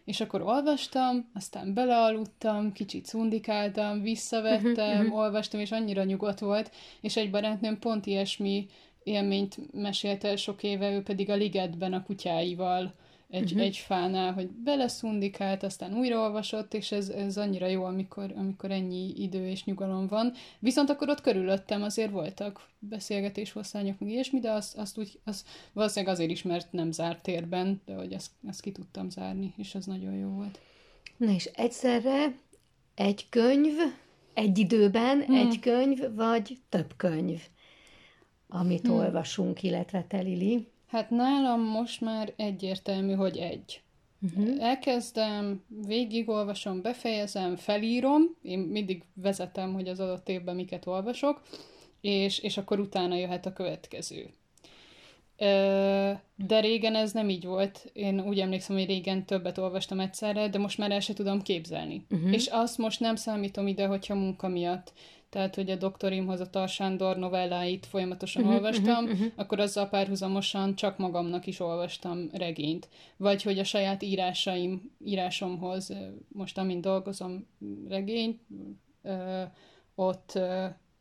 és 0.06 0.22
akkor 0.22 0.42
olvastam, 0.42 1.30
aztán 1.34 1.74
belealudtam, 1.74 2.72
kicsit 2.72 3.06
szundikáltam, 3.06 4.02
visszavettem, 4.02 5.00
uh-huh, 5.00 5.18
olvastam, 5.18 5.60
és 5.60 5.72
annyira 5.72 6.04
nyugodt 6.04 6.40
volt, 6.40 6.72
és 7.02 7.16
egy 7.16 7.30
barátnőm 7.30 7.80
pont 7.80 8.06
ilyesmi 8.06 8.68
élményt 9.04 9.74
mesélte 9.74 10.36
sok 10.36 10.64
éve, 10.64 10.92
ő 10.92 11.02
pedig 11.02 11.30
a 11.30 11.36
ligetben 11.36 11.94
a 11.94 12.04
kutyáival 12.04 12.94
egy, 13.34 13.44
uh-huh. 13.44 13.62
egy 13.62 13.78
fánál, 13.78 14.34
hogy 14.34 14.50
beleszundikált, 14.50 15.64
aztán 15.64 15.98
újraolvasott, 15.98 16.74
és 16.74 16.92
ez, 16.92 17.10
ez 17.10 17.38
annyira 17.38 17.68
jó, 17.68 17.84
amikor, 17.84 18.34
amikor 18.36 18.72
ennyi 18.72 19.14
idő 19.16 19.48
és 19.48 19.64
nyugalom 19.64 20.08
van. 20.08 20.34
Viszont 20.60 20.90
akkor 20.90 21.10
ott 21.10 21.22
körülöttem 21.22 21.84
azért 21.84 22.12
voltak 22.12 22.68
beszélgetés 22.80 23.52
hosszányok, 23.52 24.00
meg 24.00 24.10
ilyesmi, 24.10 24.40
de 24.40 24.52
azt, 24.52 24.78
azt 24.78 24.98
úgy, 24.98 25.20
az 25.24 25.46
valószínűleg 25.74 26.14
azért 26.14 26.30
is, 26.30 26.42
mert 26.42 26.72
nem 26.72 26.92
zárt 26.92 27.24
térben, 27.24 27.82
de 27.86 27.96
hogy 27.96 28.14
ezt, 28.14 28.32
ezt 28.48 28.62
ki 28.62 28.72
tudtam 28.72 29.10
zárni, 29.10 29.54
és 29.58 29.76
az 29.76 29.86
nagyon 29.86 30.14
jó 30.14 30.28
volt. 30.28 30.60
Na 31.18 31.32
és 31.32 31.46
egyszerre 31.46 32.36
egy 32.96 33.30
könyv, 33.30 33.74
egy 34.34 34.58
időben 34.58 35.22
hmm. 35.22 35.36
egy 35.36 35.60
könyv, 35.60 36.16
vagy 36.16 36.58
több 36.70 36.94
könyv, 36.98 37.42
amit 38.48 38.88
hmm. 38.88 38.96
olvasunk, 38.96 39.64
illetve 39.64 40.06
te, 40.08 40.20
Lili? 40.20 40.72
Hát 40.94 41.10
nálam 41.10 41.62
most 41.62 42.02
már 42.02 42.34
egyértelmű, 42.36 43.14
hogy 43.14 43.38
egy. 43.38 43.82
Uh-huh. 44.22 44.64
Elkezdem, 44.64 45.64
végigolvasom, 45.86 46.82
befejezem, 46.82 47.56
felírom, 47.56 48.22
én 48.42 48.60
mindig 48.60 49.04
vezetem, 49.14 49.74
hogy 49.74 49.88
az 49.88 50.00
adott 50.00 50.30
évben 50.30 50.56
miket 50.56 50.88
olvasok, 50.88 51.42
és, 52.02 52.40
és 52.40 52.58
akkor 52.58 52.80
utána 52.80 53.16
jöhet 53.16 53.46
a 53.46 53.54
következő. 53.54 54.30
De 56.36 56.60
régen 56.60 56.96
ez 56.96 57.12
nem 57.12 57.30
így 57.30 57.46
volt. 57.46 57.90
Én 57.94 58.20
úgy 58.20 58.40
emlékszem, 58.40 58.76
hogy 58.76 58.86
régen 58.86 59.26
többet 59.26 59.58
olvastam 59.58 60.00
egyszerre, 60.00 60.50
de 60.50 60.58
most 60.58 60.78
már 60.78 60.92
el 60.92 61.00
se 61.00 61.14
tudom 61.14 61.42
képzelni. 61.42 62.06
Uh-huh. 62.10 62.34
És 62.34 62.48
azt 62.48 62.78
most 62.78 63.00
nem 63.00 63.16
számítom 63.16 63.68
ide, 63.68 63.86
hogyha 63.86 64.16
munka 64.16 64.48
miatt 64.48 64.94
tehát 65.34 65.56
hogy 65.56 65.70
a 65.70 65.76
doktorimhoz 65.76 66.40
a 66.40 66.50
Tarsándor 66.50 67.18
novelláit 67.18 67.86
folyamatosan 67.86 68.44
uh-huh, 68.44 68.58
olvastam, 68.58 69.04
uh-huh, 69.04 69.20
uh-huh. 69.20 69.32
akkor 69.36 69.60
azzal 69.60 69.90
párhuzamosan 69.90 70.76
csak 70.76 70.98
magamnak 70.98 71.48
is 71.48 71.60
olvastam 71.60 72.30
regényt. 72.34 72.90
Vagy 73.18 73.44
hogy 73.44 73.60
a 73.60 73.64
saját 73.64 74.04
írásaim, 74.04 74.92
írásomhoz, 75.06 75.94
most 76.28 76.58
amint 76.58 76.82
dolgozom 76.82 77.48
regényt, 77.88 78.40
ott 79.96 80.40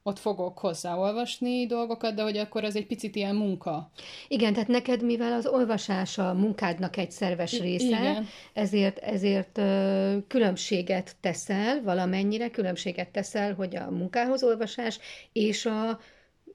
ott 0.02 0.18
fogok 0.18 0.58
hozzáolvasni 0.58 1.66
dolgokat, 1.66 2.14
de 2.14 2.22
hogy 2.22 2.36
akkor 2.36 2.64
az 2.64 2.76
egy 2.76 2.86
picit 2.86 3.16
ilyen 3.16 3.34
munka. 3.34 3.90
Igen, 4.28 4.52
tehát 4.52 4.68
neked, 4.68 5.02
mivel 5.02 5.32
az 5.32 5.46
olvasás 5.46 6.18
a 6.18 6.34
munkádnak 6.34 6.96
egy 6.96 7.10
szerves 7.10 7.60
része, 7.60 7.84
Igen. 7.86 8.26
ezért, 8.52 8.98
ezért 8.98 9.58
ö, 9.58 10.16
különbséget 10.28 11.16
teszel, 11.20 11.82
valamennyire 11.82 12.50
különbséget 12.50 13.08
teszel, 13.08 13.54
hogy 13.54 13.76
a 13.76 13.90
munkához 13.90 14.42
olvasás 14.42 14.98
és 15.32 15.66
a 15.66 16.00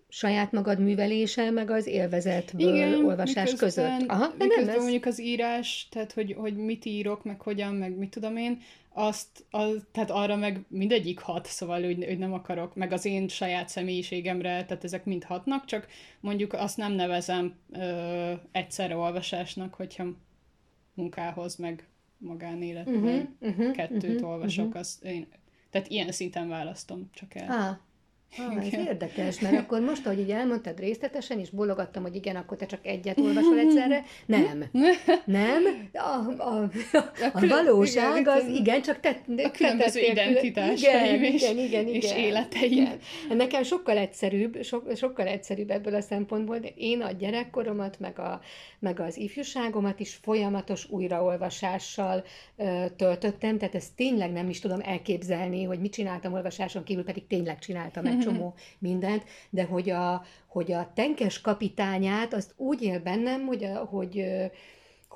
saját 0.10 0.52
magad 0.52 0.80
művelése, 0.80 1.52
meg 1.52 1.70
az 1.70 1.88
élvezetből 1.88 2.76
Igen, 2.76 3.06
olvasás 3.06 3.54
között. 3.54 4.04
Aha, 4.08 4.34
de 4.38 4.46
nem 4.46 4.70
ez... 4.70 4.82
mondjuk 4.82 5.06
az 5.06 5.22
írás, 5.22 5.88
tehát 5.92 6.12
hogy, 6.12 6.36
hogy 6.38 6.56
mit 6.56 6.86
írok, 6.86 7.24
meg 7.24 7.42
hogyan, 7.42 7.76
meg 7.76 7.98
mit 7.98 8.10
tudom 8.10 8.38
én, 8.38 8.62
azt, 9.00 9.46
az, 9.50 9.86
tehát 9.92 10.12
arra 10.12 10.36
meg 10.36 10.66
mindegyik 10.68 11.20
hat, 11.20 11.46
szóval 11.46 11.84
hogy, 11.84 12.06
hogy 12.06 12.18
nem 12.18 12.34
akarok, 12.34 12.76
meg 12.76 12.92
az 12.92 13.06
én 13.06 13.28
saját 13.28 13.70
személyiségemre, 13.70 14.66
tehát 14.66 14.84
ezek 14.84 15.06
mind 15.06 15.24
hatnak, 15.24 15.66
csak 15.66 15.88
mondjuk 16.20 16.54
azt 16.54 16.78
nem 16.78 16.92
nevezem 16.92 17.56
ö, 17.74 18.32
egyszerre 18.52 18.96
olvasásnak, 18.96 19.74
hogyha 19.74 20.06
munkához, 20.94 21.56
meg 21.56 21.88
magánéletben 22.18 23.36
uh-huh, 23.40 23.52
uh-huh, 23.52 23.76
kettőt 23.76 24.04
uh-huh, 24.04 24.30
olvasok, 24.30 24.66
uh-huh. 24.66 24.80
azt 24.80 25.04
én, 25.04 25.28
tehát 25.70 25.88
ilyen 25.88 26.12
szinten 26.12 26.48
választom 26.50 27.10
csak 27.14 27.36
el. 27.36 27.50
Ah, 27.50 27.78
Ah, 28.38 28.66
ez 28.66 28.74
érdekes, 28.74 29.40
mert 29.40 29.58
akkor 29.58 29.80
most, 29.80 30.06
ahogy 30.06 30.20
így 30.20 30.30
elmondtad 30.30 30.80
részletesen, 30.80 31.40
és 31.40 31.50
bologattam, 31.50 32.04
hogy 32.04 32.16
igen, 32.16 32.36
akkor 32.36 32.58
te 32.58 32.66
csak 32.66 32.80
egyet 32.86 33.20
olvasol 33.20 33.60
egyszerre. 33.66 34.04
Nem. 34.26 34.64
Nem. 35.26 35.90
A, 35.94 36.42
a, 36.42 36.70
a, 36.92 37.12
a 37.34 37.48
valóság 37.48 38.28
az, 38.28 38.48
igen, 38.48 38.82
csak 38.82 39.00
te... 39.00 39.22
A 39.44 39.52
különböző 39.52 40.00
identitásaim 40.00 41.24
igen, 41.24 41.34
és, 41.34 41.42
igen, 41.42 41.58
igen, 41.58 41.88
és 41.88 42.04
igen, 42.04 42.18
életeim. 42.18 42.72
Igen. 42.72 43.00
Nekem 43.30 43.64
sokkal 43.64 43.98
egyszerűbb, 43.98 44.64
so, 44.64 44.82
sokkal 44.96 45.28
egyszerűbb 45.28 45.70
ebből 45.70 45.96
a 45.96 46.02
szempontból, 46.02 46.60
de 46.60 46.68
én 46.76 47.02
a 47.02 47.12
gyerekkoromat, 47.12 48.00
meg, 48.00 48.20
a, 48.20 48.42
meg 48.80 49.00
az 49.00 49.18
ifjúságomat 49.18 50.00
is 50.00 50.20
folyamatos 50.22 50.90
újraolvasással 50.90 52.24
ö, 52.56 52.86
töltöttem, 52.96 53.58
tehát 53.58 53.76
ezt 53.76 53.96
tényleg 53.96 54.32
nem 54.32 54.50
is 54.50 54.60
tudom 54.60 54.80
elképzelni, 54.84 55.64
hogy 55.64 55.80
mit 55.80 55.92
csináltam 55.92 56.34
olvasáson 56.34 56.84
kívül, 56.84 57.04
pedig 57.04 57.28
tényleg 57.28 57.60
csináltam 57.60 58.06
egy 58.18 58.24
csomó 58.24 58.54
mindent, 58.80 59.24
de 59.50 59.64
hogy 59.64 59.90
a, 59.90 60.26
hogy 60.48 60.72
a 60.72 60.92
tenkes 60.96 61.42
kapitányát 61.42 62.34
azt 62.34 62.54
úgy 62.58 62.82
él 62.82 63.00
bennem, 63.00 63.46
hogy, 63.46 63.64
a, 63.64 63.78
hogy 63.78 64.26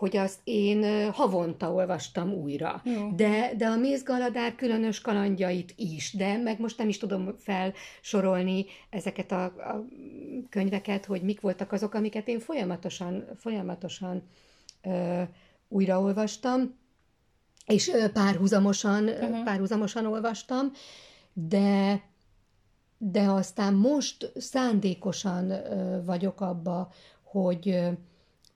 hogy 0.02 0.18
azt 0.18 0.40
én 0.44 1.12
havonta 1.12 1.74
olvastam 1.74 2.34
újra. 2.34 2.82
De, 3.16 3.52
de 3.58 3.68
a 3.68 3.78
Mézgaladár 3.78 4.56
különös 4.56 5.02
kalandjait 5.02 5.74
is, 5.76 6.14
de 6.14 6.38
meg 6.38 6.60
most 6.60 6.78
nem 6.78 6.88
is 6.88 6.98
tudom 6.98 7.36
felsorolni 7.38 8.66
ezeket 8.90 9.32
a, 9.32 9.44
a 9.44 9.86
könyveket, 10.50 11.06
hogy 11.06 11.22
mik 11.22 11.42
voltak 11.42 11.72
azok, 11.72 11.94
amiket 11.94 12.28
én 12.28 12.40
folyamatosan, 12.40 13.26
folyamatosan 13.38 14.24
ö, 14.82 15.22
újraolvastam, 15.68 16.76
és 17.66 17.92
párhuzamosan, 18.14 19.04
uh-huh. 19.04 19.44
párhuzamosan 19.44 20.06
olvastam, 20.06 20.72
de 21.34 22.02
de 23.04 23.22
aztán 23.22 23.74
most 23.74 24.32
szándékosan 24.36 25.54
vagyok 26.06 26.42
abba, 26.42 26.92
hogy 27.24 27.92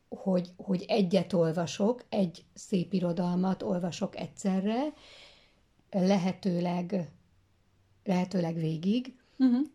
hogy, 0.09 0.51
hogy 0.57 0.85
egyet 0.87 1.33
olvasok, 1.33 2.05
egy 2.09 2.45
szép 2.53 2.93
irodalmat 2.93 3.63
olvasok 3.63 4.17
egyszerre, 4.17 4.83
lehetőleg, 5.91 7.11
lehetőleg 8.03 8.55
végig, 8.55 9.15
uh-huh. 9.37 9.67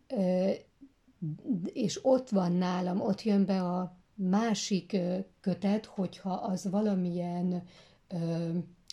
és 1.65 1.99
ott 2.01 2.29
van 2.29 2.51
nálam, 2.51 3.01
ott 3.01 3.23
jön 3.23 3.45
be 3.45 3.61
a 3.61 3.97
másik 4.15 4.97
kötet, 5.41 5.85
hogyha 5.85 6.33
az 6.33 6.69
valamilyen, 6.69 7.63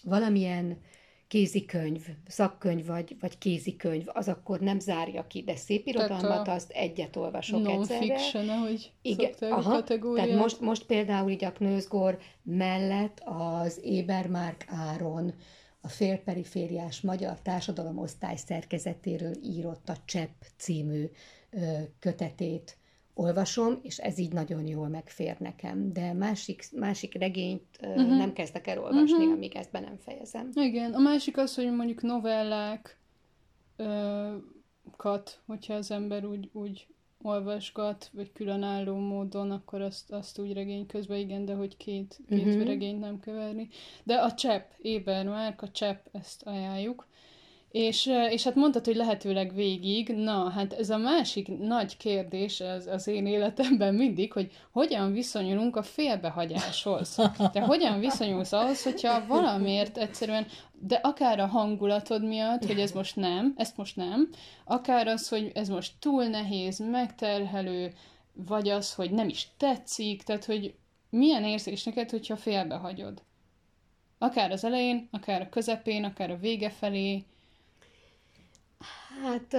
valamilyen 0.05 0.79
kézikönyv, 1.29 2.07
szakkönyv 2.27 2.87
vagy, 2.87 3.17
vagy 3.21 3.39
kézikönyv, 3.39 4.05
az 4.07 4.29
akkor 4.29 4.61
nem 4.61 4.79
zárja 4.79 5.27
ki, 5.27 5.43
de 5.43 5.57
szép 5.57 5.87
irodalmat, 5.87 6.49
azt 6.49 6.71
egyet 6.71 7.17
olvasok 7.17 7.63
non-fiction, 7.63 8.03
egyszerre. 8.03 8.45
Non-fiction, 8.45 8.49
ahogy 8.49 8.93
Igen, 9.03 9.33
aha, 9.41 9.83
Tehát 9.83 10.35
most, 10.35 10.61
most 10.61 10.85
például 10.85 11.31
így 11.31 11.45
a 11.45 11.53
Knőzgor 11.53 12.19
mellett 12.43 13.23
az 13.25 13.81
Ébermárk 13.83 14.65
Áron 14.69 15.35
a 15.81 15.89
félperifériás 15.89 17.01
magyar 17.01 17.41
társadalomosztály 17.41 18.37
szerkezetéről 18.37 19.35
írott 19.43 19.89
a 19.89 19.97
Csepp 20.05 20.43
című 20.57 21.11
kötetét 21.99 22.77
olvasom, 23.19 23.79
és 23.83 23.99
ez 23.99 24.19
így 24.19 24.33
nagyon 24.33 24.67
jól 24.67 24.89
megfér 24.89 25.37
nekem. 25.39 25.93
De 25.93 26.13
másik, 26.13 26.69
másik 26.77 27.15
regényt 27.15 27.63
uh-huh. 27.81 28.17
nem 28.17 28.33
kezdek 28.33 28.67
el 28.67 28.79
olvasni, 28.79 29.17
uh-huh. 29.17 29.33
amíg 29.33 29.55
ezt 29.55 29.71
be 29.71 29.81
nem 29.81 29.97
fejezem. 29.97 30.51
Igen, 30.55 30.95
a 30.95 30.99
másik 30.99 31.37
az, 31.37 31.55
hogy 31.55 31.75
mondjuk 31.75 32.03
novellákat, 32.03 32.93
hogyha 35.47 35.75
az 35.75 35.91
ember 35.91 36.25
úgy, 36.25 36.51
úgy 36.53 36.87
olvasgat, 37.23 38.11
vagy 38.13 38.33
különálló 38.33 38.97
módon, 38.97 39.51
akkor 39.51 39.81
azt, 39.81 40.13
azt 40.13 40.39
úgy 40.39 40.53
regény 40.53 40.87
közben 40.87 41.19
igen, 41.19 41.45
de 41.45 41.55
hogy 41.55 41.77
két, 41.77 42.21
két 42.29 42.47
uh-huh. 42.47 42.65
regényt 42.65 43.01
nem 43.01 43.21
keverni. 43.21 43.69
De 44.05 44.15
a 44.15 44.35
csepp, 44.35 44.71
Éber 44.79 45.27
Márk, 45.27 45.63
a 45.63 45.71
csepp, 45.71 46.07
ezt 46.13 46.43
ajánljuk. 46.43 47.07
És, 47.71 48.11
és 48.31 48.45
hát 48.45 48.55
mondtad, 48.55 48.85
hogy 48.85 48.97
lehetőleg 48.97 49.55
végig, 49.55 50.09
na, 50.09 50.51
hát 50.51 50.73
ez 50.73 50.91
a 50.91 50.97
másik 50.97 51.59
nagy 51.59 51.97
kérdés 51.97 52.61
az, 52.61 52.87
az 52.87 53.07
én 53.07 53.27
életemben 53.27 53.95
mindig, 53.95 54.33
hogy 54.33 54.53
hogyan 54.73 55.13
viszonyulunk 55.13 55.77
a 55.77 55.83
félbehagyáshoz. 55.83 57.17
De 57.53 57.61
hogyan 57.61 57.99
viszonyulsz 58.01 58.53
ahhoz, 58.53 58.83
hogyha 58.83 59.27
valamiért 59.27 59.99
egyszerűen, 59.99 60.47
de 60.81 60.95
akár 60.95 61.41
a 61.41 61.47
hangulatod 61.47 62.25
miatt, 62.25 62.67
hogy 62.67 62.81
ez 62.81 62.93
most 62.93 63.17
nem, 63.17 63.55
ezt 63.57 63.77
most 63.77 63.97
nem, 63.97 64.29
akár 64.65 65.07
az, 65.07 65.29
hogy 65.29 65.51
ez 65.55 65.69
most 65.69 65.93
túl 65.99 66.25
nehéz, 66.25 66.79
megterhelő, 66.79 67.93
vagy 68.33 68.69
az, 68.69 68.95
hogy 68.95 69.11
nem 69.11 69.29
is 69.29 69.49
tetszik, 69.57 70.23
tehát 70.23 70.45
hogy 70.45 70.75
milyen 71.11 71.45
érzés 71.45 71.85
neked, 71.85 72.11
hogyha 72.11 72.37
félbehagyod? 72.37 73.23
Akár 74.19 74.51
az 74.51 74.65
elején, 74.65 75.09
akár 75.11 75.41
a 75.41 75.49
közepén, 75.49 76.05
akár 76.05 76.31
a 76.31 76.37
vége 76.37 76.71
felé, 76.71 77.25
Hát 79.23 79.57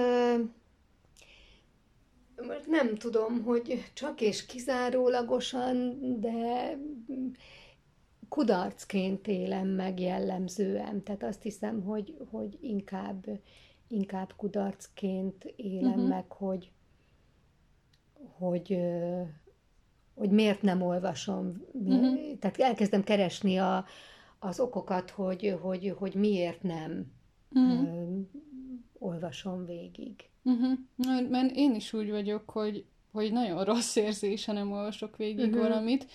nem 2.66 2.94
tudom, 2.94 3.42
hogy 3.42 3.84
csak 3.94 4.20
és 4.20 4.46
kizárólagosan, 4.46 5.98
de 6.20 6.76
kudarcként 8.28 9.26
élem 9.26 9.68
meg 9.68 10.00
jellemzően. 10.00 11.02
Tehát 11.02 11.22
azt 11.22 11.42
hiszem, 11.42 11.82
hogy, 11.82 12.16
hogy 12.30 12.58
inkább, 12.60 13.24
inkább 13.88 14.32
kudarcként 14.36 15.52
élem 15.56 15.90
uh-huh. 15.90 16.08
meg, 16.08 16.32
hogy, 16.32 16.70
hogy, 18.38 18.78
hogy 20.14 20.30
miért 20.30 20.62
nem 20.62 20.82
olvasom. 20.82 21.64
Uh-huh. 21.72 22.38
Tehát 22.38 22.58
elkezdem 22.58 23.02
keresni 23.02 23.58
a, 23.58 23.84
az 24.38 24.60
okokat, 24.60 25.10
hogy, 25.10 25.58
hogy, 25.62 25.94
hogy 25.98 26.14
miért 26.14 26.62
nem. 26.62 27.12
Uh-huh 27.50 28.26
olvasom 29.00 29.66
végig. 29.66 30.28
Uh-huh. 30.42 31.28
Mert 31.30 31.54
én 31.54 31.74
is 31.74 31.92
úgy 31.92 32.10
vagyok, 32.10 32.50
hogy, 32.50 32.84
hogy 33.12 33.32
nagyon 33.32 33.64
rossz 33.64 33.96
érzés, 33.96 34.44
ha 34.44 34.52
nem 34.52 34.72
olvasok 34.72 35.16
végig 35.16 35.48
uh-huh. 35.48 35.62
valamit, 35.62 36.06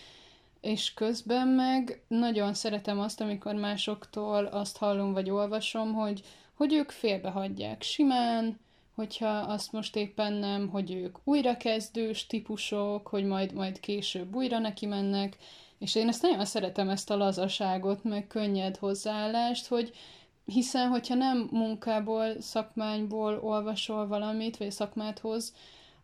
és 0.62 0.94
közben 0.94 1.48
meg 1.48 2.04
nagyon 2.08 2.54
szeretem 2.54 3.00
azt, 3.00 3.22
amikor 3.22 3.54
másoktól 3.54 4.46
azt 4.46 4.78
hallom 4.78 5.14
vagy 5.14 5.30
olvasom, 5.30 5.94
hogy, 5.94 6.24
hogy 6.54 6.74
ők 6.74 6.92
félbehagyják 6.92 7.82
simán, 7.82 8.60
hogyha 8.96 9.28
azt 9.28 9.72
most 9.72 9.96
éppen 9.96 10.34
nem, 10.34 10.68
hogy 10.68 10.92
ők 10.92 11.18
újrakezdős 11.24 12.28
típusok, 12.28 13.08
hogy 13.08 13.26
majd, 13.26 13.54
majd 13.54 13.80
később 13.80 14.36
újra 14.36 14.60
neki 14.60 14.86
mennek, 14.86 15.38
és 15.80 15.96
én 15.96 16.08
ezt 16.08 16.22
nagyon 16.22 16.46
szeretem, 16.46 16.90
ezt 16.90 17.10
a 17.10 17.16
lazaságot, 17.16 18.04
meg 18.04 18.28
könnyed 18.28 18.78
hozzáállást, 18.78 19.68
hogy, 19.68 19.92
hiszen, 20.46 20.90
hogyha 20.90 21.16
nem 21.16 21.48
munkából, 21.52 22.42
szakmányból 22.42 23.40
olvasol 23.44 24.08
valamit, 24.08 24.58
vagy 24.58 24.72
szakmát 24.72 25.20
hoz, 25.20 25.54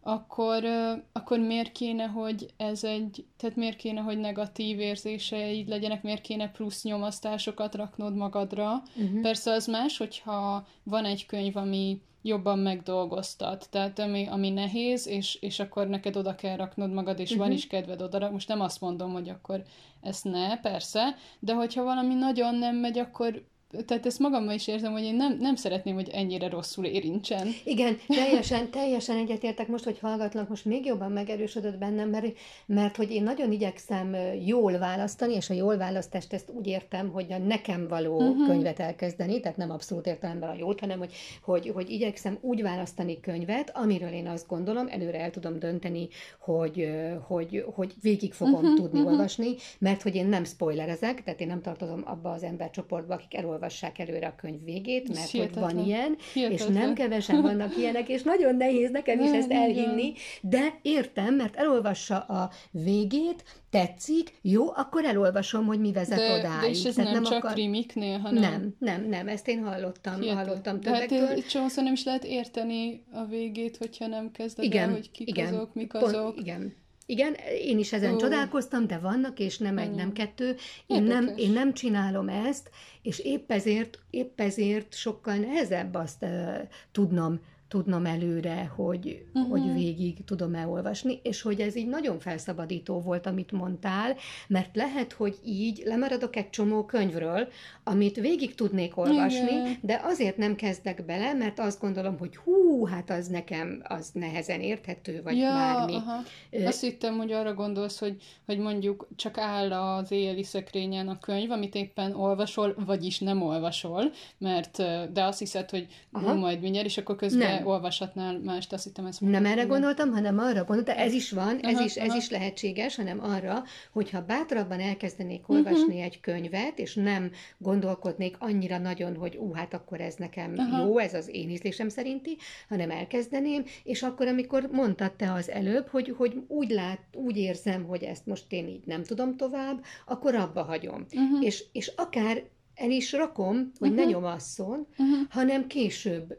akkor, 0.04 0.64
akkor 1.12 1.40
miért 1.40 1.72
kéne, 1.72 2.06
hogy 2.06 2.54
ez 2.58 2.84
egy, 2.84 3.26
tehát 3.38 3.56
miért 3.56 3.78
kéne, 3.78 4.02
hogy 4.02 4.18
negatív 4.18 4.80
érzéseid 4.80 5.68
legyenek, 5.68 6.04
miért 6.04 6.22
kéne 6.22 6.52
plusz 6.52 6.84
nyomasztásokat 6.84 7.76
raknod 7.76 8.16
magadra. 8.16 8.84
Uh-huh. 8.96 9.22
Persze 9.22 9.52
az 9.52 9.68
más, 9.68 9.98
hogyha 9.98 10.68
van 10.84 11.06
egy 11.06 11.26
könyv, 11.26 11.58
ami 11.58 12.02
jobban 12.22 12.60
megdolgoztat, 12.60 13.68
tehát 13.70 14.00
ami, 14.00 14.28
ami 14.28 14.50
nehéz, 14.50 15.08
és, 15.08 15.36
és 15.36 15.60
akkor 15.60 15.88
neked 15.88 16.18
oda 16.18 16.36
kell 16.36 16.56
raknod 16.56 16.92
magad, 16.92 17.20
és 17.20 17.26
uh-huh. 17.26 17.40
van 17.40 17.48
mhm. 17.48 17.58
is 17.58 17.68
kedved 17.68 18.02
oda, 18.02 18.32
most 18.32 18.48
nem 18.48 18.62
azt 18.62 18.82
mondom, 18.82 19.12
hogy 19.12 19.30
akkor 19.30 19.64
ezt 20.02 20.24
ne, 20.24 20.60
persze, 20.60 21.16
de 21.40 21.54
hogyha 21.54 21.84
valami 21.84 22.14
nagyon 22.14 22.56
nem 22.56 22.76
megy, 22.76 22.98
akkor 22.98 23.44
tehát 23.86 24.06
ezt 24.06 24.20
magammal 24.20 24.54
is 24.54 24.68
érzem, 24.68 24.92
hogy 24.92 25.04
én 25.04 25.16
nem, 25.16 25.38
nem 25.40 25.56
szeretném, 25.56 25.94
hogy 25.94 26.10
ennyire 26.10 26.50
rosszul 26.50 26.86
érintsen. 26.86 27.48
Igen, 27.64 27.98
teljesen, 28.08 28.72
teljesen 28.72 29.18
egyetértek 29.18 29.68
most, 29.68 29.84
hogy 29.84 30.00
hallgatlak, 30.00 30.50
most 30.50 30.66
még 30.66 30.86
jobban 30.86 31.12
megerősödött 31.12 31.78
bennem, 31.78 32.10
mert, 32.10 32.26
mert 32.66 32.96
hogy 32.96 33.12
én 33.12 33.24
nagyon 33.24 33.52
igyekszem 33.52 34.16
jól 34.46 34.78
választani, 34.78 35.34
és 35.34 35.50
a 35.50 35.54
jól 35.54 35.78
választást 35.78 36.34
ezt 36.34 36.50
úgy 36.50 36.68
értem, 36.68 37.10
hogy 37.10 37.32
a 37.34 37.38
nekem 37.38 37.88
való 37.88 38.16
uh-huh. 38.16 38.48
könyvet 38.48 38.80
elkezdeni, 38.80 39.40
tehát 39.40 39.58
nem 39.58 39.72
abszolút 39.72 40.08
értelemben 40.08 40.50
a 40.50 40.56
jót, 40.58 40.80
hanem 40.80 41.00
hogy, 41.00 41.14
hogy, 41.42 41.72
hogy 41.74 41.90
igyekszem 41.90 42.38
úgy 42.42 42.62
választani 42.62 43.20
könyvet, 43.20 43.72
amiről 43.74 44.12
én 44.12 44.28
azt 44.28 44.48
gondolom, 44.48 44.88
előre 44.88 45.20
el 45.20 45.30
tudom 45.30 45.60
dönteni, 45.60 46.08
hogy, 46.40 46.90
hogy, 47.28 47.66
hogy 47.76 47.94
végig 48.02 48.34
fogom 48.34 48.54
uh-huh, 48.54 48.76
tudni 48.76 49.00
uh-huh. 49.00 49.12
olvasni, 49.12 49.56
mert 49.80 50.02
hogy 50.02 50.16
én 50.16 50.28
nem 50.28 50.44
spoilerezek, 50.44 51.24
tehát 51.24 51.42
én 51.42 51.48
nem 51.48 51.62
tartozom 51.62 52.02
abba 52.06 52.32
az 52.32 52.44
embercsoportba, 52.44 53.14
akik 53.14 53.36
elolvasnak 53.36 53.61
olvassák 53.62 54.00
előre 54.00 54.28
a 54.28 54.36
könyv 54.36 54.64
végét, 54.64 55.14
mert 55.14 55.30
Hihetetlen. 55.30 55.64
hogy 55.64 55.74
van 55.74 55.86
ilyen, 55.86 56.18
Hihetetlen. 56.34 56.70
és 56.70 56.80
nem 56.80 56.94
kevesen 56.94 57.42
vannak 57.42 57.78
ilyenek, 57.78 58.10
és 58.10 58.24
nagyon 58.24 58.56
nehéz 58.56 58.92
nekem 58.92 59.20
is 59.20 59.32
ezt 59.32 59.52
elhinni, 59.52 60.14
de 60.42 60.80
értem, 60.82 61.36
mert 61.36 61.56
elolvassa 61.56 62.20
a 62.20 62.52
végét, 62.72 63.44
tetszik, 63.70 64.34
jó, 64.42 64.70
akkor 64.76 65.06
elolvasom, 65.06 65.66
hogy 65.66 65.80
mi 65.80 65.92
vezet 65.92 66.18
de, 66.18 66.34
odáig. 66.34 66.62
De 66.62 66.70
és 66.70 66.84
ez 66.84 66.96
Tehát 66.96 67.14
nem, 67.14 67.22
nem 67.22 67.32
csak 67.32 67.44
akar... 67.44 67.56
rimiknél, 67.56 68.18
hanem... 68.18 68.42
Nem, 68.42 68.76
nem, 68.80 69.10
nem, 69.10 69.28
ezt 69.28 69.48
én 69.48 69.64
hallottam, 69.64 70.22
Hihetet. 70.22 70.46
hallottam 70.46 70.80
többektől. 70.80 71.20
De 71.20 71.28
hát 71.28 71.50
csomószor 71.50 71.84
nem 71.84 71.94
is 71.94 72.04
lehet 72.04 72.24
érteni 72.24 73.04
a 73.12 73.26
végét, 73.26 73.78
hogyha 73.78 74.08
nem 74.08 74.32
kezded 74.32 74.66
igen, 74.66 74.90
el, 74.90 74.96
hogy 74.96 75.12
kik 75.12 75.28
igen, 75.28 75.54
azok, 75.54 75.74
mik 75.74 75.94
azok. 75.94 76.24
Pont, 76.24 76.40
igen, 76.40 76.74
igen, 77.12 77.34
én 77.62 77.80
is 77.80 77.94
ezen 77.94 78.14
oh. 78.14 78.20
csodálkoztam, 78.20 78.88
de 78.88 78.98
vannak, 78.98 79.40
és 79.40 79.58
nem 79.58 79.78
egy, 79.78 79.92
nem 79.92 80.14
kettő. 80.14 80.56
Én 80.88 81.04
nem, 81.04 81.34
én 81.36 81.52
nem 81.52 81.74
csinálom 81.74 82.30
ezt, 82.30 82.70
és 83.02 83.20
épp 83.20 83.52
ezért, 83.52 84.00
épp 84.10 84.40
ezért 84.40 84.94
sokkal 84.94 85.36
nehezebb 85.36 85.94
azt 85.94 86.24
uh, 86.24 86.58
tudnom 86.92 87.40
tudnom 87.72 88.06
előre, 88.06 88.72
hogy, 88.76 89.26
uh-huh. 89.34 89.52
hogy 89.52 89.74
végig 89.74 90.24
tudom 90.24 90.56
elolvasni, 90.56 91.20
és 91.24 91.42
hogy 91.42 91.60
ez 91.60 91.76
így 91.76 91.88
nagyon 91.88 92.20
felszabadító 92.20 93.02
volt, 93.02 93.26
amit 93.26 93.52
mondtál, 93.52 94.16
mert 94.48 94.76
lehet, 94.76 95.12
hogy 95.12 95.36
így 95.46 95.82
lemaradok 95.86 96.36
egy 96.36 96.50
csomó 96.50 96.86
könyvről, 96.86 97.48
amit 97.84 98.16
végig 98.16 98.56
tudnék 98.56 98.98
olvasni, 98.98 99.52
Igen. 99.52 99.78
de 99.82 100.02
azért 100.04 100.38
nem 100.38 100.56
kezdek 100.56 101.06
bele, 101.06 101.34
mert 101.34 101.60
azt 101.60 101.80
gondolom, 101.80 102.18
hogy 102.18 102.38
hú, 102.38 102.86
hát 102.86 103.10
az 103.10 103.28
nekem 103.28 103.82
az 103.84 104.10
nehezen 104.14 104.60
érthető, 104.60 105.22
vagy 105.24 105.38
ja, 105.38 105.50
bármi. 105.50 105.96
Aha. 105.96 106.22
Azt 106.66 106.82
hittem, 106.82 107.18
hogy 107.18 107.32
arra 107.32 107.54
gondolsz, 107.54 108.00
hogy, 108.00 108.16
hogy 108.46 108.58
mondjuk 108.58 109.08
csak 109.16 109.38
áll 109.38 109.74
az 109.74 110.12
éjjeli 110.12 110.44
szekrényen 110.44 111.08
a 111.08 111.20
könyv, 111.20 111.52
amit 111.52 111.76
éppen 111.76 112.16
olvasol, 112.16 112.76
vagyis 112.86 113.20
nem 113.20 113.42
olvasol, 113.42 114.12
mert 114.38 114.78
de 115.14 115.24
azt 115.24 115.40
hiszed, 115.40 115.70
hogy 115.70 115.88
Aha. 116.12 116.34
majd 116.34 116.62
mindjárt, 116.62 116.88
és 116.88 116.98
akkor 116.98 117.16
közben 117.16 117.56
nem. 117.56 117.61
Olvashatnál 117.66 118.40
mást, 118.40 118.74
azt 118.74 118.84
hittem 118.84 119.06
ezt 119.06 119.22
Nem 119.22 119.46
erre 119.46 119.64
gondoltam, 119.64 120.12
hanem 120.12 120.40
arra 120.40 120.64
gondoltam, 120.64 120.98
ez 120.98 121.14
is 121.14 121.32
van, 121.32 121.60
ez, 121.60 121.76
aha, 121.76 121.84
is, 121.84 121.96
ez 121.96 122.08
aha. 122.08 122.18
is 122.18 122.30
lehetséges, 122.30 122.96
hanem 122.96 123.24
arra, 123.24 123.64
hogyha 123.92 124.26
bátrabban 124.26 124.80
elkezdenék 124.80 125.50
olvasni 125.50 125.84
uh-huh. 125.84 126.04
egy 126.04 126.20
könyvet, 126.20 126.80
és 126.80 126.96
nem 126.96 127.32
gondolkodnék 127.58 128.36
annyira 128.40 128.78
nagyon, 128.78 129.16
hogy 129.16 129.36
ú, 129.38 129.54
hát 129.54 129.74
akkor 129.74 130.02
ez 130.02 130.16
nekem 130.16 130.54
aha. 130.58 130.86
jó, 130.86 130.98
ez 130.98 131.14
az 131.14 131.30
én 131.32 131.50
ízlésem 131.50 131.90
szerinti, 131.90 132.38
hanem 132.70 132.92
elkezdeném, 132.92 133.64
és 133.84 134.04
akkor, 134.04 134.28
amikor 134.28 134.70
mondtad 134.72 135.12
te 135.12 135.34
az 135.34 135.50
előbb, 135.50 135.88
hogy, 135.88 136.14
hogy 136.18 136.44
úgy 136.48 136.70
lát, 136.70 137.00
úgy 137.14 137.38
érzem, 137.38 137.84
hogy 137.84 138.04
ezt 138.04 138.26
most 138.26 138.46
én 138.50 138.68
így 138.68 138.86
nem 138.86 139.04
tudom 139.04 139.38
tovább, 139.38 139.84
akkor 140.06 140.36
abba 140.36 140.64
hagyom. 140.64 141.06
Uh-huh. 141.14 141.46
És, 141.46 141.64
és 141.72 141.92
akár 141.96 142.44
el 142.76 142.92
is 142.92 143.12
rakom, 143.12 143.72
hogy 143.80 143.90
uh-huh. 143.90 144.06
ne 144.06 144.12
nyomasszon, 144.12 144.88
uh-huh. 144.92 145.28
hanem 145.30 145.68
később 145.68 146.38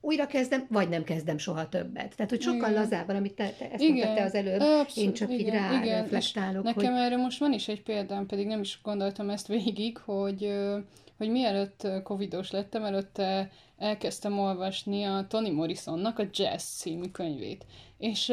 újra 0.00 0.26
kezdem, 0.26 0.66
vagy 0.68 0.88
nem 0.88 1.04
kezdem 1.04 1.38
soha 1.38 1.68
többet. 1.68 2.16
Tehát, 2.16 2.30
hogy 2.30 2.40
sokkal 2.40 2.70
igen. 2.70 2.82
lazábban, 2.82 3.16
amit 3.16 3.34
te, 3.34 3.50
te 3.58 3.70
ezt 3.70 3.82
igen. 3.82 3.94
mondtad 3.94 4.16
te 4.16 4.24
az 4.24 4.34
előbb, 4.34 4.60
Abszolút, 4.60 5.08
én 5.08 5.12
csak 5.14 5.30
igen, 5.30 5.40
így 5.40 5.52
rá 5.52 5.82
igen. 5.82 6.00
reflektálok. 6.00 6.64
Nekem 6.64 6.92
hogy... 6.92 7.02
erre 7.02 7.16
most 7.16 7.38
van 7.38 7.52
is 7.52 7.68
egy 7.68 7.82
példám, 7.82 8.26
pedig 8.26 8.46
nem 8.46 8.60
is 8.60 8.80
gondoltam 8.82 9.30
ezt 9.30 9.46
végig, 9.46 9.98
hogy, 9.98 10.52
hogy 11.16 11.30
mielőtt 11.30 11.86
covidos 12.02 12.50
lettem, 12.50 12.84
előtte 12.84 13.50
elkezdtem 13.78 14.38
olvasni 14.38 15.04
a 15.04 15.26
Toni 15.28 15.50
Morrisonnak 15.50 16.18
a 16.18 16.28
Jazz 16.32 16.62
című 16.62 17.08
könyvét. 17.08 17.66
És 17.98 18.32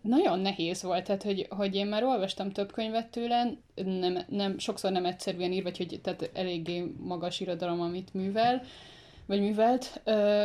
nagyon 0.00 0.40
nehéz 0.40 0.82
volt, 0.82 1.04
tehát 1.04 1.22
hogy, 1.22 1.46
hogy 1.48 1.74
én 1.74 1.86
már 1.86 2.04
olvastam 2.04 2.50
több 2.50 2.72
könyvet 2.72 3.10
tőle, 3.10 3.52
nem, 3.74 4.18
nem, 4.28 4.58
sokszor 4.58 4.90
nem 4.90 5.04
egyszerűen 5.04 5.52
ír, 5.52 5.62
vagy 5.62 5.76
hogy 5.76 6.00
tehát 6.02 6.30
eléggé 6.34 6.92
magas 6.98 7.40
irodalom, 7.40 7.80
amit 7.80 8.14
művel, 8.14 8.62
vagy 9.30 9.40
művelt, 9.40 10.00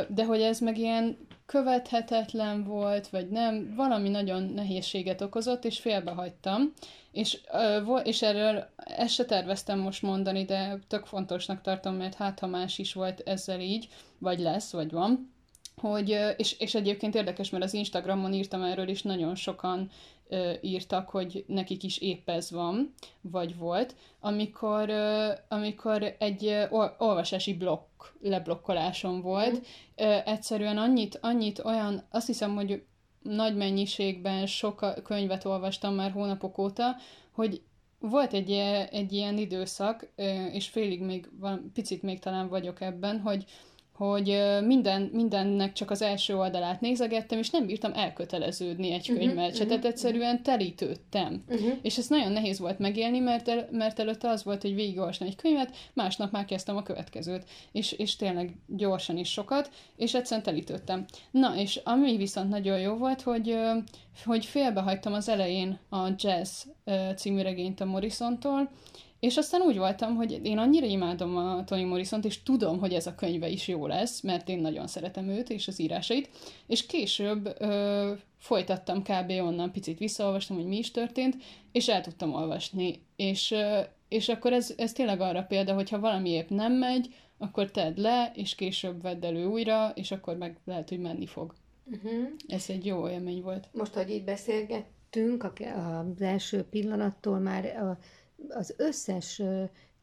de 0.09 0.25
hogy 0.25 0.41
ez 0.41 0.59
meg 0.59 0.77
ilyen 0.77 1.17
követhetetlen 1.45 2.63
volt, 2.63 3.07
vagy 3.07 3.29
nem, 3.29 3.73
valami 3.75 4.09
nagyon 4.09 4.43
nehézséget 4.43 5.21
okozott, 5.21 5.65
és 5.65 5.79
félbehagytam. 5.79 6.73
És, 7.11 7.37
és 8.03 8.21
erről 8.21 8.69
ezt 8.75 9.13
se 9.13 9.25
terveztem 9.25 9.79
most 9.79 10.01
mondani, 10.01 10.45
de 10.45 10.79
tök 10.87 11.05
fontosnak 11.05 11.61
tartom, 11.61 11.95
mert 11.95 12.15
hát 12.15 12.39
ha 12.39 12.47
más 12.47 12.77
is 12.77 12.93
volt 12.93 13.19
ezzel 13.19 13.59
így, 13.59 13.87
vagy 14.17 14.39
lesz, 14.39 14.71
vagy 14.71 14.91
van, 14.91 15.33
hogy, 15.75 16.17
és, 16.37 16.59
és 16.59 16.75
egyébként 16.75 17.15
érdekes, 17.15 17.49
mert 17.49 17.63
az 17.63 17.73
Instagramon 17.73 18.33
írtam 18.33 18.63
erről 18.63 18.87
is, 18.87 19.01
nagyon 19.01 19.35
sokan 19.35 19.89
ö, 20.27 20.53
írtak, 20.61 21.09
hogy 21.09 21.43
nekik 21.47 21.83
is 21.83 21.97
épp 21.97 22.29
ez 22.29 22.51
van, 22.51 22.93
vagy 23.21 23.57
volt, 23.57 23.95
amikor, 24.19 24.89
ö, 24.89 25.31
amikor 25.47 26.15
egy 26.19 26.45
ö, 26.45 26.63
olvasási 26.97 27.53
blokk, 27.53 28.03
leblokkolásom 28.21 29.21
volt. 29.21 29.53
Mm. 29.53 29.61
Ö, 29.95 30.17
egyszerűen 30.25 30.77
annyit, 30.77 31.17
annyit 31.21 31.59
olyan, 31.59 32.03
azt 32.09 32.27
hiszem, 32.27 32.55
hogy 32.55 32.83
nagy 33.21 33.55
mennyiségben 33.55 34.45
sok 34.45 35.03
könyvet 35.03 35.45
olvastam 35.45 35.95
már 35.95 36.11
hónapok 36.11 36.57
óta, 36.57 36.95
hogy 37.31 37.61
volt 37.99 38.33
egy, 38.33 38.51
egy 38.91 39.13
ilyen 39.13 39.37
időszak, 39.37 40.11
és 40.51 40.67
félig 40.67 41.01
még 41.01 41.29
picit 41.73 42.01
még 42.01 42.19
talán 42.19 42.47
vagyok 42.47 42.81
ebben, 42.81 43.19
hogy, 43.19 43.45
hogy 43.95 44.41
minden, 44.65 45.09
mindennek 45.13 45.73
csak 45.73 45.91
az 45.91 46.01
első 46.01 46.37
oldalát 46.37 46.81
nézegettem, 46.81 47.39
és 47.39 47.49
nem 47.49 47.65
bírtam 47.65 47.91
elköteleződni 47.93 48.91
egy 48.91 49.09
mhm, 49.09 49.17
könyvvel 49.17 49.45
uh-huh, 49.45 49.57
tehát 49.57 49.73
uh-huh, 49.73 49.89
egyszerűen 49.89 50.43
telítődtem. 50.43 51.43
Uh-huh. 51.47 51.73
És 51.81 51.97
ez 51.97 52.07
nagyon 52.07 52.31
nehéz 52.31 52.59
volt 52.59 52.79
megélni, 52.79 53.19
mert, 53.19 53.47
el, 53.47 53.67
mert 53.71 53.99
előtte 53.99 54.29
az 54.29 54.43
volt, 54.43 54.61
hogy 54.61 54.75
végigolvasni 54.75 55.25
egy 55.25 55.35
könyvet, 55.35 55.75
másnap 55.93 56.31
már 56.31 56.45
kezdtem 56.45 56.77
a 56.77 56.83
következőt, 56.83 57.43
és, 57.71 57.91
és 57.91 58.15
tényleg 58.15 58.55
gyorsan 58.67 59.17
is 59.17 59.31
sokat, 59.31 59.69
és 59.95 60.13
egyszerűen 60.13 60.45
telítődtem. 60.45 61.05
Na, 61.31 61.55
és 61.57 61.79
ami 61.83 62.17
viszont 62.17 62.49
nagyon 62.49 62.79
jó 62.79 62.93
volt, 62.93 63.21
hogy, 63.21 63.57
hogy 64.25 64.45
félbehagytam 64.45 65.13
az 65.13 65.29
elején 65.29 65.79
a 65.89 66.07
Jazz 66.17 66.63
című 67.15 67.41
regényt 67.41 67.81
a 67.81 67.85
Morrisontól, 67.85 68.69
és 69.25 69.37
aztán 69.37 69.61
úgy 69.61 69.77
voltam, 69.77 70.15
hogy 70.15 70.39
én 70.43 70.57
annyira 70.57 70.85
imádom 70.85 71.37
a 71.37 71.63
Toni 71.63 71.83
morrison 71.83 72.19
és 72.23 72.43
tudom, 72.43 72.79
hogy 72.79 72.93
ez 72.93 73.07
a 73.07 73.15
könyve 73.15 73.49
is 73.49 73.67
jó 73.67 73.87
lesz, 73.87 74.21
mert 74.21 74.49
én 74.49 74.59
nagyon 74.59 74.87
szeretem 74.87 75.29
őt 75.29 75.49
és 75.49 75.67
az 75.67 75.79
írásait, 75.79 76.29
és 76.67 76.85
később 76.85 77.55
ö, 77.59 78.11
folytattam 78.37 79.01
kb. 79.01 79.29
onnan, 79.29 79.71
picit 79.71 79.97
visszaolvastam, 79.97 80.55
hogy 80.55 80.65
mi 80.65 80.77
is 80.77 80.91
történt, 80.91 81.35
és 81.71 81.87
el 81.87 82.01
tudtam 82.01 82.33
olvasni. 82.33 83.01
És, 83.15 83.51
ö, 83.51 83.79
és 84.07 84.29
akkor 84.29 84.53
ez, 84.53 84.73
ez 84.77 84.91
tényleg 84.91 85.21
arra 85.21 85.43
példa, 85.43 85.73
hogyha 85.73 85.99
valami 85.99 86.29
épp 86.29 86.49
nem 86.49 86.73
megy, 86.73 87.15
akkor 87.37 87.71
tedd 87.71 88.01
le, 88.01 88.31
és 88.35 88.55
később 88.55 89.01
vedd 89.01 89.25
elő 89.25 89.45
újra, 89.45 89.91
és 89.95 90.11
akkor 90.11 90.37
meg 90.37 90.57
lehet, 90.65 90.89
hogy 90.89 90.99
menni 90.99 91.25
fog. 91.25 91.53
Uh-huh. 91.85 92.29
Ez 92.47 92.65
egy 92.67 92.85
jó 92.85 93.09
élmény 93.09 93.41
volt. 93.41 93.69
Most, 93.71 93.93
hogy 93.93 94.09
itt 94.09 94.25
beszélgettünk, 94.25 95.51
az 95.75 96.21
első 96.21 96.63
pillanattól 96.63 97.39
már 97.39 97.65
a 97.65 97.97
az 98.49 98.73
összes 98.77 99.41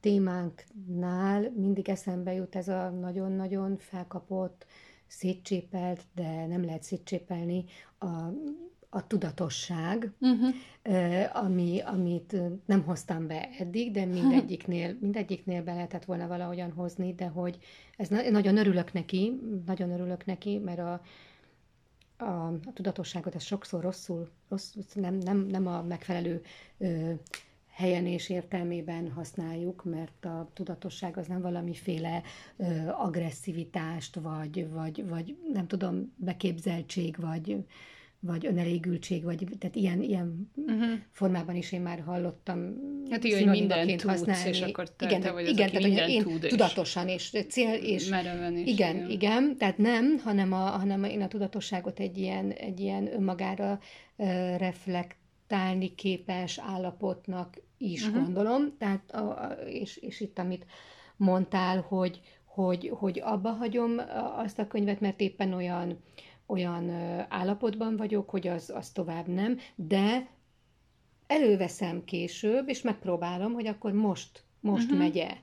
témánknál 0.00 1.50
mindig 1.56 1.88
eszembe 1.88 2.32
jut 2.32 2.56
ez 2.56 2.68
a 2.68 2.90
nagyon-nagyon 2.90 3.76
felkapott, 3.76 4.66
szétcsépelt, 5.06 6.00
de 6.14 6.46
nem 6.46 6.64
lehet 6.64 6.82
szétcsépelni 6.82 7.64
a, 7.98 8.06
a 8.88 9.06
tudatosság, 9.06 10.12
uh-huh. 10.20 10.54
ami, 11.44 11.80
amit 11.80 12.36
nem 12.66 12.82
hoztam 12.82 13.26
be 13.26 13.48
eddig, 13.58 13.92
de 13.92 14.04
mindegyiknél, 14.04 14.96
mindegyiknél 15.00 15.62
be 15.62 15.74
lehetett 15.74 16.04
volna 16.04 16.26
valahogyan 16.26 16.72
hozni, 16.72 17.14
de 17.14 17.26
hogy 17.26 17.58
ez 17.96 18.08
nagyon 18.08 18.56
örülök 18.56 18.92
neki, 18.92 19.40
nagyon 19.66 19.90
örülök 19.90 20.24
neki, 20.24 20.58
mert 20.58 20.78
a, 20.78 21.00
a, 22.16 22.46
a 22.46 22.72
tudatosságot 22.74 23.34
ez 23.34 23.42
sokszor 23.42 23.82
rosszul, 23.82 24.28
rosszul 24.48 24.82
nem, 24.94 25.14
nem, 25.14 25.38
nem 25.38 25.66
a 25.66 25.82
megfelelő 25.82 26.42
ö, 26.78 27.12
helyen 27.72 28.06
és 28.06 28.28
értelmében 28.28 29.10
használjuk, 29.10 29.84
mert 29.84 30.24
a 30.24 30.50
tudatosság 30.52 31.16
az 31.16 31.26
nem 31.26 31.40
valamiféle 31.40 32.22
ö, 32.56 32.64
agresszivitást, 32.88 34.14
vagy, 34.14 34.68
vagy, 34.70 35.08
vagy 35.08 35.36
nem 35.52 35.66
tudom, 35.66 36.12
beképzeltség, 36.16 37.16
vagy, 37.20 37.56
vagy 38.20 38.46
önelégültség, 38.46 39.24
vagy 39.24 39.46
tehát 39.58 39.76
ilyen, 39.76 40.02
ilyen 40.02 40.50
uh-huh. 40.54 40.98
formában 41.10 41.54
is 41.56 41.72
én 41.72 41.80
már 41.80 42.00
hallottam 42.00 42.74
Hát 43.10 43.24
igen, 43.24 43.38
hogy 43.38 43.58
mindent 43.58 43.90
tudsz, 43.90 44.02
használni. 44.04 44.48
és 44.48 44.60
akkor 44.60 44.90
te, 44.90 45.06
igen, 45.06 45.20
te 45.20 45.32
vagy 45.32 45.48
igen, 45.48 45.64
az, 45.64 45.70
tehát, 45.70 46.00
hogy 46.00 46.10
én 46.10 46.22
tud, 46.22 46.46
tudatosan 46.48 47.08
és 47.08 47.36
cél, 47.48 47.74
és 47.74 48.08
mereven 48.08 48.56
is, 48.56 48.68
igen, 48.68 48.96
igen, 48.96 49.10
igen, 49.10 49.56
tehát 49.56 49.78
nem, 49.78 50.18
hanem, 50.24 50.52
a, 50.52 50.56
hanem 50.56 51.04
én 51.04 51.22
a 51.22 51.28
tudatosságot 51.28 52.00
egy 52.00 52.18
ilyen, 52.18 52.50
egy 52.50 52.80
ilyen 52.80 53.14
önmagára 53.14 53.78
uh, 54.16 54.58
reflektálni 55.52 55.94
képes 55.94 56.58
állapotnak 56.58 57.56
is 57.78 58.06
uh-huh. 58.06 58.22
gondolom, 58.22 58.76
tehát, 58.78 59.10
a, 59.10 59.56
és, 59.66 59.96
és 59.96 60.20
itt 60.20 60.38
amit 60.38 60.66
mondtál, 61.16 61.80
hogy, 61.80 62.20
hogy, 62.44 62.90
hogy 62.94 63.20
abba 63.20 63.50
hagyom 63.50 64.00
azt 64.36 64.58
a 64.58 64.66
könyvet, 64.66 65.00
mert 65.00 65.20
éppen 65.20 65.52
olyan, 65.52 65.98
olyan 66.46 66.90
állapotban 67.28 67.96
vagyok, 67.96 68.30
hogy 68.30 68.48
az, 68.48 68.70
az 68.74 68.90
tovább 68.90 69.26
nem, 69.26 69.58
de 69.74 70.28
előveszem 71.26 72.04
később, 72.04 72.68
és 72.68 72.82
megpróbálom, 72.82 73.52
hogy 73.52 73.66
akkor 73.66 73.92
most, 73.92 74.44
most 74.60 74.84
uh-huh. 74.84 74.98
megye. 74.98 75.36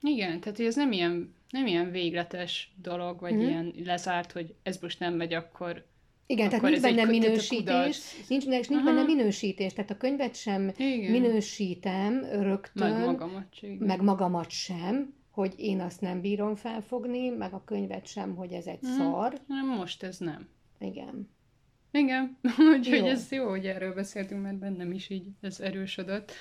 Igen, 0.00 0.40
tehát 0.40 0.56
hogy 0.56 0.66
ez 0.66 0.76
nem 0.76 0.92
ilyen, 0.92 1.34
nem 1.50 1.66
ilyen 1.66 1.90
végletes 1.90 2.74
dolog, 2.82 3.20
vagy 3.20 3.32
uh-huh. 3.32 3.48
ilyen 3.48 3.72
lezárt, 3.84 4.32
hogy 4.32 4.54
ez 4.62 4.78
most 4.80 5.00
nem 5.00 5.14
megy, 5.14 5.34
akkor 5.34 5.86
igen, 6.26 6.46
Akkor 6.46 6.58
tehát 6.58 6.82
nincs 6.82 6.96
benne 6.96 7.10
minősítés, 7.10 7.98
nincs, 8.28 8.46
nincs 8.46 8.68
Aha. 8.70 8.84
benne 8.84 9.02
minősítés, 9.02 9.72
tehát 9.72 9.90
a 9.90 9.96
könyvet 9.96 10.34
sem 10.36 10.72
Igen. 10.76 11.10
minősítem 11.10 12.24
rögtön, 12.24 12.92
meg 12.92 13.04
magamat, 13.04 13.46
meg 13.78 14.02
magamat 14.02 14.50
sem, 14.50 15.14
hogy 15.30 15.54
én 15.56 15.80
azt 15.80 16.00
nem 16.00 16.20
bírom 16.20 16.54
felfogni, 16.54 17.28
meg 17.28 17.52
a 17.52 17.62
könyvet 17.64 18.06
sem, 18.06 18.34
hogy 18.34 18.52
ez 18.52 18.66
egy 18.66 18.78
hmm. 18.80 18.96
szar. 18.96 19.40
Nem, 19.46 19.66
most 19.66 20.02
ez 20.02 20.18
nem. 20.18 20.48
Igen. 20.78 21.30
Igen, 21.90 22.38
úgyhogy 22.76 23.06
ez 23.06 23.30
jó, 23.30 23.48
hogy 23.48 23.66
erről 23.66 23.94
beszéltünk, 23.94 24.42
mert 24.42 24.58
bennem 24.58 24.92
is 24.92 25.10
így 25.10 25.26
ez 25.40 25.60
erősödött. 25.60 26.32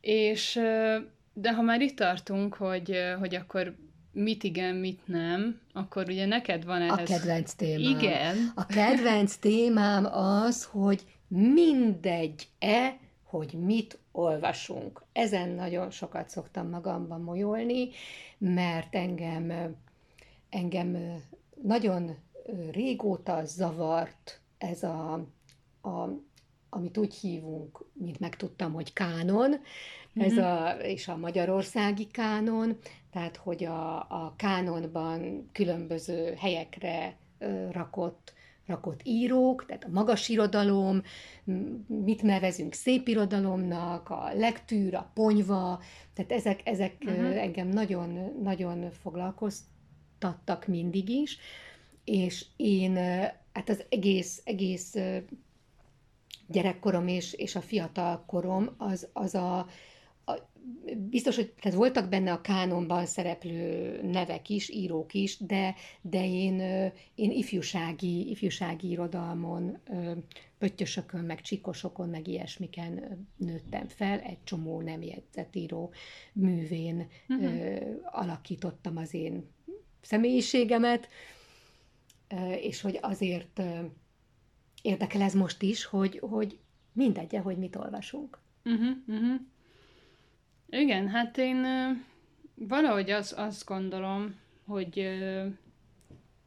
És, 0.00 0.60
de 1.32 1.54
ha 1.54 1.62
már 1.62 1.80
itt 1.80 1.96
tartunk, 1.96 2.54
hogy, 2.54 2.96
hogy 3.18 3.34
akkor 3.34 3.76
mit 4.16 4.44
igen, 4.44 4.74
mit 4.74 5.00
nem, 5.06 5.60
akkor 5.72 6.04
ugye 6.08 6.26
neked 6.26 6.64
van 6.64 6.80
ehhez... 6.82 7.10
A 7.10 7.14
kedvenc 7.14 7.52
témám. 7.54 7.98
Igen. 7.98 8.52
A 8.54 8.66
kedvenc 8.66 9.36
témám 9.36 10.04
az, 10.04 10.64
hogy 10.64 11.04
mindegy-e, 11.28 12.98
hogy 13.22 13.52
mit 13.52 13.98
olvasunk. 14.12 15.02
Ezen 15.12 15.48
nagyon 15.48 15.90
sokat 15.90 16.28
szoktam 16.28 16.68
magamban 16.68 17.20
molyolni, 17.20 17.88
mert 18.38 18.94
engem, 18.94 19.76
engem 20.50 20.96
nagyon 21.62 22.16
régóta 22.70 23.44
zavart 23.44 24.40
ez 24.58 24.82
a, 24.82 25.12
a 25.82 26.10
amit 26.68 26.98
úgy 26.98 27.14
hívunk, 27.14 27.84
mint 27.92 28.20
megtudtam, 28.20 28.72
hogy 28.72 28.92
kánon, 28.92 29.54
ez 30.14 30.32
mhm. 30.32 30.44
a, 30.44 30.70
és 30.70 31.08
a 31.08 31.16
magyarországi 31.16 32.06
kánon, 32.06 32.78
tehát 33.16 33.36
hogy 33.36 33.64
a, 33.64 33.96
a 33.96 34.34
kánonban 34.36 35.48
különböző 35.52 36.34
helyekre 36.38 37.16
rakott 37.70 38.34
rakott 38.66 39.00
írók, 39.02 39.66
tehát 39.66 39.84
a 39.84 39.88
magas 39.92 40.28
irodalom, 40.28 41.02
mit 41.86 42.22
nevezünk 42.22 42.72
szép 42.72 43.08
irodalomnak, 43.08 44.10
a 44.10 44.30
legtűr, 44.34 44.94
a 44.94 45.10
ponyva, 45.14 45.80
tehát 46.14 46.32
ezek, 46.32 46.60
ezek 46.64 46.96
uh-huh. 47.06 47.42
engem 47.42 47.68
nagyon, 47.68 48.32
nagyon 48.42 48.90
foglalkoztattak 48.90 50.66
mindig 50.66 51.08
is, 51.08 51.38
és 52.04 52.46
én 52.56 52.96
hát 53.52 53.68
az 53.68 53.84
egész, 53.88 54.40
egész 54.44 54.94
gyerekkorom 56.46 57.08
és, 57.08 57.32
és 57.32 57.56
a 57.56 57.60
fiatal 57.60 58.24
korom 58.26 58.74
az, 58.76 59.08
az 59.12 59.34
a, 59.34 59.66
biztos, 60.96 61.36
hogy 61.36 61.52
tehát 61.60 61.78
voltak 61.78 62.08
benne 62.08 62.32
a 62.32 62.40
kánonban 62.40 63.06
szereplő 63.06 64.00
nevek 64.02 64.48
is, 64.48 64.68
írók 64.68 65.14
is, 65.14 65.38
de, 65.38 65.74
de 66.00 66.26
én, 66.26 66.60
én 67.14 67.30
ifjúsági, 67.30 68.30
ifjúsági 68.30 68.90
irodalmon, 68.90 69.78
pöttyösökön, 70.58 71.24
meg 71.24 71.40
csikosokon, 71.40 72.08
meg 72.08 72.28
ilyesmiken 72.28 73.26
nőttem 73.36 73.88
fel, 73.88 74.18
egy 74.18 74.42
csomó 74.44 74.80
nem 74.80 75.02
jegyzett 75.02 75.56
író 75.56 75.92
művén 76.32 77.06
uh-huh. 77.28 77.78
alakítottam 78.04 78.96
az 78.96 79.14
én 79.14 79.48
személyiségemet, 80.00 81.08
és 82.60 82.80
hogy 82.80 82.98
azért 83.00 83.62
érdekel 84.82 85.22
ez 85.22 85.34
most 85.34 85.62
is, 85.62 85.84
hogy, 85.84 86.18
hogy 86.18 86.58
mindegy, 86.92 87.36
hogy 87.42 87.58
mit 87.58 87.76
olvasunk. 87.76 88.38
Uh-huh, 88.64 88.96
uh-huh. 89.06 89.40
Igen, 90.70 91.08
hát 91.08 91.38
én 91.38 91.66
valahogy 92.54 93.10
az, 93.10 93.34
azt 93.36 93.64
gondolom, 93.64 94.34
hogy 94.66 95.18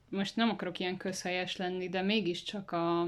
most 0.10 0.36
nem 0.36 0.50
akarok 0.50 0.80
ilyen 0.80 0.98
közhelyes 0.98 1.58
lenni, 1.58 1.90
de 1.90 2.02
mégiscsak 2.02 2.72
a, 2.72 3.02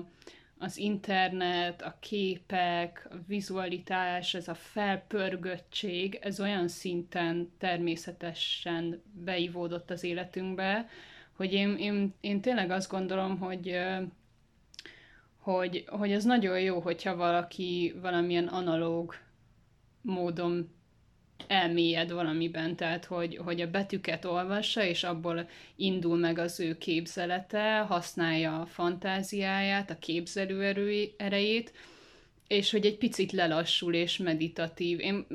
az 0.58 0.78
internet, 0.78 1.82
a 1.82 1.98
képek, 2.00 3.08
a 3.12 3.16
vizualitás, 3.28 4.34
ez 4.34 4.48
a 4.48 4.54
felpörgöttség, 4.56 6.20
ez 6.22 6.40
olyan 6.40 6.68
szinten 6.68 7.52
természetesen 7.58 9.02
beivódott 9.12 9.90
az 9.92 10.04
életünkbe, 10.04 10.90
hogy 11.32 11.54
én, 11.54 11.76
én, 11.78 12.14
én 12.22 12.42
tényleg 12.42 12.72
azt 12.72 12.92
gondolom, 12.92 13.38
hogy 13.38 13.80
hogy, 15.42 15.86
hogy 15.88 16.12
ez 16.12 16.24
nagyon 16.24 16.60
jó, 16.60 16.80
hogyha 16.80 17.16
valaki 17.16 17.94
valamilyen 18.02 18.48
analóg 18.48 19.16
módon 20.02 20.70
elmélyed 21.48 22.12
valamiben, 22.12 22.76
tehát 22.76 23.06
hogy, 23.06 23.38
hogy 23.38 23.62
a 23.62 23.70
betűket 23.70 24.26
olvassa, 24.26 24.84
és 24.84 25.04
abból 25.04 25.50
indul 25.76 26.18
meg 26.18 26.38
az 26.38 26.60
ő 26.60 26.78
képzelete, 26.78 27.78
használja 27.80 28.60
a 28.60 28.66
fantáziáját, 28.66 29.90
a 29.90 30.00
képzelő 30.00 30.74
erejét, 31.18 31.74
és 32.48 32.72
hogy 32.72 32.86
egy 32.86 32.98
picit 32.98 33.32
lelassul 33.32 33.94
és 33.94 34.18
meditatív. 34.18 35.00
Én 35.00 35.26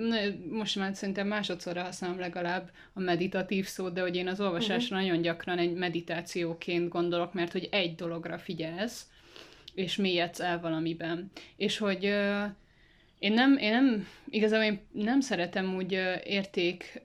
most 0.51 0.77
már 0.77 0.95
szerintem 0.95 1.27
másodszorra 1.27 1.83
használom 1.83 2.19
legalább 2.19 2.71
a 2.93 3.01
meditatív 3.01 3.67
szót, 3.67 3.93
de 3.93 4.01
hogy 4.01 4.17
én 4.17 4.29
az 4.29 4.41
olvasásra 4.41 4.97
uh-huh. 4.97 5.01
nagyon 5.01 5.23
gyakran 5.23 5.59
egy 5.59 5.73
meditációként 5.73 6.89
gondolok, 6.89 7.33
mert 7.33 7.53
hogy 7.53 7.69
egy 7.71 7.95
dologra 7.95 8.39
figyelsz, 8.39 9.07
és 9.75 9.97
mélyedsz 9.97 10.41
el 10.41 10.61
valamiben. 10.61 11.31
És 11.57 11.79
hogy 11.79 12.15
én 13.19 13.33
nem, 13.33 13.57
én 13.57 13.71
nem, 13.71 14.07
igazából 14.31 14.65
én 14.65 14.81
nem 14.93 15.21
szeretem 15.21 15.75
úgy 15.75 15.93
érték, 16.25 17.03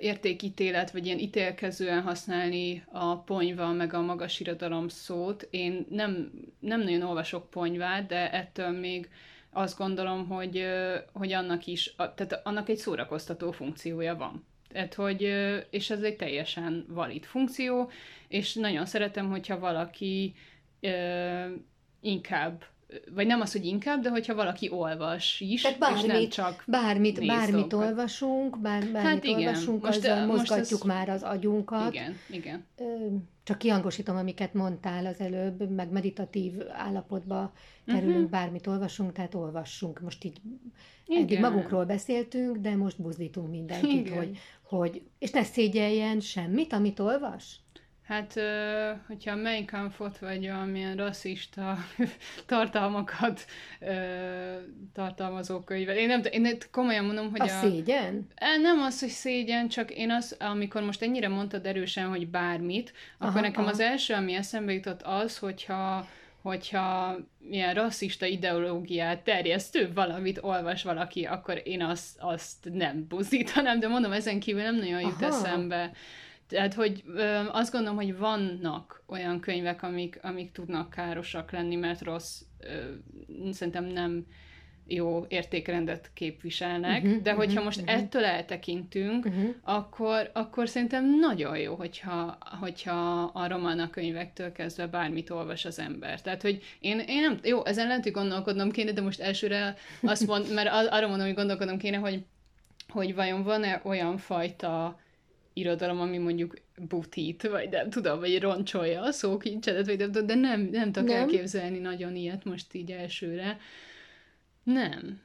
értékítélet, 0.00 0.90
vagy 0.90 1.06
ilyen 1.06 1.18
ítélkezően 1.18 2.02
használni 2.02 2.84
a 2.90 3.16
ponyva, 3.16 3.72
meg 3.72 3.94
a 3.94 4.00
magas 4.00 4.40
irodalom 4.40 4.88
szót. 4.88 5.48
Én 5.50 5.86
nem, 5.90 6.30
nem 6.58 6.80
nagyon 6.80 7.02
olvasok 7.02 7.50
ponyvát, 7.50 8.06
de 8.06 8.32
ettől 8.32 8.70
még 8.70 9.08
azt 9.50 9.78
gondolom, 9.78 10.28
hogy, 10.28 10.66
hogy 11.12 11.32
annak 11.32 11.66
is, 11.66 11.94
tehát 11.96 12.40
annak 12.42 12.68
egy 12.68 12.76
szórakoztató 12.76 13.50
funkciója 13.50 14.16
van. 14.16 14.46
Tehát, 14.72 14.94
hogy, 14.94 15.22
és 15.70 15.90
ez 15.90 16.02
egy 16.02 16.16
teljesen 16.16 16.84
valid 16.88 17.24
funkció, 17.24 17.90
és 18.28 18.54
nagyon 18.54 18.86
szeretem, 18.86 19.30
hogyha 19.30 19.58
valaki 19.58 20.34
inkább 22.00 22.64
vagy 23.14 23.26
nem 23.26 23.40
az, 23.40 23.52
hogy 23.52 23.64
inkább, 23.64 24.02
de 24.02 24.10
hogyha 24.10 24.34
valaki 24.34 24.70
olvas 24.70 25.40
is, 25.40 25.62
Tehát 25.62 25.78
bármit, 25.78 26.02
és 26.04 26.06
nem 26.06 26.28
csak 26.28 26.64
Bármit, 26.66 27.26
bármit 27.26 27.52
dolgokat. 27.52 27.88
olvasunk, 27.88 28.60
bár, 28.60 28.80
bármit 28.80 29.02
hát 29.02 29.24
igen. 29.24 29.38
olvasunk, 29.38 29.84
most, 29.84 29.98
azzal 29.98 30.26
most 30.26 30.38
mozgatjuk 30.38 30.80
ez... 30.80 30.86
már 30.86 31.08
az 31.08 31.22
agyunkat. 31.22 31.92
Igen, 31.92 32.16
igen. 32.30 32.66
Csak 33.44 33.58
kihangosítom, 33.58 34.16
amiket 34.16 34.54
mondtál 34.54 35.06
az 35.06 35.20
előbb, 35.20 35.70
meg 35.70 35.90
meditatív 35.90 36.52
állapotba 36.72 37.52
kerülünk, 37.86 38.14
uh-huh. 38.14 38.30
bármit 38.30 38.66
olvasunk, 38.66 39.12
tehát 39.12 39.34
olvassunk. 39.34 40.00
Most 40.00 40.24
így 40.24 40.40
igen. 41.06 41.22
eddig 41.22 41.40
magunkról 41.40 41.84
beszéltünk, 41.84 42.56
de 42.56 42.76
most 42.76 43.02
buzdítunk 43.02 43.50
mindenkit, 43.50 44.08
hogy, 44.08 44.38
hogy, 44.62 45.02
és 45.18 45.30
ne 45.30 45.42
szégyeljen 45.42 46.20
semmit, 46.20 46.72
amit 46.72 46.98
olvas. 46.98 47.60
Hát, 48.06 48.40
hogyha 49.06 49.36
Mein 49.36 49.66
Kampfot 49.66 50.18
vagy 50.18 50.48
valamilyen 50.48 50.96
rasszista 50.96 51.76
tartalmakat 52.46 53.44
tartalmazó 54.92 55.60
könyvet. 55.60 55.96
Én, 55.96 56.06
nem, 56.06 56.20
én 56.30 56.56
komolyan 56.70 57.04
mondom, 57.04 57.30
hogy 57.30 57.40
a... 57.40 57.44
A 57.44 57.60
szégyen? 57.60 58.26
Nem 58.62 58.80
az, 58.80 59.00
hogy 59.00 59.08
szégyen, 59.08 59.68
csak 59.68 59.90
én 59.90 60.10
az, 60.10 60.36
amikor 60.38 60.82
most 60.82 61.02
ennyire 61.02 61.28
mondtad 61.28 61.66
erősen, 61.66 62.08
hogy 62.08 62.28
bármit, 62.28 62.92
akkor 63.18 63.30
aha, 63.30 63.40
nekem 63.40 63.62
aha. 63.62 63.72
az 63.72 63.80
első, 63.80 64.14
ami 64.14 64.34
eszembe 64.34 64.72
jutott 64.72 65.02
az, 65.02 65.38
hogyha 65.38 66.08
hogyha 66.42 67.16
ilyen 67.50 67.74
rasszista 67.74 68.26
ideológiát 68.26 69.20
terjesztő 69.20 69.92
valamit 69.94 70.38
olvas 70.42 70.82
valaki, 70.82 71.24
akkor 71.24 71.60
én 71.64 71.82
azt, 71.82 72.18
azt 72.18 72.68
nem 72.72 73.06
buzdítanám, 73.08 73.80
de 73.80 73.88
mondom, 73.88 74.12
ezen 74.12 74.40
kívül 74.40 74.62
nem 74.62 74.76
nagyon 74.76 75.00
jut 75.00 75.22
Aha. 75.22 75.26
eszembe 75.26 75.92
tehát, 76.52 76.74
hogy 76.74 77.02
ö, 77.06 77.40
azt 77.50 77.72
gondolom, 77.72 77.96
hogy 77.96 78.18
vannak 78.18 79.02
olyan 79.06 79.40
könyvek, 79.40 79.82
amik, 79.82 80.18
amik 80.22 80.52
tudnak 80.52 80.90
károsak 80.90 81.50
lenni, 81.50 81.76
mert 81.76 82.02
rossz, 82.02 82.40
ö, 82.58 82.92
szerintem 83.52 83.84
nem 83.84 84.26
jó 84.86 85.24
értékrendet 85.28 86.10
képviselnek, 86.14 87.04
uh-huh, 87.04 87.22
de 87.22 87.32
hogyha 87.32 87.50
uh-huh, 87.50 87.64
most 87.64 87.80
uh-huh. 87.80 87.94
ettől 87.94 88.24
eltekintünk, 88.24 89.24
uh-huh. 89.24 89.54
akkor, 89.62 90.30
akkor 90.32 90.68
szerintem 90.68 91.18
nagyon 91.18 91.58
jó, 91.58 91.74
hogyha, 91.74 92.38
hogyha 92.60 93.22
a 93.22 93.48
romana 93.48 93.90
könyvektől 93.90 94.52
kezdve 94.52 94.86
bármit 94.86 95.30
olvas 95.30 95.64
az 95.64 95.78
ember. 95.78 96.20
Tehát, 96.20 96.42
hogy 96.42 96.62
én, 96.80 96.98
én 96.98 97.20
nem, 97.20 97.38
jó, 97.42 97.64
ezen 97.64 97.86
lehet, 97.86 98.02
hogy 98.02 98.12
gondolkodnom 98.12 98.70
kéne, 98.70 98.92
de 98.92 99.00
most 99.00 99.20
elsőre 99.20 99.76
azt 100.02 100.26
mond, 100.26 100.52
mert 100.54 100.68
arra 100.90 101.08
mondom, 101.08 101.26
hogy 101.26 101.36
gondolkodnom 101.36 101.78
kéne, 101.78 101.96
hogy, 101.96 102.24
hogy 102.88 103.14
vajon 103.14 103.42
van-e 103.42 103.80
olyan 103.84 104.16
fajta 104.16 105.00
irodalom, 105.52 106.00
ami 106.00 106.18
mondjuk 106.18 106.54
butít, 106.88 107.48
vagy 107.48 107.68
nem 107.70 107.90
tudom, 107.90 108.18
vagy 108.18 108.40
roncsolja 108.40 109.02
a 109.02 109.12
szókincsedet, 109.12 109.86
vagy 109.86 109.98
nem 109.98 110.26
de 110.26 110.34
nem, 110.34 110.60
nem 110.60 110.92
tudok 110.92 111.08
nem. 111.08 111.18
elképzelni 111.18 111.78
nagyon 111.78 112.16
ilyet 112.16 112.44
most 112.44 112.74
így 112.74 112.90
elsőre. 112.90 113.58
Nem. 114.62 115.20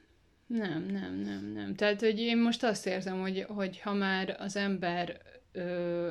Nem, 0.46 0.86
nem, 0.92 1.14
nem, 1.14 1.52
nem. 1.54 1.74
Tehát, 1.74 2.00
hogy 2.00 2.18
én 2.18 2.38
most 2.38 2.62
azt 2.64 2.86
érzem, 2.86 3.20
hogy, 3.20 3.44
hogy 3.48 3.80
ha 3.80 3.92
már 3.92 4.36
az 4.38 4.56
ember 4.56 5.20
ö, 5.52 6.08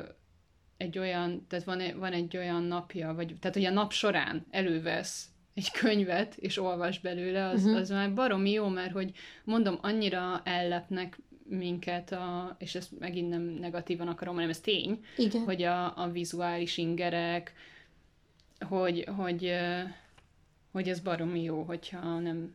egy 0.76 0.98
olyan, 0.98 1.46
tehát 1.48 1.64
van, 1.64 1.82
van 1.96 2.12
egy 2.12 2.36
olyan 2.36 2.62
napja, 2.62 3.14
vagy, 3.14 3.34
tehát, 3.40 3.56
hogy 3.56 3.64
a 3.64 3.70
nap 3.70 3.92
során 3.92 4.46
elővesz 4.50 5.26
egy 5.54 5.70
könyvet, 5.70 6.36
és 6.36 6.58
olvas 6.58 7.00
belőle, 7.00 7.46
az, 7.46 7.62
uh-huh. 7.62 7.78
az 7.78 7.88
már 7.88 8.14
baromi 8.14 8.50
jó, 8.50 8.68
mert 8.68 8.92
hogy 8.92 9.12
mondom, 9.44 9.78
annyira 9.80 10.40
ellepnek 10.44 11.18
minket, 11.48 12.12
a, 12.12 12.56
és 12.58 12.74
ezt 12.74 12.98
megint 12.98 13.28
nem 13.28 13.42
negatívan 13.42 14.08
akarom, 14.08 14.34
hanem 14.34 14.50
ez 14.50 14.60
tény, 14.60 15.04
Igen. 15.16 15.42
hogy 15.42 15.62
a, 15.62 16.02
a 16.02 16.10
vizuális 16.10 16.76
ingerek, 16.76 17.52
hogy, 18.60 19.08
hogy, 19.16 19.52
hogy 20.72 20.88
ez 20.88 21.00
baromi 21.00 21.42
jó, 21.42 21.62
hogyha 21.62 22.18
nem, 22.18 22.54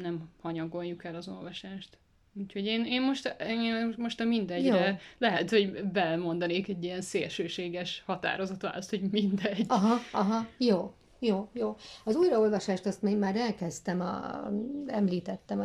nem 0.00 0.28
hanyagoljuk 0.40 1.04
el 1.04 1.14
az 1.14 1.28
olvasást. 1.28 1.98
Úgyhogy 2.40 2.64
én, 2.66 2.84
én, 2.84 3.02
most, 3.02 3.36
én 3.48 3.94
most 3.96 4.20
a 4.20 4.24
mindegyre 4.24 4.88
Jó. 4.88 4.96
lehet, 5.18 5.50
hogy 5.50 5.84
belmondanék 5.84 6.68
egy 6.68 6.84
ilyen 6.84 7.00
szélsőséges 7.00 8.02
határozatot, 8.06 8.74
azt, 8.74 8.90
hogy 8.90 9.00
mindegy. 9.10 9.64
Aha, 9.68 9.96
aha, 10.12 10.46
jó, 10.58 10.94
jó, 11.18 11.48
jó. 11.52 11.76
Az 12.04 12.16
újraolvasást 12.16 12.86
azt 12.86 13.02
még 13.02 13.16
már 13.16 13.36
elkezdtem, 13.36 14.00
a, 14.00 14.50
említettem, 14.86 15.58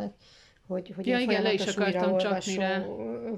hogy, 0.70 0.92
hogy 0.96 1.06
ja, 1.06 1.18
én 1.18 1.30
igen, 1.30 1.42
le 1.42 1.52
is 1.52 1.66
akartam 1.66 2.18
csapni 2.18 2.54
rá. 2.54 2.86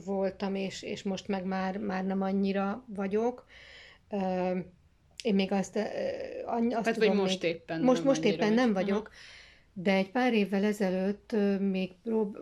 voltam, 0.04 0.54
és, 0.54 0.82
és 0.82 1.02
most 1.02 1.28
meg 1.28 1.44
már, 1.44 1.78
már 1.78 2.04
nem 2.04 2.22
annyira 2.22 2.84
vagyok. 2.86 3.46
Én 5.22 5.34
még 5.34 5.52
azt, 5.52 5.76
azt 6.46 6.86
hát, 6.86 6.94
tudom, 6.94 7.08
vagy 7.08 7.18
most 7.18 7.42
még, 7.42 7.50
éppen 7.50 7.80
Most, 7.80 8.04
most 8.04 8.24
éppen 8.24 8.52
nem 8.52 8.72
vagyok, 8.72 9.08
Aha 9.08 9.40
de 9.72 9.92
egy 9.92 10.10
pár 10.10 10.34
évvel 10.34 10.64
ezelőtt 10.64 11.36
még 11.58 11.92
prób, 12.02 12.36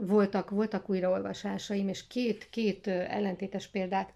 voltak, 0.00 0.50
voltak 0.50 0.88
újraolvasásaim, 0.88 1.88
és 1.88 2.06
két, 2.06 2.50
két 2.50 2.86
ellentétes 2.86 3.66
példát 3.66 4.12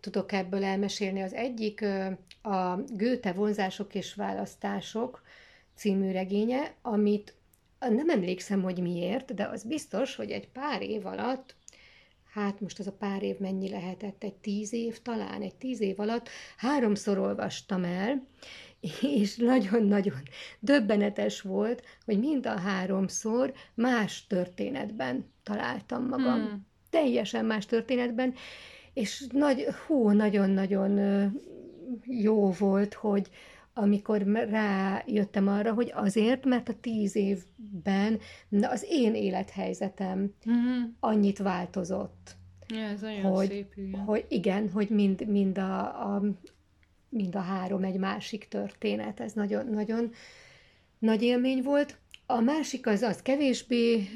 tudok 0.00 0.32
ebből 0.32 0.64
elmesélni. 0.64 1.22
Az 1.22 1.34
egyik 1.34 1.84
a 2.42 2.76
Goethe 2.88 3.32
vonzások 3.32 3.94
és 3.94 4.14
választások 4.14 5.22
című 5.74 6.12
regénye, 6.12 6.74
amit 6.82 7.34
nem 7.88 8.08
emlékszem, 8.08 8.62
hogy 8.62 8.80
miért, 8.80 9.34
de 9.34 9.44
az 9.44 9.64
biztos, 9.64 10.16
hogy 10.16 10.30
egy 10.30 10.48
pár 10.48 10.82
év 10.82 11.06
alatt, 11.06 11.54
hát 12.32 12.60
most 12.60 12.78
az 12.78 12.86
a 12.86 12.92
pár 12.92 13.22
év 13.22 13.38
mennyi 13.38 13.68
lehetett, 13.68 14.24
egy 14.24 14.34
tíz 14.34 14.72
év 14.72 15.02
talán, 15.02 15.42
egy 15.42 15.54
tíz 15.54 15.80
év 15.80 16.00
alatt 16.00 16.28
háromszor 16.56 17.18
olvastam 17.18 17.84
el, 17.84 18.26
és 19.00 19.36
nagyon-nagyon 19.36 20.22
döbbenetes 20.60 21.40
volt, 21.40 21.82
hogy 22.04 22.18
mind 22.18 22.46
a 22.46 22.58
háromszor 22.58 23.52
más 23.74 24.26
történetben 24.26 25.30
találtam 25.42 26.06
magam. 26.06 26.40
Hmm. 26.40 26.66
Teljesen 26.90 27.44
más 27.44 27.66
történetben, 27.66 28.34
és 28.92 29.26
nagy, 29.32 29.66
hú, 29.86 30.10
nagyon-nagyon 30.10 30.98
jó 32.06 32.50
volt, 32.50 32.94
hogy 32.94 33.30
amikor 33.74 34.22
rájöttem 34.50 35.48
arra, 35.48 35.72
hogy 35.72 35.92
azért, 35.94 36.44
mert 36.44 36.68
a 36.68 36.74
tíz 36.80 37.16
évben 37.16 38.18
az 38.60 38.86
én 38.88 39.14
élethelyzetem 39.14 40.34
mm-hmm. 40.50 40.82
annyit 41.00 41.38
változott. 41.38 42.36
Ja, 42.68 42.78
ez 42.78 43.02
olyan 43.02 43.22
hogy, 43.22 43.48
szép, 43.48 43.72
igen. 43.76 44.00
Hogy 44.00 44.24
igen, 44.28 44.70
hogy 44.70 44.88
mind, 44.88 45.28
mind 45.28 45.58
a, 45.58 45.80
a, 46.14 46.22
mind 47.08 47.34
a 47.34 47.40
három 47.40 47.84
egy 47.84 47.98
másik 47.98 48.48
történet. 48.48 49.20
Ez 49.20 49.32
nagyon, 49.32 49.66
nagyon 49.66 50.10
nagy 50.98 51.22
élmény 51.22 51.62
volt. 51.62 51.98
A 52.26 52.40
másik 52.40 52.86
az, 52.86 53.02
az 53.02 53.22
kevésbé 53.22 54.08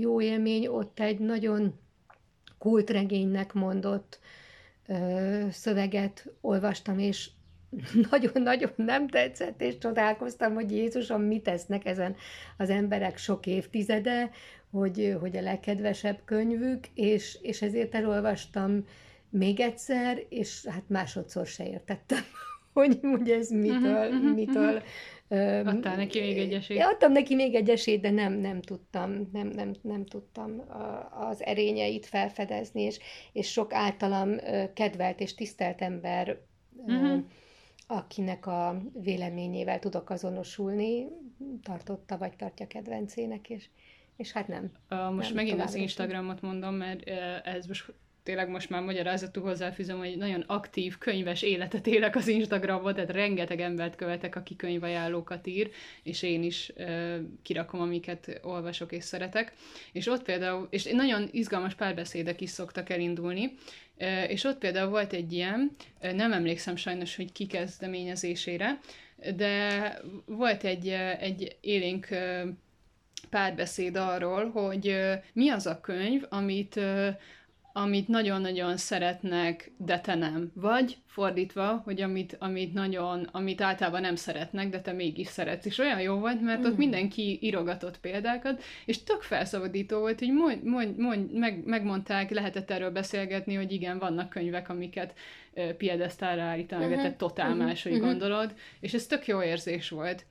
jó 0.00 0.20
élmény, 0.20 0.66
ott 0.66 1.00
egy 1.00 1.18
nagyon 1.18 1.78
kultregénynek 2.58 3.52
mondott 3.52 4.18
szöveget 5.50 6.32
olvastam, 6.40 6.98
és 6.98 7.30
nagyon-nagyon 8.10 8.70
nem 8.76 9.08
tetszett, 9.08 9.62
és 9.62 9.78
csodálkoztam, 9.78 10.54
hogy 10.54 10.70
Jézusom, 10.70 11.22
mit 11.22 11.42
tesznek 11.42 11.86
ezen 11.86 12.16
az 12.56 12.70
emberek 12.70 13.16
sok 13.18 13.46
évtizede, 13.46 14.30
hogy, 14.70 15.16
hogy 15.20 15.36
a 15.36 15.40
legkedvesebb 15.40 16.18
könyvük, 16.24 16.86
és, 16.94 17.38
és 17.42 17.62
ezért 17.62 17.94
elolvastam 17.94 18.84
még 19.30 19.60
egyszer, 19.60 20.22
és 20.28 20.66
hát 20.66 20.84
másodszor 20.86 21.46
se 21.46 21.66
értettem, 21.66 22.22
hogy, 22.72 22.98
hogy 23.02 23.30
ez 23.30 23.50
mitől, 23.50 24.06
uh-huh, 24.06 24.14
uh-huh, 24.14 24.34
mitől. 24.34 24.82
Adtál 25.66 25.96
neki 25.96 26.20
még 26.20 26.38
egy 26.38 26.52
esélyt? 26.52 26.82
Adtam 26.82 27.12
neki 27.12 27.34
még 27.34 27.54
egy 27.54 27.68
esélyt, 27.68 28.00
de 28.00 28.10
nem, 28.10 28.32
nem 28.32 28.60
tudtam, 28.60 29.28
nem, 29.32 29.46
nem, 29.46 29.72
nem 29.82 30.04
tudtam 30.06 30.62
az 31.10 31.44
erényeit 31.44 32.06
felfedezni, 32.06 32.82
és, 32.82 32.98
és 33.32 33.50
sok 33.50 33.72
általam 33.72 34.36
kedvelt 34.74 35.20
és 35.20 35.34
tisztelt 35.34 35.80
ember, 35.80 36.38
uh-huh. 36.86 37.22
Akinek 37.90 38.46
a 38.46 38.82
véleményével 39.02 39.78
tudok 39.78 40.10
azonosulni, 40.10 41.06
tartotta 41.62 42.18
vagy 42.18 42.36
tartja 42.36 42.66
kedvencének, 42.66 43.50
és, 43.50 43.64
és 44.16 44.32
hát 44.32 44.48
nem. 44.48 44.72
Uh, 44.90 45.14
most 45.14 45.34
nem 45.34 45.44
megint 45.44 45.62
az 45.62 45.74
Instagramot 45.74 46.40
mondom, 46.40 46.74
mert 46.74 47.08
ez 47.44 47.66
most 47.66 47.92
tényleg 48.22 48.48
most 48.48 48.70
már 48.70 48.82
magyarázatul 48.82 49.42
hozzáfűzöm, 49.42 49.98
hogy 49.98 50.16
nagyon 50.16 50.40
aktív, 50.40 50.98
könyves 50.98 51.42
életet 51.42 51.86
élek 51.86 52.16
az 52.16 52.28
Instagramon, 52.28 52.94
tehát 52.94 53.10
rengeteg 53.10 53.60
embert 53.60 53.96
követek, 53.96 54.36
aki 54.36 54.56
könyvajánlókat 54.56 55.46
ír, 55.46 55.70
és 56.02 56.22
én 56.22 56.42
is 56.42 56.72
uh, 56.76 57.16
kirakom, 57.42 57.80
amiket 57.80 58.40
olvasok 58.42 58.92
és 58.92 59.04
szeretek. 59.04 59.52
És 59.92 60.06
ott 60.06 60.22
például, 60.22 60.66
és 60.70 60.84
nagyon 60.84 61.28
izgalmas 61.30 61.74
párbeszédek 61.74 62.40
is 62.40 62.50
szoktak 62.50 62.90
elindulni, 62.90 63.52
és 64.28 64.44
ott 64.44 64.58
például 64.58 64.90
volt 64.90 65.12
egy 65.12 65.32
ilyen, 65.32 65.76
nem 66.00 66.32
emlékszem 66.32 66.76
sajnos, 66.76 67.16
hogy 67.16 67.32
ki 67.32 67.46
kezdeményezésére, 67.46 68.78
de 69.36 69.94
volt 70.26 70.64
egy, 70.64 70.88
egy 71.20 71.56
élénk 71.60 72.08
párbeszéd 73.30 73.96
arról, 73.96 74.50
hogy 74.50 74.96
mi 75.32 75.48
az 75.48 75.66
a 75.66 75.80
könyv, 75.80 76.22
amit 76.28 76.80
amit 77.72 78.08
nagyon-nagyon 78.08 78.76
szeretnek, 78.76 79.72
de 79.76 80.00
te 80.00 80.14
nem. 80.14 80.52
Vagy 80.54 80.96
fordítva, 81.06 81.82
hogy 81.84 82.00
amit, 82.00 82.36
amit 82.38 82.72
nagyon, 82.72 83.28
amit 83.32 83.60
általában 83.60 84.00
nem 84.00 84.14
szeretnek, 84.14 84.68
de 84.68 84.80
te 84.80 84.92
mégis 84.92 85.26
szeretsz. 85.26 85.66
És 85.66 85.78
olyan 85.78 86.00
jó 86.00 86.14
volt, 86.14 86.40
mert 86.40 86.60
mm. 86.60 86.64
ott 86.64 86.76
mindenki 86.76 87.38
írogatott 87.42 88.00
példákat, 88.00 88.62
és 88.84 89.02
tök 89.02 89.22
felszabadító 89.22 89.98
volt, 89.98 90.18
hogy 90.18 90.32
mond, 90.32 90.64
mond, 90.64 90.98
mond, 90.98 91.32
meg, 91.32 91.64
megmondták, 91.64 92.30
lehetett 92.30 92.70
erről 92.70 92.90
beszélgetni, 92.90 93.54
hogy 93.54 93.72
igen, 93.72 93.98
vannak 93.98 94.28
könyvek, 94.28 94.68
amiket 94.68 95.14
piedesztára 95.76 96.42
állítanak, 96.42 96.88
uh-huh. 96.88 97.02
te 97.02 97.14
totál 97.16 97.50
uh-huh. 97.50 97.64
máshogy 97.64 97.92
uh-huh. 97.92 98.06
gondolod, 98.06 98.54
és 98.80 98.94
ez 98.94 99.06
tök 99.06 99.26
jó 99.26 99.42
érzés 99.42 99.88
volt. 99.88 100.26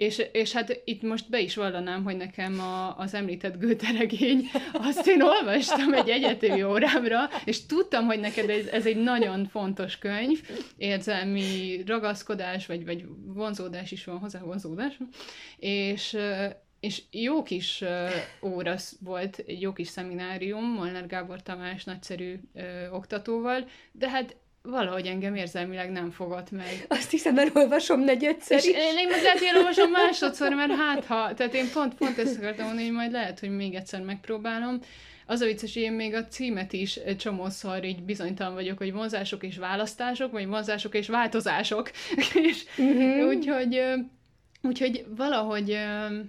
És, 0.00 0.22
és 0.32 0.52
hát 0.52 0.80
itt 0.84 1.02
most 1.02 1.30
be 1.30 1.40
is 1.40 1.54
vallanám, 1.54 2.04
hogy 2.04 2.16
nekem 2.16 2.60
a, 2.60 2.96
az 2.98 3.14
említett 3.14 3.82
regény, 3.98 4.50
azt 4.88 5.06
én 5.06 5.22
olvastam 5.22 5.94
egy 5.94 6.08
egyetemi 6.08 6.62
órámra, 6.62 7.28
és 7.44 7.66
tudtam, 7.66 8.06
hogy 8.06 8.20
neked 8.20 8.50
ez, 8.50 8.66
ez 8.66 8.86
egy 8.86 8.96
nagyon 8.96 9.46
fontos 9.46 9.98
könyv, 9.98 10.40
érzelmi 10.76 11.82
ragaszkodás, 11.86 12.66
vagy, 12.66 12.84
vagy 12.84 13.04
vonzódás 13.24 13.90
is 13.90 14.04
van 14.04 14.18
hozzá, 14.18 14.40
vonzódás, 14.40 14.98
és, 15.58 16.16
és 16.80 17.02
jó 17.10 17.42
kis 17.42 17.84
óra 18.42 18.76
volt, 19.00 19.44
jó 19.46 19.72
kis 19.72 19.88
szeminárium, 19.88 20.64
Molnár 20.64 21.06
Gábor 21.06 21.42
Tamás 21.42 21.84
nagyszerű 21.84 22.40
uh, 22.54 22.94
oktatóval, 22.94 23.68
de 23.92 24.08
hát 24.08 24.36
valahogy 24.62 25.06
engem 25.06 25.34
érzelmileg 25.34 25.90
nem 25.90 26.10
fogott 26.10 26.50
meg. 26.50 26.84
Azt 26.98 27.10
hiszem, 27.10 27.38
elolvasom 27.38 28.00
negyedszer 28.00 28.58
És 28.58 28.64
is. 28.64 28.74
én, 28.74 28.98
én 28.98 29.08
meg 29.08 29.22
lehet, 29.22 29.38
hogy 29.38 29.48
elolvasom 29.48 29.90
másodszor, 29.90 30.54
mert 30.54 30.72
hát 30.72 31.04
ha, 31.04 31.34
tehát 31.34 31.54
én 31.54 31.70
pont, 31.72 31.94
pont 31.94 32.18
ezt 32.18 32.36
akartam 32.36 32.64
mondani, 32.64 32.86
hogy 32.86 32.96
majd 32.96 33.12
lehet, 33.12 33.40
hogy 33.40 33.50
még 33.50 33.74
egyszer 33.74 34.02
megpróbálom. 34.02 34.80
Az 35.26 35.40
a 35.40 35.44
vicces, 35.46 35.74
hogy 35.74 35.82
én 35.82 35.92
még 35.92 36.14
a 36.14 36.26
címet 36.26 36.72
is 36.72 37.00
csomószor 37.18 37.84
így 37.84 38.02
bizonytalan 38.02 38.54
vagyok, 38.54 38.78
hogy 38.78 38.92
vonzások 38.92 39.44
és 39.44 39.56
választások, 39.56 40.32
vagy 40.32 40.46
vonzások 40.46 40.94
és 40.94 41.08
változások. 41.08 41.90
és 42.34 42.64
uh-huh. 42.76 43.26
úgyhogy 43.26 43.82
Úgyhogy 44.62 45.04
valahogy 45.16 45.78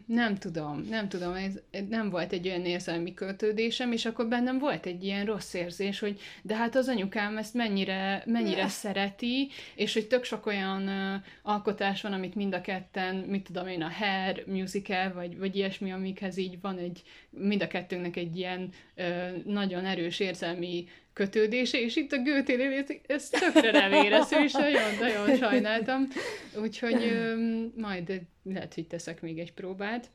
nem 0.06 0.36
tudom, 0.36 0.86
nem 0.90 1.10
tudom, 1.10 1.34
ez 1.34 1.60
nem 1.90 2.10
volt 2.10 2.32
egy 2.32 2.48
olyan 2.48 2.66
érzelmi 2.66 3.14
kötődésem, 3.14 3.92
és 3.92 4.06
akkor 4.06 4.28
bennem 4.28 4.60
volt 4.60 4.86
egy 4.86 5.04
ilyen 5.04 5.26
rossz 5.26 5.54
érzés, 5.54 6.00
hogy 6.00 6.20
de 6.42 6.56
hát 6.56 6.76
az 6.76 6.88
anyukám 6.88 7.38
ezt 7.38 7.54
mennyire, 7.54 8.24
mennyire 8.26 8.68
szereti, 8.82 9.50
és 9.76 9.94
hogy 9.94 10.08
tök 10.08 10.24
sok 10.24 10.46
olyan 10.46 10.90
alkotás 11.42 12.02
van, 12.02 12.14
amit 12.14 12.36
mind 12.36 12.54
a 12.54 12.62
ketten, 12.62 13.16
mit 13.16 13.44
tudom 13.44 13.68
én, 13.68 13.82
a 13.82 13.92
Hair 13.92 14.44
musical, 14.48 15.14
vagy, 15.14 15.38
vagy 15.38 15.56
ilyesmi, 15.56 15.92
amikhez 15.92 16.38
így 16.38 16.62
van 16.62 16.78
egy, 16.78 17.02
mind 17.30 17.62
a 17.62 17.68
kettőnknek 17.68 18.16
egy 18.16 18.38
ilyen 18.38 18.70
nagyon 19.46 19.86
erős 19.86 20.20
érzelmi 20.20 20.86
kötődése, 21.14 21.80
és 21.80 21.96
itt 21.96 22.12
a 22.12 22.22
Gőténél 22.22 22.86
ez 23.08 23.30
tökre 23.30 23.72
nem 23.72 23.94
érező, 23.94 24.44
és 24.44 24.52
nagyon-nagyon 24.52 25.36
sajnáltam. 25.50 26.08
Úgyhogy 26.62 27.14
majd 27.76 28.22
lehet, 28.44 28.74
hogy 28.74 28.88
teszek 28.88 29.22
még 29.22 29.40
egy 29.40 29.54
próbát. 29.54 30.10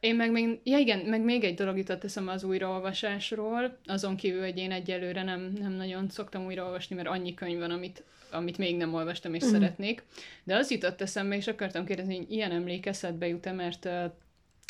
Én 0.00 0.16
meg 0.16 0.30
még, 0.30 0.60
ja 0.62 0.78
igen, 0.78 0.98
meg 0.98 1.20
még 1.20 1.44
egy 1.44 1.54
dolog 1.54 1.76
jutott 1.76 2.04
eszem 2.04 2.28
az 2.28 2.44
újraolvasásról, 2.44 3.78
azon 3.84 4.16
kívül, 4.16 4.40
hogy 4.40 4.58
én 4.58 4.72
egyelőre 4.72 5.22
nem, 5.22 5.52
nem 5.58 5.72
nagyon 5.72 6.08
szoktam 6.08 6.44
újraolvasni, 6.44 6.96
mert 6.96 7.08
annyi 7.08 7.34
könyv 7.34 7.58
van, 7.58 7.70
amit, 7.70 8.02
amit 8.30 8.58
még 8.58 8.76
nem 8.76 8.94
olvastam 8.94 9.34
és 9.34 9.44
mm. 9.44 9.48
szeretnék. 9.48 10.02
De 10.44 10.56
az 10.56 10.70
jutott 10.70 11.00
eszembe, 11.00 11.36
és 11.36 11.46
akartam 11.46 11.84
kérdezni, 11.84 12.16
hogy 12.16 12.32
ilyen 12.32 12.50
emlékezetbe 12.50 13.26
jut-e, 13.26 13.52
mert, 13.52 13.88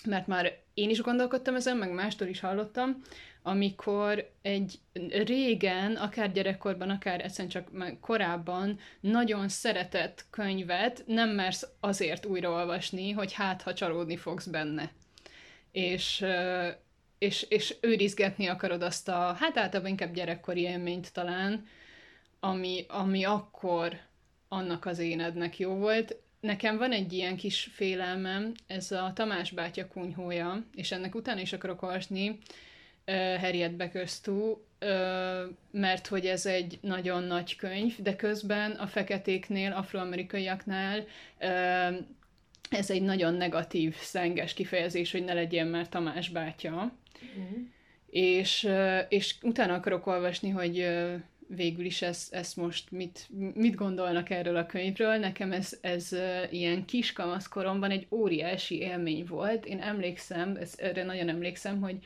mert 0.05 0.27
már 0.27 0.59
én 0.75 0.91
is 0.91 1.01
gondolkodtam 1.01 1.55
ezen, 1.55 1.77
meg 1.77 1.93
mástól 1.93 2.29
is 2.29 2.41
hallottam, 2.41 3.03
amikor 3.47 4.31
egy 4.43 4.79
régen, 5.09 5.97
akár 5.97 6.33
gyerekkorban, 6.33 6.91
akár 6.91 7.21
egyszerűen 7.21 7.49
csak 7.49 8.01
korábban 8.01 8.79
nagyon 9.01 9.49
szeretett 9.49 10.25
könyvet 10.31 11.03
nem 11.07 11.29
mersz 11.29 11.69
azért 11.81 12.27
újraolvasni, 12.27 13.11
hogy 13.11 13.33
hát, 13.33 13.63
ha 13.63 13.75
csalódni 13.75 14.17
fogsz 14.17 14.47
benne. 14.47 14.91
És 15.73 16.25
és, 17.19 17.47
és 17.49 17.77
őrizgetni 17.81 18.47
akarod 18.47 18.83
azt 18.83 19.09
a, 19.09 19.37
hát 19.39 19.57
általában 19.57 19.91
inkább 19.91 20.15
gyerekkori 20.15 20.61
élményt 20.61 21.13
talán, 21.13 21.67
ami, 22.41 22.85
ami 22.89 23.25
akkor 23.25 23.99
annak 24.49 24.87
az 24.87 24.99
énednek 24.99 25.59
jó 25.59 25.75
volt. 25.75 26.17
Nekem 26.41 26.79
van 26.79 26.93
egy 26.93 27.13
ilyen 27.13 27.37
kis 27.37 27.71
félelmem, 27.73 28.53
ez 28.67 28.93
a 28.93 29.13
Tamás 29.15 29.51
bátya 29.51 29.89
kunyhója, 29.89 30.67
és 30.75 30.93
ennek 30.93 31.15
utána 31.15 31.41
is 31.41 31.53
akarok 31.53 31.83
olvasni, 31.83 32.39
Harriet 33.41 33.77
Beckerstú, 33.77 34.65
mert 35.71 36.07
hogy 36.07 36.27
ez 36.27 36.47
egy 36.47 36.79
nagyon 36.81 37.23
nagy 37.23 37.57
könyv, 37.57 38.03
de 38.03 38.17
közben 38.17 38.71
a 38.71 38.87
feketéknél, 38.87 39.73
afroamerikaiaknál 39.73 41.05
ez 42.71 42.91
egy 42.91 43.03
nagyon 43.03 43.35
negatív, 43.35 43.95
szenges 43.95 44.55
kifejezés, 44.55 45.13
hogy 45.13 45.25
ne 45.25 45.33
legyen 45.33 45.67
már 45.67 45.89
Tamás 45.89 46.29
bátya. 46.29 46.93
Mm. 47.39 47.63
És, 48.11 48.69
és 49.09 49.35
utána 49.43 49.75
akarok 49.75 50.07
olvasni, 50.07 50.51
hogy 50.51 50.89
végül 51.49 51.85
is 51.85 52.03
ezt, 52.03 52.35
ezt 52.35 52.57
most 52.57 52.91
mit, 52.91 53.29
mit 53.55 53.75
gondolnak 53.75 54.31
erről 54.31 54.57
a 54.57 54.67
könyvről. 54.67 55.17
Nekem 55.17 55.53
ez, 55.53 55.79
ez 55.81 56.17
ilyen 56.51 56.85
kiskamaszkoromban 56.85 57.91
egy 57.91 58.07
óriási 58.11 58.79
élmény 58.79 59.25
volt. 59.29 59.67
Én 59.67 59.81
emlékszem, 59.81 60.57
ez, 60.57 60.75
erre 60.77 61.05
nagyon 61.05 61.29
emlékszem, 61.29 61.81
hogy 61.81 61.97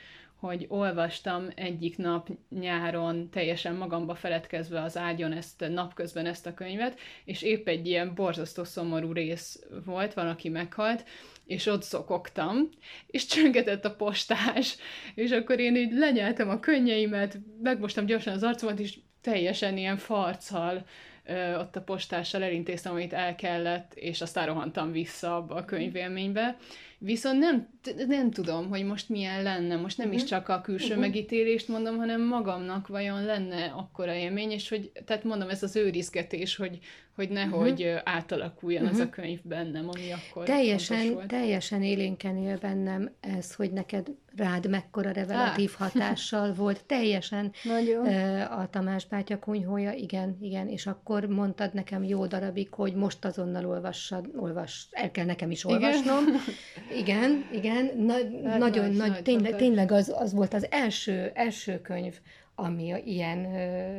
hogy 0.40 0.66
olvastam 0.68 1.48
egyik 1.54 1.96
nap 1.96 2.28
nyáron 2.48 3.30
teljesen 3.30 3.74
magamba 3.74 4.14
feledkezve 4.14 4.82
az 4.82 4.96
ágyon 4.96 5.32
ezt 5.32 5.64
napközben 5.68 6.26
ezt 6.26 6.46
a 6.46 6.54
könyvet, 6.54 6.98
és 7.24 7.42
épp 7.42 7.68
egy 7.68 7.86
ilyen 7.86 8.14
borzasztó 8.14 8.64
szomorú 8.64 9.12
rész 9.12 9.62
volt, 9.84 10.14
van, 10.14 10.28
aki 10.28 10.48
meghalt, 10.48 11.04
és 11.46 11.66
ott 11.66 11.82
szokogtam, 11.82 12.68
és 13.06 13.26
csöngetett 13.26 13.84
a 13.84 13.94
postás, 13.94 14.76
és 15.14 15.30
akkor 15.30 15.58
én 15.58 15.76
így 15.76 15.92
lenyeltem 15.92 16.48
a 16.48 16.60
könnyeimet, 16.60 17.38
megmostam 17.62 18.06
gyorsan 18.06 18.32
az 18.32 18.42
arcomat, 18.42 18.78
és 18.78 18.98
teljesen 19.20 19.76
ilyen 19.76 19.96
farccal 19.96 20.86
ott 21.58 21.76
a 21.76 21.82
postással 21.82 22.42
elintéztem, 22.42 22.92
amit 22.92 23.12
el 23.12 23.34
kellett, 23.34 23.94
és 23.94 24.20
aztán 24.20 24.46
rohantam 24.46 24.92
vissza 24.92 25.36
abba 25.36 25.54
a 25.54 25.64
könyvélménybe, 25.64 26.56
Viszont 27.02 27.38
nem, 27.38 27.68
nem 28.06 28.30
tudom, 28.30 28.68
hogy 28.68 28.84
most 28.84 29.08
milyen 29.08 29.42
lenne. 29.42 29.76
Most 29.76 29.98
nem 29.98 30.06
uh-huh. 30.06 30.22
is 30.22 30.28
mhm. 30.28 30.36
csak 30.36 30.48
a 30.48 30.60
külső 30.60 30.86
uh-huh. 30.86 31.00
megítélést 31.00 31.68
mondom, 31.68 31.96
hanem 31.96 32.26
magamnak 32.26 32.88
vajon 32.88 33.24
lenne 33.24 33.64
akkora 33.64 34.14
élmény, 34.14 34.50
és 34.50 34.68
hogy, 34.68 34.92
tehát 35.04 35.24
mondom, 35.24 35.48
ez 35.48 35.62
az 35.62 35.76
őrizgetés, 35.76 36.56
hogy, 36.56 36.78
hogy 37.14 37.28
nehogy 37.28 37.82
uh-huh. 37.82 38.00
átalakuljon 38.04 38.82
uh-huh. 38.82 39.00
az 39.00 39.06
a 39.06 39.10
könyv 39.10 39.38
bennem, 39.42 39.88
ami 39.88 40.10
akkor 40.12 40.44
Teljesen, 40.44 41.12
volt. 41.12 41.26
teljesen 41.26 41.82
élénken 41.82 42.36
él 42.36 42.58
bennem 42.58 43.10
ez, 43.20 43.54
hogy 43.54 43.72
neked 43.72 44.06
rád 44.36 44.68
mekkora 44.68 45.10
revelatív 45.10 45.70
ah. 45.78 45.80
hatással 45.86 46.54
volt. 46.54 46.84
Teljesen 46.84 47.52
Nagyon. 47.62 48.06
a 48.44 48.68
Tamás 48.70 49.06
bátya 49.06 49.38
kunyhója, 49.38 49.92
igen, 49.92 50.36
igen, 50.40 50.68
és 50.68 50.86
akkor 50.86 51.24
mondtad 51.24 51.74
nekem 51.74 52.04
jó 52.04 52.26
darabig, 52.26 52.74
hogy 52.74 52.94
most 52.94 53.24
azonnal 53.24 53.66
olvassad, 53.66 54.30
olvas, 54.36 54.88
el 54.90 55.10
kell 55.10 55.24
nekem 55.24 55.50
is 55.50 55.64
olvasnom. 55.64 56.24
Igen, 57.00 57.48
igen, 57.52 57.90
na, 57.96 58.14
hát 58.48 58.58
nagyon 58.58 58.90
nagy, 58.90 59.10
nagy, 59.10 59.22
tényleg, 59.22 59.56
tényleg 59.56 59.92
az, 59.92 60.14
az 60.18 60.32
volt 60.32 60.54
az 60.54 60.66
első, 60.70 61.30
első 61.34 61.80
könyv, 61.80 62.18
ami 62.54 62.94
ilyen 63.04 63.52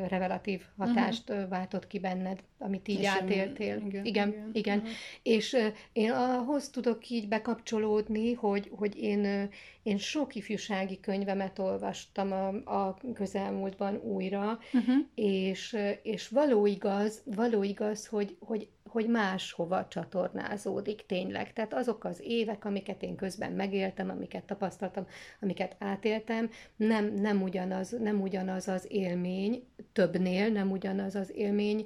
revelatív 0.07 0.61
hatást 0.77 1.29
uh-huh. 1.29 1.49
váltott 1.49 1.87
ki 1.87 1.99
benned, 1.99 2.39
amit 2.61 2.87
így 2.87 2.99
És 2.99 3.07
átéltél. 3.07 3.75
Igen, 3.75 3.87
igen. 3.87 4.05
igen. 4.05 4.49
igen. 4.53 4.77
Uh-huh. 4.77 4.93
És 5.23 5.53
uh, 5.53 5.65
én 5.93 6.11
ahhoz 6.11 6.69
tudok 6.69 7.09
így 7.09 7.27
bekapcsolódni, 7.27 8.33
hogy, 8.33 8.71
hogy 8.75 8.97
én, 8.97 9.19
uh, 9.19 9.43
én 9.83 9.97
sok 9.97 10.35
ifjúsági 10.35 10.99
könyvemet 10.99 11.59
olvastam 11.59 12.31
a, 12.31 12.47
a 12.87 12.97
közelmúltban 13.13 13.95
újra, 13.95 14.59
uh-huh. 14.73 14.95
és, 15.15 15.73
uh, 15.73 15.89
és 16.03 16.27
való 16.27 16.65
igaz, 16.65 17.21
való 17.25 17.63
igaz, 17.63 18.07
hogy, 18.07 18.37
hogy 18.39 18.67
hogy 18.91 19.07
máshova 19.07 19.87
csatornázódik 19.87 21.05
tényleg. 21.05 21.53
Tehát 21.53 21.73
azok 21.73 22.03
az 22.03 22.21
évek, 22.23 22.65
amiket 22.65 23.03
én 23.03 23.15
közben 23.15 23.51
megéltem, 23.51 24.09
amiket 24.09 24.43
tapasztaltam, 24.43 25.07
amiket 25.41 25.75
átéltem, 25.79 26.49
nem, 26.75 27.13
nem, 27.13 27.41
ugyanaz, 27.41 27.89
nem 27.99 28.21
ugyanaz 28.21 28.67
az 28.67 28.85
élmény, 28.89 29.63
többnél 29.93 30.49
nem 30.49 30.71
ugyanaz 30.71 31.15
az 31.15 31.31
élmény, 31.35 31.85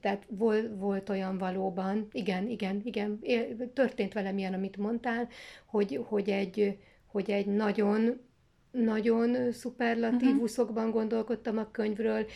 tehát 0.00 0.26
volt, 0.28 0.70
volt 0.76 1.08
olyan 1.08 1.38
valóban, 1.38 2.06
igen, 2.12 2.48
igen, 2.48 2.80
igen, 2.84 3.18
történt 3.72 4.12
velem 4.12 4.38
ilyen, 4.38 4.54
amit 4.54 4.76
mondtál, 4.76 5.28
hogy, 5.64 6.00
hogy, 6.04 6.30
egy, 6.30 6.78
hogy 7.06 7.30
egy 7.30 7.46
nagyon, 7.46 8.20
nagyon 8.70 9.52
szuperlatívuszokban 9.52 10.90
gondolkodtam 10.90 11.58
a 11.58 11.70
könyvről, 11.70 12.26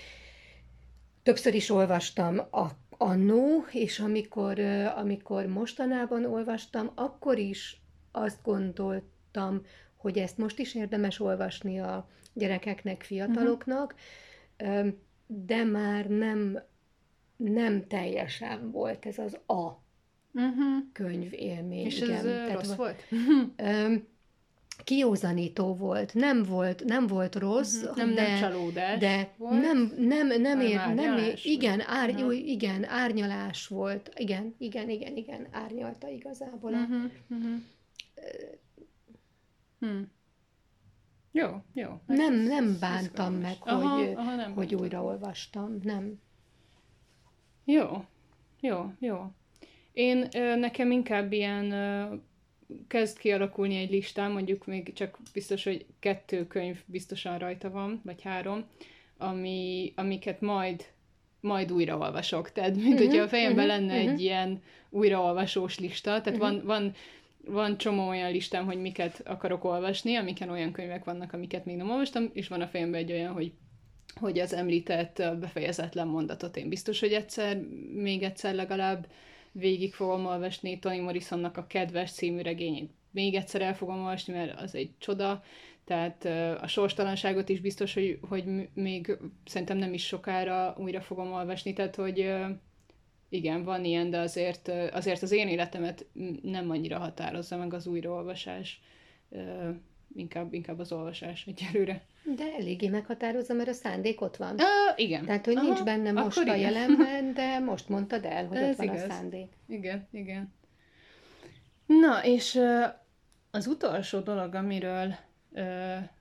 többször 1.23 1.55
is 1.55 1.71
olvastam 1.71 2.39
a 2.39 2.67
annó, 2.99 3.65
és 3.71 3.99
amikor, 3.99 4.59
amikor 4.97 5.47
mostanában 5.47 6.25
olvastam, 6.25 6.91
akkor 6.95 7.39
is 7.39 7.81
azt 8.13 8.43
gondoltam, 8.43 9.63
hogy 9.97 10.19
ezt 10.19 10.39
most 10.39 10.59
is 10.59 10.75
érdemes 10.75 11.21
olvasni 11.21 11.81
a 11.81 12.09
gyerekeknek, 12.33 13.03
fiataloknak, 13.03 13.95
uh-huh. 14.59 14.89
de 15.27 15.65
már 15.65 16.07
nem, 16.07 16.59
nem 17.39 17.87
teljesen 17.87 18.71
volt 18.71 19.07
ez 19.07 19.19
az 19.19 19.39
a 19.47 19.83
uh-huh. 20.33 20.83
könyv 20.93 21.33
élmény. 21.33 21.85
És 21.85 22.01
igen. 22.01 22.11
ez 22.11 22.23
Tehát, 22.23 22.53
rossz 22.53 22.75
volt? 22.75 23.05
kiózanító 24.85 25.75
volt, 25.75 26.15
nem 26.15 26.43
volt, 26.43 26.85
nem 26.85 27.07
volt 27.07 27.35
rossz, 27.35 27.83
uh-huh. 27.83 27.97
nem, 27.97 28.15
de, 28.15 28.23
nem 28.23 28.41
csalódás 28.41 28.99
de 28.99 29.35
volt, 29.37 29.61
nem, 29.61 29.93
nem, 29.99 30.41
nem, 30.41 30.61
ér, 30.61 30.81
nem 30.95 31.19
ér, 31.19 31.41
igen, 31.43 31.81
ár, 31.87 32.11
uh-huh. 32.11 32.49
igen, 32.49 32.85
árnyalás 32.85 33.67
volt, 33.67 34.11
igen, 34.17 34.55
igen, 34.59 34.91
igen, 34.91 35.17
igen, 35.17 35.47
árnyalta 35.51 36.09
igazából. 36.09 36.73
Uh-huh. 36.73 37.11
Uh-huh. 37.29 37.55
Hmm. 39.79 40.11
Jó, 41.33 41.49
jó. 41.75 42.01
Nem, 42.07 42.35
nem 42.35 42.77
bántam 42.81 43.35
meg, 43.35 43.57
aha, 43.61 43.89
hogy, 43.89 44.13
aha, 44.17 44.35
nem 44.35 44.53
hogy 44.53 44.75
újraolvastam, 44.75 45.79
nem. 45.83 46.21
Jó, 47.71 48.05
jó, 48.61 48.93
jó. 48.99 49.33
Én 49.93 50.29
nekem 50.59 50.91
inkább 50.91 51.33
ilyen 51.33 51.75
kezd 52.87 53.19
kialakulni 53.19 53.77
egy 53.77 53.91
listám, 53.91 54.33
mondjuk 54.33 54.67
még 54.67 54.93
csak 54.93 55.19
biztos, 55.33 55.65
hogy 55.65 55.87
kettő 55.99 56.47
könyv 56.47 56.83
biztosan 56.87 57.39
rajta 57.39 57.71
van, 57.71 58.01
vagy 58.05 58.23
három, 58.23 58.65
ami, 59.17 59.93
amiket 59.97 60.41
majd 60.41 60.85
majd 61.41 61.73
újraolvasok. 61.73 62.53
Tehát, 62.53 62.75
mint 62.75 62.87
uh-huh, 62.87 63.07
hogyha 63.07 63.23
a 63.23 63.29
fejemben 63.29 63.65
uh-huh, 63.65 63.81
lenne 63.81 63.97
uh-huh. 63.99 64.13
egy 64.13 64.21
ilyen 64.21 64.63
újraolvasós 64.91 65.79
lista. 65.79 66.21
Tehát 66.21 66.39
uh-huh. 66.39 66.41
van, 66.41 66.63
van, 66.65 66.95
van 67.45 67.79
csomó 67.79 68.09
olyan 68.09 68.33
listám, 68.33 68.65
hogy 68.65 68.81
miket 68.81 69.23
akarok 69.25 69.65
olvasni, 69.65 70.15
amiken 70.15 70.51
olyan 70.51 70.73
könyvek 70.73 71.05
vannak, 71.05 71.33
amiket 71.33 71.65
még 71.65 71.77
nem 71.77 71.91
olvastam, 71.91 72.31
és 72.33 72.49
van 72.49 72.61
a 72.61 72.67
fejemben 72.67 73.01
egy 73.01 73.13
olyan, 73.13 73.33
hogy 73.33 73.53
hogy 74.19 74.39
az 74.39 74.53
említett 74.53 75.23
befejezetlen 75.41 76.07
mondatot 76.07 76.57
én 76.57 76.69
biztos, 76.69 77.01
hogy 77.01 77.13
egyszer, 77.13 77.61
még 77.93 78.23
egyszer 78.23 78.55
legalább 78.55 79.07
végig 79.53 79.95
fogom 79.95 80.27
olvasni 80.27 80.79
Toni 80.79 80.99
Morrisonnak 80.99 81.57
a 81.57 81.67
Kedves 81.67 82.13
című 82.13 82.41
regényét. 82.41 82.91
Még 83.11 83.35
egyszer 83.35 83.63
el 83.63 83.75
fogom 83.75 83.99
olvasni, 83.99 84.33
mert 84.33 84.61
az 84.61 84.75
egy 84.75 84.91
csoda, 84.99 85.43
tehát 85.85 86.25
a 86.63 86.67
sorstalanságot 86.67 87.49
is 87.49 87.61
biztos, 87.61 87.95
hogy, 87.95 88.19
hogy 88.29 88.69
még 88.75 89.19
szerintem 89.45 89.77
nem 89.77 89.93
is 89.93 90.07
sokára 90.07 90.75
újra 90.79 91.01
fogom 91.01 91.33
olvasni, 91.33 91.73
tehát 91.73 91.97
hogy 91.97 92.35
igen, 93.29 93.65
van 93.65 93.85
ilyen, 93.85 94.11
de 94.11 94.19
azért, 94.19 94.69
azért 94.93 95.23
az 95.23 95.33
én 95.33 95.49
életemet 95.49 96.07
nem 96.43 96.71
annyira 96.71 96.99
határozza 96.99 97.57
meg 97.57 97.75
az 97.75 97.87
újraolvasás, 97.87 98.81
inkább, 100.19 100.53
inkább 100.53 100.79
az 100.79 100.93
olvasás 100.93 101.47
egyelőre. 101.47 102.03
De 102.37 102.45
eléggé 102.59 102.89
meghatározza, 102.89 103.55
mert 103.55 103.69
a 103.69 103.73
szándék 103.73 104.21
ott 104.21 104.37
van. 104.37 104.55
Uh, 104.55 104.63
igen. 104.97 105.25
Tehát, 105.25 105.45
hogy 105.45 105.57
Aha, 105.57 105.65
nincs 105.65 105.83
benne 105.83 106.13
most 106.13 106.39
a 106.39 106.43
igen. 106.43 106.59
jelenben, 106.59 107.35
de 107.35 107.59
most 107.59 107.89
mondtad 107.89 108.25
el, 108.25 108.47
hogy 108.47 108.57
Ez 108.63 108.71
ott 108.71 108.77
van 108.77 108.87
igaz. 108.87 109.03
a 109.03 109.13
szándék. 109.13 109.53
Igen, 109.69 110.09
igen. 110.11 110.53
Na, 111.87 112.25
és 112.25 112.61
az 113.51 113.67
utolsó 113.67 114.19
dolog, 114.19 114.55
amiről 114.55 115.15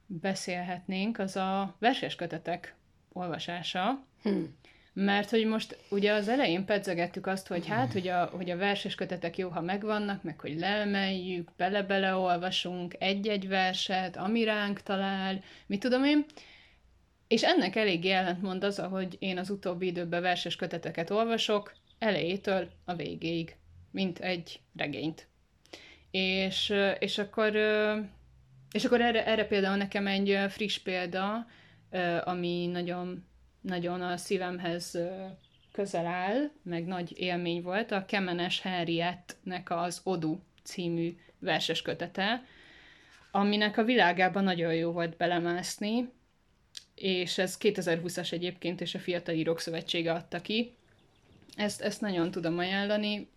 beszélhetnénk, 0.05 1.19
az 1.19 1.35
a 1.35 1.76
verses 1.80 2.15
kötetek 2.15 2.76
olvasása. 3.13 4.03
Hm. 4.21 4.43
Mert 4.99 5.29
hogy 5.29 5.45
most 5.45 5.77
ugye 5.89 6.13
az 6.13 6.27
elején 6.27 6.65
pedzegettük 6.65 7.27
azt, 7.27 7.47
hogy 7.47 7.67
hát, 7.67 7.93
hogy 7.93 8.07
a, 8.07 8.25
hogy 8.25 8.49
a 8.49 8.57
verses 8.57 8.95
kötetek 8.95 9.37
jó, 9.37 9.49
ha 9.49 9.61
megvannak, 9.61 10.23
meg 10.23 10.39
hogy 10.39 10.59
leemeljük, 10.59 11.51
bele-bele 11.57 12.15
olvasunk 12.15 12.95
egy-egy 12.99 13.47
verset, 13.47 14.17
ami 14.17 14.43
ránk 14.43 14.81
talál, 14.81 15.43
mit 15.65 15.79
tudom 15.79 16.03
én. 16.03 16.25
És 17.27 17.43
ennek 17.43 17.75
elég 17.75 18.05
ellentmond 18.05 18.63
az, 18.63 18.79
ahogy 18.79 19.15
én 19.19 19.37
az 19.37 19.49
utóbbi 19.49 19.85
időben 19.85 20.21
verses 20.21 20.55
köteteket 20.55 21.09
olvasok, 21.09 21.73
elejétől 21.99 22.69
a 22.85 22.95
végéig, 22.95 23.55
mint 23.91 24.19
egy 24.19 24.59
regényt. 24.75 25.27
És, 26.11 26.73
és 26.99 27.17
akkor 27.17 27.55
És 28.71 28.85
akkor 28.85 29.01
erre, 29.01 29.25
erre 29.25 29.45
például 29.45 29.77
nekem 29.77 30.07
egy 30.07 30.37
friss 30.49 30.77
példa, 30.77 31.47
ami 32.23 32.65
nagyon, 32.65 33.25
nagyon 33.68 34.02
a 34.02 34.18
szívemhez 34.18 34.98
közel 35.72 36.06
áll, 36.06 36.52
meg 36.64 36.85
nagy 36.85 37.19
élmény 37.19 37.61
volt, 37.61 37.91
a 37.91 38.06
Kemenes 38.06 38.61
Henriettnek 38.61 39.72
az 39.72 40.02
Odu 40.03 40.38
című 40.64 41.18
verses 41.39 41.81
kötete, 41.81 42.44
aminek 43.31 43.77
a 43.77 43.84
világában 43.84 44.44
nagyon 44.44 44.73
jó 44.73 44.91
volt 44.91 45.18
belemászni, 45.18 46.10
és 46.95 47.38
ez 47.38 47.57
2020-as 47.60 48.31
egyébként, 48.31 48.81
és 48.81 48.95
a 48.95 48.99
Fiatal 48.99 49.35
Írók 49.35 49.60
Szövetsége 49.60 50.14
adta 50.14 50.41
ki. 50.41 50.76
Ezt, 51.56 51.81
ezt 51.81 52.02
nagyon 52.02 52.31
tudom 52.31 52.57
ajánlani. 52.57 53.30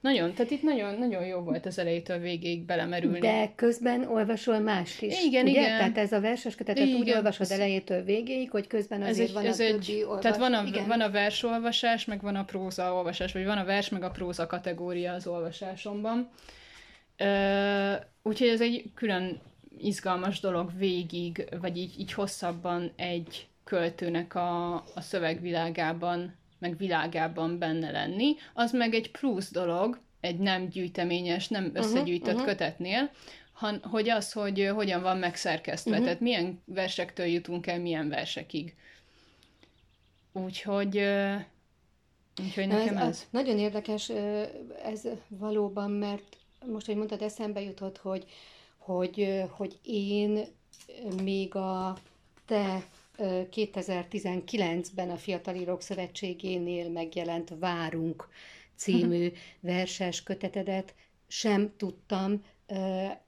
Nagyon, 0.00 0.34
tehát 0.34 0.50
itt 0.50 0.62
nagyon, 0.62 0.94
nagyon 0.94 1.26
jó 1.26 1.40
volt 1.40 1.66
az 1.66 1.78
elejétől 1.78 2.18
végéig 2.18 2.64
belemerülni. 2.64 3.18
De 3.18 3.52
közben 3.54 4.04
olvasol 4.04 4.58
mást 4.58 5.02
is. 5.02 5.24
Igen, 5.24 5.42
ugye? 5.46 5.60
igen. 5.60 5.78
Tehát 5.78 5.98
ez 5.98 6.12
a 6.12 6.20
verses 6.20 6.54
kötetet 6.54 6.86
Igen. 6.86 7.00
úgy 7.00 7.10
olvasod 7.10 7.50
elejétől 7.50 8.02
végéig, 8.02 8.50
hogy 8.50 8.66
közben 8.66 9.02
Ez 9.02 9.08
azért 9.08 9.28
egy, 9.28 9.34
van 9.34 9.46
ez 9.46 9.60
a 9.60 9.64
egy, 9.64 9.70
többi 9.70 10.04
olvas. 10.04 10.22
tehát 10.22 10.38
van 10.38 10.54
a, 10.54 10.64
igen. 10.66 10.86
van 10.86 11.00
a 11.00 11.10
versolvasás, 11.10 12.04
meg 12.04 12.20
van 12.20 12.36
a 12.36 12.44
próza 12.44 12.94
olvasás, 12.94 13.32
vagy 13.32 13.44
van 13.44 13.58
a 13.58 13.64
vers, 13.64 13.88
meg 13.88 14.02
a 14.02 14.10
próza 14.10 14.46
kategória 14.46 15.12
az 15.12 15.26
olvasásomban. 15.26 16.28
Ö, 17.16 17.92
úgyhogy 18.22 18.48
ez 18.48 18.60
egy 18.60 18.84
külön 18.94 19.40
izgalmas 19.78 20.40
dolog 20.40 20.70
végig, 20.76 21.48
vagy 21.60 21.76
így, 21.76 22.00
így 22.00 22.12
hosszabban 22.12 22.92
egy 22.96 23.46
költőnek 23.64 24.34
a, 24.34 24.74
a 24.74 25.00
szövegvilágában, 25.00 26.34
meg 26.58 26.76
világában 26.76 27.58
benne 27.58 27.90
lenni. 27.90 28.36
Az 28.54 28.72
meg 28.72 28.94
egy 28.94 29.10
plusz 29.10 29.52
dolog, 29.52 30.00
egy 30.20 30.38
nem 30.38 30.68
gyűjteményes, 30.68 31.48
nem 31.48 31.70
összegyűjtött 31.74 32.34
uh-huh. 32.34 32.48
kötetnél, 32.48 33.10
han, 33.52 33.80
hogy 33.82 34.08
az, 34.08 34.32
hogy 34.32 34.70
hogyan 34.74 35.02
van 35.02 35.18
megszerkesztve, 35.18 35.94
Mhm. 35.96 36.04
tehát 36.04 36.20
milyen 36.20 36.62
versektől 36.64 37.26
jutunk 37.26 37.66
el, 37.66 37.80
milyen 37.80 38.08
versekig. 38.08 38.74
Úgyhogy, 40.32 41.02
úgyhogy 42.42 42.66
nekem 42.66 42.96
ez, 42.96 43.06
ez. 43.08 43.26
Nagyon 43.30 43.58
érdekes 43.58 44.08
ez 44.84 45.08
valóban, 45.28 45.90
mert 45.90 46.36
most, 46.66 46.86
hogy 46.86 46.96
mondtad, 46.96 47.22
eszembe 47.22 47.60
jutott, 47.60 47.98
hogy, 47.98 48.24
hogy, 48.76 49.44
hogy 49.50 49.78
én 49.82 50.44
még 51.22 51.54
a 51.54 51.96
te 52.46 52.82
2019-ben 53.18 55.10
a 55.10 55.16
Fiatal 55.16 55.54
Írók 55.54 55.80
Szövetségénél 55.80 56.90
megjelent 56.90 57.52
Várunk 57.58 58.28
című 58.76 59.32
verses 59.60 60.22
kötetedet. 60.22 60.94
Sem 61.26 61.72
tudtam 61.76 62.44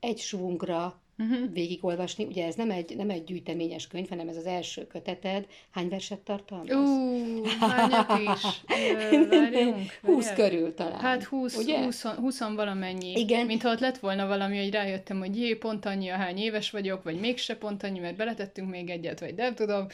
egy 0.01 0.19
svungra 0.19 1.01
Uh-huh. 1.21 1.53
végigolvasni. 1.53 2.25
Ugye 2.25 2.47
ez 2.47 2.55
nem 2.55 2.71
egy, 2.71 2.97
nem 2.97 3.11
egy 3.11 3.25
gyűjteményes 3.25 3.87
könyv, 3.87 4.09
hanem 4.09 4.29
ez 4.29 4.37
az 4.37 4.47
első 4.47 4.87
köteted. 4.87 5.47
Hány 5.71 5.89
verset 5.89 6.19
tartalmaz? 6.19 6.89
Ú, 6.89 7.45
hányat 7.61 8.19
is? 8.19 8.63
Várjunk. 9.31 9.99
20 10.03 10.29
várjál. 10.29 10.49
körül 10.49 10.75
talán. 10.75 11.01
Hát 11.01 11.25
20, 11.25 11.57
ugye? 11.57 11.85
20, 11.85 12.03
20 12.03 12.41
valamennyi. 12.41 13.13
Igen. 13.13 13.47
Mintha 13.47 13.71
ott 13.71 13.81
lett 13.81 13.99
volna 13.99 14.27
valami, 14.27 14.59
hogy 14.59 14.71
rájöttem, 14.71 15.19
hogy 15.19 15.37
jé, 15.37 15.55
pont 15.55 15.85
annyi, 15.87 16.07
hány 16.07 16.39
éves 16.39 16.71
vagyok, 16.71 17.03
vagy 17.03 17.21
mégse 17.21 17.57
pont 17.57 17.83
annyi, 17.83 17.99
mert 17.99 18.17
beletettünk 18.17 18.71
még 18.71 18.91
egyet, 18.91 19.21
vagy 19.21 19.35
nem 19.35 19.55
tudom. 19.55 19.87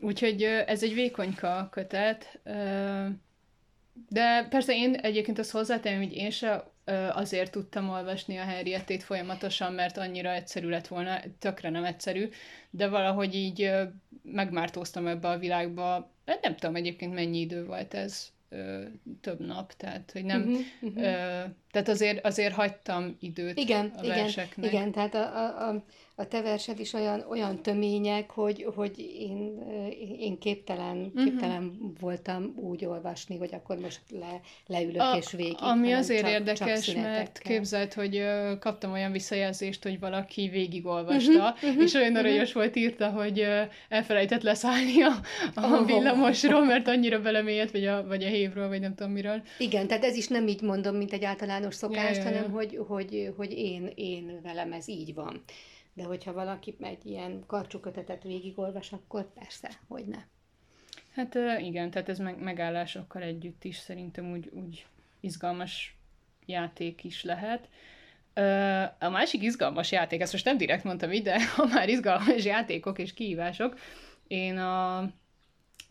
Úgyhogy 0.00 0.42
ez 0.42 0.82
egy 0.82 0.94
vékonyka 0.94 1.68
kötet. 1.70 2.40
De 4.08 4.46
persze 4.50 4.74
én 4.74 4.94
egyébként 4.94 5.38
azt 5.38 5.50
hozzátenném, 5.50 6.02
hogy 6.02 6.16
én 6.16 6.30
se 6.30 6.71
azért 7.12 7.50
tudtam 7.50 7.90
olvasni 7.90 8.36
a 8.36 8.44
Henriettét 8.44 9.02
folyamatosan, 9.02 9.72
mert 9.72 9.96
annyira 9.96 10.32
egyszerű 10.32 10.68
lett 10.68 10.86
volna, 10.86 11.20
tökre 11.38 11.70
nem 11.70 11.84
egyszerű, 11.84 12.28
de 12.70 12.88
valahogy 12.88 13.34
így 13.34 13.70
megmártóztam 14.22 15.06
ebbe 15.06 15.28
a 15.28 15.38
világba. 15.38 16.10
Hát 16.26 16.42
Nem 16.42 16.56
tudom 16.56 16.76
egyébként 16.76 17.14
mennyi 17.14 17.38
idő 17.38 17.66
volt 17.66 17.94
ez, 17.94 18.32
több 19.20 19.40
nap, 19.40 19.72
tehát 19.72 20.10
hogy 20.12 20.24
nem, 20.24 20.40
mhm. 20.40 20.98
ö, 20.98 21.02
tehát 21.70 21.88
azért, 21.88 22.26
azért 22.26 22.54
hagytam 22.54 23.16
időt 23.20 23.58
Igen, 23.58 23.92
a 23.96 24.02
igen, 24.02 24.16
verseknek. 24.16 24.72
igen, 24.72 24.92
tehát 24.92 25.14
a, 25.14 25.36
a, 25.36 25.68
a, 25.68 25.84
a 26.14 26.28
te 26.28 26.42
versed 26.42 26.78
is 26.80 26.92
olyan, 26.92 27.24
olyan 27.30 27.62
tömények, 27.62 28.30
hogy, 28.30 28.66
hogy 28.74 28.98
én, 28.98 29.62
én 30.18 30.38
képtelen, 30.38 30.96
Mhm. 31.14 31.24
képtelen 31.24 31.92
voltam 32.00 32.54
úgy 32.56 32.84
olvasni, 32.84 33.36
hogy 33.36 33.54
akkor 33.54 33.78
most 33.78 34.00
le, 34.10 34.40
leülök 34.66 35.00
A, 35.00 35.16
és 35.16 35.32
végig. 35.32 35.56
ami 35.58 35.92
azért 35.92 36.20
csak, 36.20 36.30
érdekes, 36.30 36.80
csak 36.84 36.96
mert 36.96 37.38
képzeld, 37.38 37.92
hogy 37.92 38.22
kaptam 38.60 38.92
olyan 38.92 39.12
visszajelzést, 39.12 39.82
hogy 39.82 39.98
valaki 39.98 40.48
végigolvasta, 40.48 41.54
mhm, 41.62 41.80
és 41.80 41.94
olyan 41.94 42.16
aranyos 42.16 42.52
volt 42.52 42.76
írta, 42.76 43.10
hogy 43.10 43.44
elfelejtett 43.88 44.42
leszállni 44.42 45.02
a, 45.02 45.12
a 45.54 45.66
Oh. 45.66 45.86
villamosról, 45.86 46.64
mert 46.64 46.88
annyira 46.88 47.20
belemélyedt, 47.20 47.70
vagy 47.70 47.86
a, 47.86 48.06
vagy 48.06 48.22
a 48.24 48.28
hévről, 48.28 48.68
vagy 48.68 48.80
nem 48.80 48.94
tudom 48.94 49.12
miről. 49.12 49.42
Igen, 49.58 49.86
tehát 49.86 50.04
ez 50.04 50.16
is 50.16 50.28
nem 50.28 50.46
így 50.48 50.60
mondom, 50.62 50.96
mint 50.96 51.12
egy 51.12 51.24
általános 51.24 51.74
szokást, 51.74 52.16
Ja, 52.16 52.22
ja, 52.22 52.30
ja. 52.30 52.36
hanem 52.36 52.50
hogy, 52.50 52.78
hogy, 52.88 53.32
hogy 53.36 53.52
én, 53.52 53.92
én 53.94 54.40
velem 54.42 54.72
ez 54.72 54.88
így 54.88 55.14
van. 55.14 55.42
De 55.94 56.04
hogyha 56.04 56.32
valaki 56.32 56.76
egy 56.80 57.06
ilyen 57.06 57.44
karcsú 57.46 57.78
kötetet 57.78 58.22
végigolvas, 58.22 58.92
akkor 58.92 59.32
persze, 59.32 59.70
hogy 59.88 60.04
ne. 60.06 60.18
Hát 61.14 61.34
igen, 61.60 61.90
tehát 61.90 62.08
ez 62.08 62.18
meg, 62.18 62.42
megállásokkal 62.42 63.22
együtt 63.22 63.64
is 63.64 63.76
szerintem 63.76 64.32
úgy, 64.32 64.50
úgy 64.52 64.86
izgalmas 65.20 65.96
játék 66.46 67.04
is 67.04 67.24
lehet. 67.24 67.68
A 68.98 69.08
másik 69.08 69.42
izgalmas 69.42 69.92
játék, 69.92 70.20
ezt 70.20 70.32
most 70.32 70.44
nem 70.44 70.56
direkt 70.56 70.84
mondtam 70.84 71.12
ide, 71.12 71.46
ha 71.56 71.66
már 71.66 71.88
izgalmas 71.88 72.44
játékok 72.44 72.98
és 72.98 73.14
kihívások, 73.14 73.78
én 74.26 74.58
a 74.58 75.08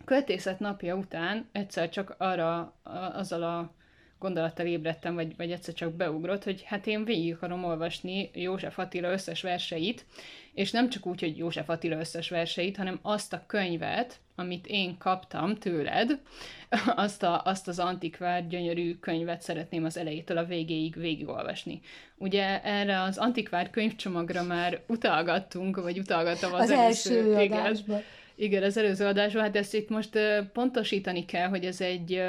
költészet 0.06 0.60
napja 0.60 0.96
után 0.96 1.50
egyszer 1.52 1.90
csak 1.90 2.16
arra, 2.18 2.74
azzal 3.14 3.44
a 3.44 3.74
gondolattal 4.22 4.66
ébredtem, 4.66 5.16
vagy, 5.16 5.36
vagy 5.38 5.52
egyszer 5.52 5.74
csak 5.74 5.94
beugrott, 5.94 6.44
hogy 6.44 6.64
hát 6.66 6.88
én 6.88 7.06
végig 7.06 7.34
akarom 7.34 7.64
olvasni 7.64 8.30
József 8.34 8.80
Attila 8.80 9.12
összes 9.12 9.42
verseit, 9.42 10.06
és 10.54 10.72
nem 10.72 10.90
csak 10.90 11.06
úgy, 11.06 11.20
hogy 11.20 11.38
József 11.38 11.70
Attila 11.70 12.00
összes 12.00 12.30
verseit, 12.30 12.78
hanem 12.78 13.00
azt 13.02 13.34
a 13.34 13.44
könyvet, 13.48 14.20
amit 14.36 14.68
én 14.68 14.98
kaptam 14.98 15.56
tőled, 15.56 16.20
azt, 16.96 17.24
a, 17.24 17.42
azt 17.46 17.68
az 17.68 17.80
antikvár 17.80 18.48
gyönyörű 18.48 18.96
könyvet 18.96 19.42
szeretném 19.42 19.84
az 19.84 19.98
elejétől 19.98 20.38
a 20.38 20.46
végéig 20.46 20.96
végigolvasni. 20.96 21.82
Ugye 22.18 22.64
erre 22.64 23.02
az 23.02 23.18
antikvár 23.18 23.70
könyvcsomagra 23.70 24.44
már 24.44 24.82
utalgattunk, 24.88 25.82
vagy 25.82 26.00
utalgattam 26.00 26.54
az, 26.54 26.62
Az, 26.62 26.70
első 26.70 27.42
igen, 27.42 27.60
adásban. 27.60 28.02
Igen, 28.42 28.64
az 28.64 28.78
előző 28.78 29.06
adásban, 29.06 29.42
hát 29.42 29.56
ezt 29.56 29.74
itt 29.74 29.90
most 29.90 30.20
pontosítani 30.54 31.26
kell, 31.26 31.48
hogy 31.48 31.66
ez 31.66 31.82
egy 31.82 32.22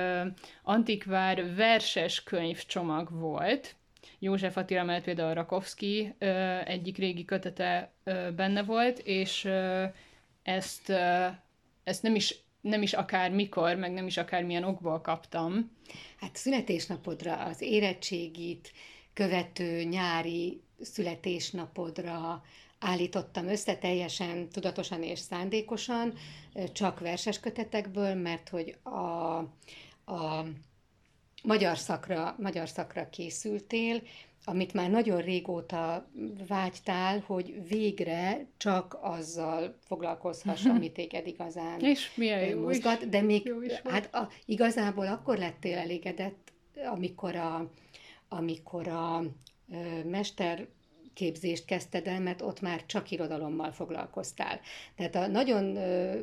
antikvár 0.63 1.55
verses 1.55 2.23
könyvcsomag 2.23 3.11
volt. 3.11 3.75
József 4.19 4.57
Attila 4.57 4.83
mellett 4.85 5.05
például 5.05 5.35
Rakowski 5.35 6.15
egyik 6.65 6.99
régi 6.99 7.25
kötete 7.25 7.93
benne 8.37 8.63
volt, 8.63 8.99
és 8.99 9.49
ezt, 10.43 10.91
ezt 11.85 12.03
nem 12.03 12.15
is 12.15 12.41
nem 12.61 12.83
is 12.83 12.93
akár 12.93 13.31
mikor, 13.31 13.77
meg 13.77 13.93
nem 13.93 14.07
is 14.07 14.17
akár 14.17 14.45
milyen 14.45 14.65
okból 14.65 15.01
kaptam. 15.01 15.71
Hát 16.21 16.37
születésnapodra, 16.37 17.37
az 17.37 17.61
érettségit 17.61 18.73
követő 19.13 19.83
nyári 19.83 20.61
születésnapodra 20.81 22.43
állítottam 22.83 23.49
össze 23.49 23.77
teljesen 23.77 24.49
tudatosan 24.49 25.03
és 25.03 25.19
szándékosan, 25.19 26.15
csak 26.73 27.01
verses 27.01 27.41
kötetekből, 27.41 28.15
mert 28.15 28.49
hogy 28.49 28.77
a, 28.83 29.37
a 30.13 30.45
magyar 31.43 31.79
szakra, 31.79 32.37
magyar 32.39 32.69
szakra 32.69 33.09
készültél, 33.11 34.03
amit 34.45 34.73
már 34.73 34.91
nagyon 34.91 35.21
régóta 35.21 36.09
vágytál, 36.49 37.23
hogy 37.27 37.69
végre 37.69 38.47
csak 38.57 38.99
azzal 39.01 39.77
foglalkozhass, 39.81 40.65
ami 40.65 40.93
téged 40.93 41.27
igazán 41.27 41.81
És 41.81 42.15
milyen 42.15 42.45
jó 42.45 42.59
is. 42.59 42.65
mozgat, 42.65 43.09
de 43.09 43.21
még 43.21 43.45
jó 43.45 43.63
is 43.63 43.81
volt. 43.83 43.95
hát 43.95 44.15
a, 44.15 44.29
igazából 44.45 45.07
akkor 45.07 45.39
lettél 45.39 45.77
elégedett, 45.77 46.53
amikor 46.93 47.37
a, 47.37 47.71
amikor 48.29 48.89
a 48.89 49.23
ö, 49.73 50.05
mester 50.05 50.69
képzést 51.15 51.65
kezdted 51.65 52.07
el, 52.07 52.21
mert 52.21 52.43
ott 52.43 52.61
már 52.61 52.81
csak 52.87 53.11
irodalommal 53.11 53.73
foglalkoztál. 53.73 54.61
Tehát 54.97 55.15
a, 55.15 55.27
nagyon 55.27 55.77
ö, 55.77 56.19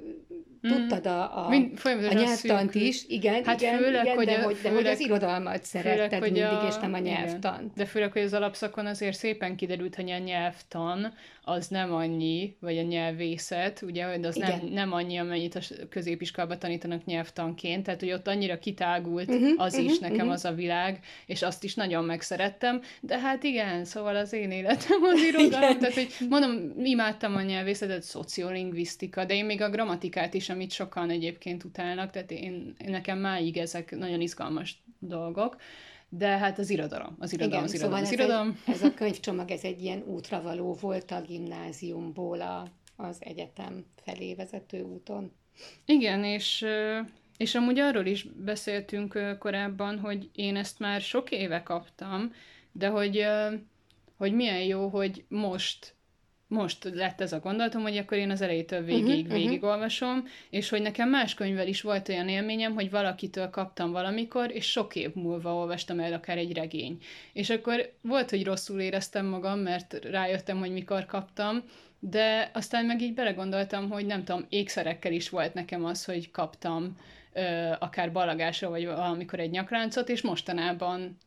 tudtad 0.62 1.06
a, 1.06 1.46
a, 1.46 1.50
Mind, 1.50 1.80
a 1.84 2.14
nyelvtant 2.14 2.76
is, 2.76 3.06
igen, 3.08 3.44
Hát 3.44 3.62
igen, 3.62 3.78
főleg, 3.78 4.04
igen 4.04 4.16
hogy 4.16 4.26
de, 4.26 4.32
a- 4.34 4.44
hogy, 4.44 4.56
de 4.62 4.70
hogy 4.70 4.78
főleg- 4.78 4.94
az 4.94 5.00
irodalmat 5.00 5.64
szeretted 5.64 6.12
hogy 6.20 6.32
mindig, 6.32 6.44
a- 6.44 6.66
és 6.68 6.76
nem 6.76 6.94
a 6.94 6.98
igen. 6.98 7.14
nyelvtant. 7.14 7.74
De 7.74 7.86
főleg, 7.86 8.12
hogy 8.12 8.22
az 8.22 8.34
alapszakon 8.34 8.86
azért 8.86 9.18
szépen 9.18 9.56
kiderült, 9.56 9.96
hogy 9.96 10.12
a 10.12 10.18
nyelvtan 10.18 11.14
az 11.42 11.68
nem 11.68 11.94
annyi, 11.94 12.56
vagy 12.60 12.78
a 12.78 12.82
nyelvészet, 12.82 13.82
ugye, 13.82 14.04
hogy 14.06 14.26
az 14.26 14.36
nem, 14.36 14.58
Igen. 14.58 14.72
nem 14.74 14.94
annyi, 14.94 15.18
amennyit 15.18 15.56
a 15.56 15.60
középiskolában 15.90 16.60
tanítanak 16.60 17.06
nyelvtanként, 17.06 17.84
tehát 17.84 18.00
hogy 18.00 18.12
ott 18.12 18.28
annyira 18.28 18.60
kitágult 18.60 19.28
Mhm, 19.30 19.52
az 19.58 19.78
is 19.78 19.92
mhm, 20.00 20.02
nekem 20.10 20.26
mhm. 20.26 20.34
az 20.34 20.46
a 20.46 20.52
világ, 20.54 21.00
és 21.26 21.42
azt 21.42 21.64
is 21.64 21.74
nagyon 21.76 22.04
megszerettem, 22.06 22.82
de 23.02 23.20
hát 23.20 23.44
igen, 23.44 23.86
szóval 23.86 24.16
az 24.16 24.34
én 24.34 24.52
életem 24.52 24.78
szeretem 24.80 25.04
az 25.04 25.22
irodalmat, 25.22 25.80
tehát 25.80 25.94
hogy 25.94 26.10
mondom, 26.30 26.86
imádtam 26.86 27.36
a 27.36 27.42
nyelvészetet, 27.42 28.04
szociolingvisztika, 28.04 29.26
de 29.26 29.34
én 29.34 29.46
még 29.46 29.62
a 29.62 29.70
grammatikát 29.70 30.34
is, 30.34 30.50
amit 30.50 30.72
sokan 30.72 31.10
egyébként 31.10 31.64
utálnak, 31.64 32.12
tehát 32.12 32.32
én, 32.32 32.76
nekem 32.86 33.20
máig 33.20 33.58
ezek 33.58 33.98
nagyon 33.98 34.22
izgalmas 34.22 34.84
dolgok, 35.00 35.58
de 36.10 36.28
hát 36.28 36.60
az 36.60 36.70
irodalom, 36.70 37.16
az 37.20 37.34
irodalom, 37.34 37.54
Igen, 37.54 37.64
az 37.64 37.74
irodalom, 37.74 38.06
szóval 38.06 38.06
az 38.06 38.12
irodalom. 38.12 38.60
Ez, 38.68 38.76
ez 38.76 38.84
a 38.84 38.94
könyvcsomag, 38.94 39.52
ez 39.52 39.64
egy 39.64 39.82
ilyen 39.82 40.04
útravaló 40.06 40.78
volt 40.82 41.12
a 41.12 41.22
gimnáziumból 41.22 42.42
a, 42.42 42.68
az 42.96 43.18
egyetem 43.20 43.86
felé 44.04 44.34
vezető 44.34 44.82
úton. 44.82 45.32
Igen, 45.86 46.24
és 46.24 46.66
és 47.40 47.56
amúgy 47.56 47.80
arról 47.80 48.06
is 48.06 48.24
beszéltünk 48.24 49.38
korábban, 49.40 50.00
hogy 50.00 50.30
én 50.34 50.56
ezt 50.56 50.80
már 50.80 51.02
sok 51.02 51.32
éve 51.32 51.64
kaptam, 51.64 52.34
de 52.72 52.88
hogy, 52.88 53.26
hogy 54.20 54.34
milyen 54.34 54.62
jó, 54.62 54.88
hogy 54.88 55.26
most 55.28 55.98
most 56.50 56.84
lett 56.94 57.22
ez 57.22 57.34
a 57.34 57.40
gondolatom, 57.40 57.82
hogy 57.82 57.98
akkor 57.98 58.18
én 58.18 58.30
az 58.30 58.42
elejétől 58.42 58.84
végig 58.84 59.04
uh-huh, 59.04 59.20
uh-huh. 59.20 59.34
végigolvasom, 59.34 60.28
és 60.50 60.70
hogy 60.70 60.82
nekem 60.82 61.10
más 61.10 61.34
könyvvel 61.34 61.68
is 61.68 61.82
volt 61.82 62.10
olyan 62.10 62.30
élményem, 62.30 62.74
hogy 62.74 62.90
valakitől 62.90 63.50
kaptam 63.50 63.92
valamikor, 63.92 64.52
és 64.52 64.72
sok 64.72 64.96
év 64.96 65.14
múlva 65.14 65.56
olvastam 65.56 66.00
el 66.00 66.14
akár 66.14 66.38
egy 66.38 66.54
regény. 66.54 66.98
És 67.34 67.50
akkor 67.50 67.94
volt, 68.02 68.30
hogy 68.30 68.46
rosszul 68.46 68.80
éreztem 68.80 69.26
magam, 69.26 69.60
mert 69.60 69.94
rájöttem, 69.94 70.60
hogy 70.60 70.72
mikor 70.72 71.06
kaptam, 71.06 71.64
de 72.00 72.52
aztán 72.54 72.86
meg 72.86 73.02
így 73.02 73.14
belegondoltam, 73.14 73.90
hogy 73.90 74.06
nem 74.06 74.24
tudom, 74.24 74.46
ékszerekkel 74.50 75.12
is 75.12 75.30
volt 75.30 75.54
nekem 75.54 75.86
az, 75.86 76.06
hogy 76.06 76.32
kaptam 76.32 76.98
ö, 77.34 77.72
akár 77.80 78.12
balagásra, 78.12 78.70
vagy 78.70 78.86
valamikor 78.86 79.40
egy 79.40 79.52
nyakláncot, 79.52 80.10
és 80.10 80.22
mostanában 80.22 81.18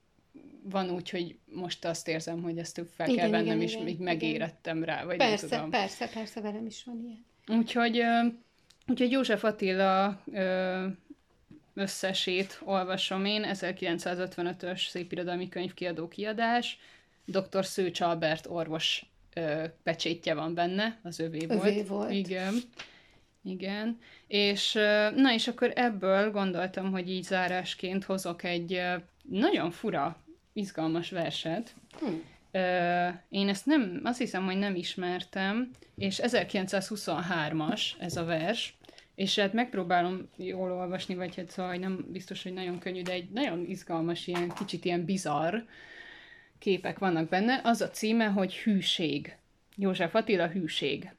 van 0.63 0.91
úgy, 0.91 1.11
hogy 1.11 1.39
most 1.45 1.85
azt 1.85 2.09
érzem, 2.09 2.43
hogy 2.43 2.59
ezt 2.59 2.81
fel 2.95 3.09
igen, 3.09 3.19
kell 3.19 3.31
vennem, 3.31 3.47
igen, 3.47 3.61
és 3.61 3.73
igen, 3.73 3.85
még 3.85 3.99
megérettem 3.99 4.77
igen. 4.77 4.89
rá, 4.89 5.05
vagy 5.05 5.17
persze, 5.17 5.47
nem 5.47 5.57
tudom. 5.57 5.71
Persze, 5.71 6.09
persze, 6.09 6.41
velem 6.41 6.67
is 6.67 6.85
van 6.85 7.01
ilyen. 7.05 7.25
Úgyhogy, 7.59 8.03
úgyhogy 8.87 9.11
József 9.11 9.45
Attila 9.45 10.23
összesét 11.75 12.61
olvasom 12.65 13.25
én, 13.25 13.45
1955-ös 13.53 14.89
szépirodalmi 14.89 15.49
könyvkiadó 15.49 16.09
kiadás, 16.09 16.79
dr. 17.25 17.65
Szőcs 17.65 18.01
Albert 18.01 18.47
orvos 18.47 19.07
pecsétje 19.83 20.35
van 20.35 20.55
benne, 20.55 20.99
az 21.03 21.19
övé 21.19 21.47
volt. 21.47 21.61
Övé 21.61 21.83
volt. 21.83 22.11
Igen. 22.11 22.55
Igen, 23.45 23.99
és 24.27 24.73
na 25.15 25.33
és 25.33 25.49
akkor 25.49 25.73
ebből 25.75 26.31
gondoltam, 26.31 26.91
hogy 26.91 27.11
így 27.11 27.23
zárásként 27.23 28.05
hozok 28.05 28.45
egy 28.45 28.81
nagyon 29.23 29.71
fura, 29.71 30.23
izgalmas 30.53 31.11
verset. 31.11 31.75
Hmm. 31.99 32.23
Én 33.29 33.49
ezt 33.49 33.67
nem, 33.67 34.01
azt 34.05 34.19
hiszem, 34.19 34.45
hogy 34.45 34.57
nem 34.57 34.75
ismertem, 34.75 35.71
és 35.97 36.21
1923-as 36.23 37.83
ez 37.99 38.17
a 38.17 38.25
vers, 38.25 38.75
és 39.15 39.39
hát 39.39 39.53
megpróbálom 39.53 40.29
jól 40.37 40.73
olvasni, 40.73 41.15
vagy 41.15 41.37
hát 41.37 41.51
szóval 41.51 41.75
nem 41.75 42.07
biztos, 42.09 42.43
hogy 42.43 42.53
nagyon 42.53 42.79
könnyű, 42.79 43.03
de 43.03 43.13
egy 43.13 43.31
nagyon 43.31 43.65
izgalmas, 43.69 44.27
ilyen 44.27 44.49
kicsit 44.49 44.85
ilyen 44.85 45.05
bizarr 45.05 45.57
képek 46.59 46.99
vannak 46.99 47.29
benne. 47.29 47.61
Az 47.65 47.81
a 47.81 47.91
címe, 47.91 48.25
hogy 48.25 48.57
Hűség. 48.57 49.37
József 49.77 50.15
Attila 50.15 50.49
Hűség. 50.49 51.11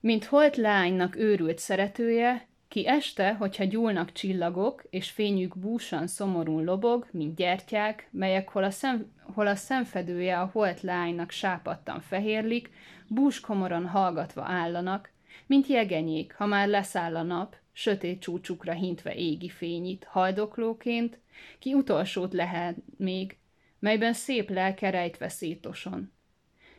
Mint 0.00 0.24
holt 0.24 0.56
lánynak 0.56 1.16
őrült 1.16 1.58
szeretője, 1.58 2.46
ki 2.74 2.86
este, 2.86 3.34
hogyha 3.34 3.64
gyúlnak 3.64 4.12
csillagok, 4.12 4.84
és 4.90 5.10
fényük 5.10 5.58
búsan 5.58 6.06
szomorún 6.06 6.64
lobog, 6.64 7.08
mint 7.10 7.36
gyertyák, 7.36 8.08
melyek 8.10 8.48
hol 8.48 8.64
a, 8.64 8.70
szem, 8.70 9.12
hol 9.34 9.46
a 9.46 9.54
szemfedője 9.54 10.40
a 10.40 10.50
holt 10.52 10.80
lánynak 10.80 11.30
sápadtan 11.30 12.00
fehérlik, 12.00 12.70
búskomoron 13.06 13.86
hallgatva 13.86 14.42
állanak, 14.42 15.10
mint 15.46 15.66
jegenyék, 15.66 16.34
ha 16.34 16.46
már 16.46 16.68
leszáll 16.68 17.16
a 17.16 17.22
nap, 17.22 17.56
sötét 17.72 18.20
csúcsukra 18.20 18.72
hintve 18.72 19.14
égi 19.14 19.48
fényit, 19.48 20.04
haldoklóként, 20.04 21.18
ki 21.58 21.74
utolsót 21.74 22.32
lehet 22.32 22.76
még, 22.96 23.36
melyben 23.78 24.12
szép 24.12 24.50
lelke 24.50 24.90
rejtve 24.90 25.28
szétoson. 25.28 26.12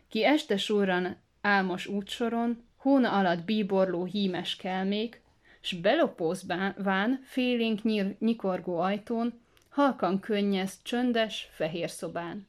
Ki 0.07 0.25
este 0.25 0.57
sorran 0.57 1.17
álmos 1.41 1.87
útsoron, 1.87 2.63
hóna 2.77 3.11
alatt 3.11 3.45
bíborló 3.45 4.03
hímes 4.03 4.55
kelmék, 4.55 5.23
s 5.65 5.73
belopózván 5.73 7.21
félénk 7.23 7.83
nyír, 7.83 8.15
nyikorgó 8.19 8.77
ajtón, 8.77 9.33
halkan 9.69 10.19
könnyez 10.19 10.79
csöndes, 10.81 11.49
fehér 11.51 11.89
szobán. 11.89 12.47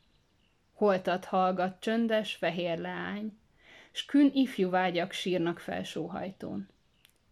Holtat 0.73 1.25
hallgat 1.25 1.81
csöndes, 1.81 2.35
fehér 2.35 2.79
leány, 2.79 3.39
s 3.93 4.05
kün 4.05 4.31
ifjú 4.35 4.71
vágyak 4.71 5.13
sírnak 5.13 5.59
felsóhajtón. 5.59 6.69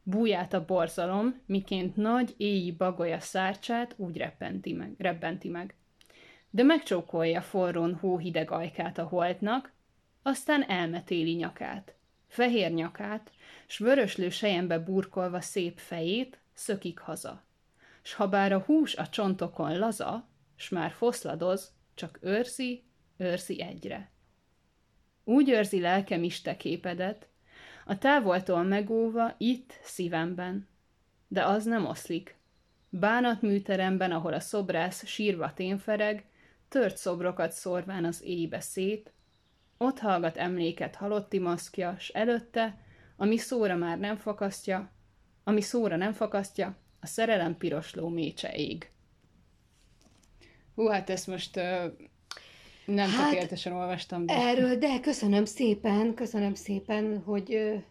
Búját 0.02 0.52
a 0.52 0.64
borzalom, 0.64 1.40
miként 1.46 1.96
nagy 1.96 2.34
éji 2.36 2.72
bagolya 2.72 3.20
szárcsát 3.20 3.94
úgy 3.96 4.16
reppenti 4.16 4.72
meg, 4.72 4.94
rebbenti 4.98 5.48
meg. 5.48 5.74
De 6.50 6.62
megcsókolja 6.62 7.42
forrón 7.42 7.94
hóhideg 7.94 8.50
ajkát 8.50 8.98
a 8.98 9.04
holtnak, 9.04 9.72
aztán 10.22 10.62
elmetéli 10.62 11.32
nyakát 11.34 11.94
fehér 12.34 12.72
nyakát, 12.72 13.30
s 13.74 13.78
vöröslő 13.78 14.28
sejembe 14.28 14.78
burkolva 14.78 15.40
szép 15.40 15.78
fejét, 15.78 16.38
szökik 16.52 16.98
haza. 16.98 17.44
S 18.02 18.14
ha 18.14 18.28
bár 18.28 18.52
a 18.52 18.58
hús 18.58 18.94
a 18.94 19.08
csontokon 19.08 19.78
laza, 19.78 20.28
s 20.56 20.68
már 20.68 20.90
foszladoz, 20.90 21.72
csak 21.94 22.18
őrzi, 22.22 22.84
őrzi 23.16 23.62
egyre. 23.62 24.10
Úgy 25.24 25.50
őrzi 25.50 25.80
lelkem 25.80 26.22
iste 26.22 26.56
képedet, 26.56 27.28
a 27.86 27.98
távoltól 27.98 28.62
megóva 28.62 29.34
itt, 29.38 29.78
szívemben. 29.82 30.68
De 31.28 31.44
az 31.44 31.64
nem 31.64 31.86
oszlik. 31.86 32.36
Bánatműteremben, 32.88 34.12
ahol 34.12 34.32
a 34.32 34.40
szobrász 34.40 35.06
sírva 35.06 35.54
ténfereg, 35.54 36.24
tört 36.68 36.96
szobrokat 36.96 37.52
szorván 37.52 38.04
az 38.04 38.22
éjbe 38.22 38.60
szét, 38.60 39.12
ott 39.76 39.98
hallgat 39.98 40.36
emléket 40.36 40.94
halotti 40.94 41.38
maszkja, 41.38 41.96
s 41.98 42.08
előtte, 42.08 42.82
ami 43.16 43.36
szóra 43.36 43.76
már 43.76 43.98
nem 43.98 44.16
fakasztja, 44.16 44.92
ami 45.44 45.60
szóra 45.60 45.96
nem 45.96 46.12
fakasztja, 46.12 46.76
a 47.00 47.06
szerelem 47.06 47.56
pirosló 47.56 48.08
mécse 48.08 48.52
ég. 48.52 48.90
Hú, 50.74 50.86
hát 50.86 51.10
ezt 51.10 51.26
most 51.26 51.56
uh, 51.56 51.92
nem 52.86 53.10
hát, 53.10 53.28
tökéletesen 53.28 53.72
olvastam. 53.72 54.26
De... 54.26 54.34
Erről, 54.34 54.76
de 54.76 55.00
köszönöm 55.00 55.44
szépen, 55.44 56.14
köszönöm 56.14 56.54
szépen, 56.54 57.22
hogy, 57.22 57.82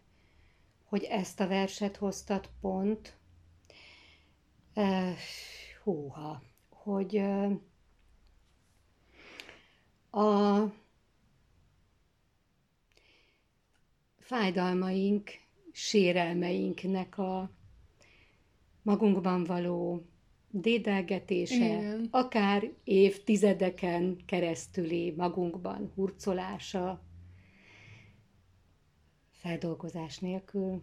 hogy 0.83 1.03
ezt 1.03 1.39
a 1.39 1.47
verset 1.47 1.97
hoztat 1.97 2.49
pont. 2.61 3.15
Uh, 4.75 5.09
húha, 5.83 6.41
hogy 6.69 7.17
uh, 7.17 7.51
a 10.09 10.71
fájdalmaink, 14.23 15.31
sérelmeinknek 15.71 17.17
a 17.17 17.51
magunkban 18.81 19.43
való 19.43 20.05
dédelgetése, 20.49 21.55
Igen. 21.55 22.07
akár 22.11 22.71
évtizedeken 22.83 24.17
keresztüli 24.25 25.13
magunkban 25.17 25.91
hurcolása, 25.95 27.01
feldolgozás 29.31 30.19
nélkül 30.19 30.81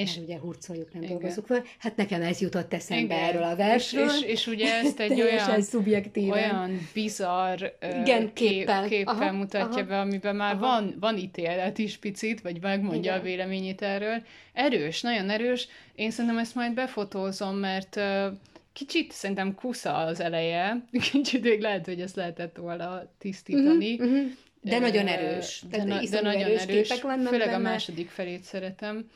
és 0.00 0.14
Mert 0.14 0.26
ugye 0.28 0.38
hurcoljuk, 0.38 0.92
nem 0.92 1.02
igen. 1.02 1.14
dolgozzuk 1.14 1.46
fel. 1.46 1.62
Hát 1.78 1.96
nekem 1.96 2.22
ez 2.22 2.40
jutott 2.40 2.72
eszembe 2.72 3.14
igen. 3.14 3.28
erről 3.28 3.42
a 3.42 3.56
versről. 3.56 4.04
És, 4.04 4.20
és, 4.22 4.22
és 4.22 4.46
ugye 4.46 4.74
ezt 4.84 5.00
egy 5.00 5.20
olyan, 5.20 5.64
olyan 6.30 6.88
bizarr 6.94 7.64
igen, 8.00 8.32
képpel, 8.32 8.88
képpel 8.88 9.14
aha, 9.14 9.32
mutatja 9.32 9.82
aha, 9.82 9.84
be, 9.84 10.00
amiben 10.00 10.36
már 10.36 10.58
van, 10.58 10.96
van 11.00 11.16
ítélet 11.16 11.78
is 11.78 11.96
picit, 11.96 12.40
vagy 12.40 12.60
megmondja 12.60 13.10
igen. 13.10 13.18
a 13.18 13.22
véleményét 13.22 13.82
erről. 13.82 14.22
Erős, 14.52 15.00
nagyon 15.00 15.30
erős. 15.30 15.68
Én 15.94 16.10
szerintem 16.10 16.38
ezt 16.38 16.54
majd 16.54 16.74
befotózom, 16.74 17.56
mert 17.56 18.00
kicsit 18.72 19.12
szerintem 19.12 19.54
kusza 19.54 19.96
az 19.96 20.20
eleje, 20.20 20.84
kicsit 21.12 21.42
még 21.42 21.60
lehet, 21.60 21.84
hogy 21.84 22.00
ezt 22.00 22.16
lehetett 22.16 22.56
volna 22.56 23.02
tisztítani. 23.18 23.92
Uh-huh, 23.92 24.10
uh-huh. 24.10 24.30
De 24.62 24.78
nagyon 24.78 25.06
erős. 25.06 25.62
De, 25.70 25.84
de, 25.84 26.00
de 26.10 26.20
nagyon 26.20 26.42
erős, 26.42 26.62
erős 26.62 26.92
főleg 27.28 27.30
benne. 27.30 27.54
a 27.54 27.58
második 27.58 28.08
felét 28.08 28.42
szeretem. 28.42 29.10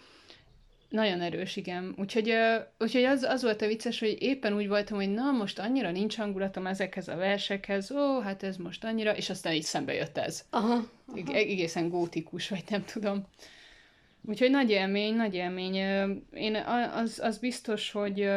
Nagyon 0.94 1.20
erős, 1.20 1.56
igen. 1.56 1.94
Úgyhogy, 1.98 2.34
úgyhogy 2.78 3.02
az, 3.02 3.22
az 3.22 3.42
volt 3.42 3.62
a 3.62 3.66
vicces, 3.66 3.98
hogy 3.98 4.16
éppen 4.20 4.54
úgy 4.54 4.68
voltam, 4.68 4.96
hogy 4.96 5.10
na, 5.10 5.30
most 5.30 5.58
annyira 5.58 5.90
nincs 5.90 6.16
hangulatom 6.16 6.66
ezekhez 6.66 7.08
a 7.08 7.16
versekhez, 7.16 7.90
ó, 7.90 8.20
hát 8.20 8.42
ez 8.42 8.56
most 8.56 8.84
annyira, 8.84 9.16
és 9.16 9.30
aztán 9.30 9.52
így 9.52 9.62
szembe 9.62 9.94
jött 9.94 10.18
ez. 10.18 10.44
Aha, 10.50 10.66
aha. 10.66 10.84
Eg- 11.16 11.34
egészen 11.34 11.88
gótikus, 11.88 12.48
vagy 12.48 12.64
nem 12.68 12.84
tudom. 12.84 13.26
Úgyhogy 14.22 14.50
nagy 14.50 14.70
élmény, 14.70 15.14
nagy 15.14 15.34
élmény. 15.34 15.74
Én 16.32 16.54
az, 16.94 17.18
az 17.22 17.38
biztos, 17.38 17.90
hogy 17.90 18.28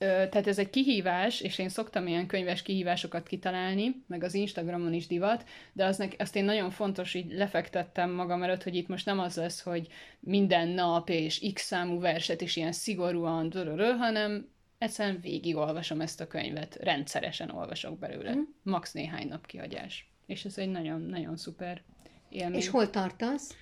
tehát 0.00 0.46
ez 0.46 0.58
egy 0.58 0.70
kihívás, 0.70 1.40
és 1.40 1.58
én 1.58 1.68
szoktam 1.68 2.06
ilyen 2.06 2.26
könyves 2.26 2.62
kihívásokat 2.62 3.26
kitalálni, 3.26 4.02
meg 4.06 4.22
az 4.22 4.34
Instagramon 4.34 4.92
is 4.92 5.06
divat, 5.06 5.44
de 5.72 5.84
aznak, 5.84 6.14
azt 6.18 6.36
én 6.36 6.44
nagyon 6.44 6.70
fontos, 6.70 7.14
így 7.14 7.32
lefektettem 7.32 8.10
magam 8.10 8.42
előtt, 8.42 8.62
hogy 8.62 8.74
itt 8.74 8.88
most 8.88 9.06
nem 9.06 9.18
az 9.18 9.36
lesz, 9.36 9.60
hogy 9.60 9.88
minden 10.20 10.68
nap 10.68 11.08
és 11.08 11.50
x 11.54 11.62
számú 11.62 12.00
verset 12.00 12.40
is 12.40 12.56
ilyen 12.56 12.72
szigorúan, 12.72 13.48
dörörö, 13.48 13.92
hanem 13.92 14.48
egyszerűen 14.78 15.20
végigolvasom 15.20 16.00
ezt 16.00 16.20
a 16.20 16.26
könyvet, 16.26 16.74
rendszeresen 16.74 17.50
olvasok 17.50 17.98
belőle. 17.98 18.34
Mm. 18.34 18.40
Max 18.62 18.92
néhány 18.92 19.28
nap 19.28 19.46
kihagyás. 19.46 20.10
És 20.26 20.44
ez 20.44 20.58
egy 20.58 20.70
nagyon-nagyon 20.70 21.36
szuper 21.36 21.82
élmény. 22.28 22.58
És 22.58 22.68
hol 22.68 22.90
tartasz? 22.90 23.56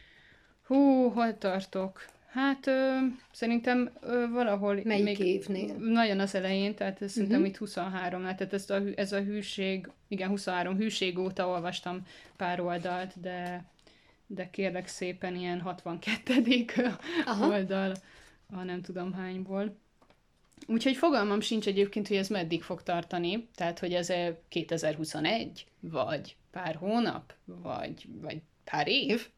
Hú, 0.62 1.08
hol 1.10 1.38
tartok? 1.38 2.04
Hát 2.28 2.66
ö, 2.66 2.96
szerintem 3.32 3.90
ö, 4.00 4.28
valahol... 4.28 4.80
Melyik 4.84 5.04
még 5.04 5.18
évnél? 5.18 5.74
Nagyon 5.74 6.20
az 6.20 6.34
elején, 6.34 6.74
tehát 6.74 7.02
ez 7.02 7.12
szerintem 7.12 7.38
uh-huh. 7.38 7.52
itt 7.52 7.58
23 7.58 8.22
tehát 8.22 8.52
ez 8.52 8.70
a, 8.70 8.80
ez 8.94 9.12
a 9.12 9.20
hűség, 9.20 9.88
igen, 10.08 10.28
23 10.28 10.76
hűség 10.76 11.18
óta 11.18 11.48
olvastam 11.48 12.02
pár 12.36 12.60
oldalt, 12.60 13.20
de, 13.20 13.64
de 14.26 14.50
kérlek 14.50 14.86
szépen 14.86 15.36
ilyen 15.36 15.60
62. 15.60 16.64
Aha. 17.24 17.46
oldal, 17.46 17.94
a 18.52 18.62
nem 18.62 18.82
tudom 18.82 19.12
hányból. 19.12 19.76
Úgyhogy 20.66 20.96
fogalmam 20.96 21.40
sincs 21.40 21.66
egyébként, 21.66 22.08
hogy 22.08 22.16
ez 22.16 22.28
meddig 22.28 22.62
fog 22.62 22.82
tartani, 22.82 23.48
tehát 23.54 23.78
hogy 23.78 23.92
ez 23.92 24.12
2021, 24.48 25.66
vagy 25.80 26.36
pár 26.50 26.74
hónap, 26.74 27.34
vagy, 27.44 28.08
vagy 28.20 28.40
pár 28.64 28.88
év, 28.88 29.28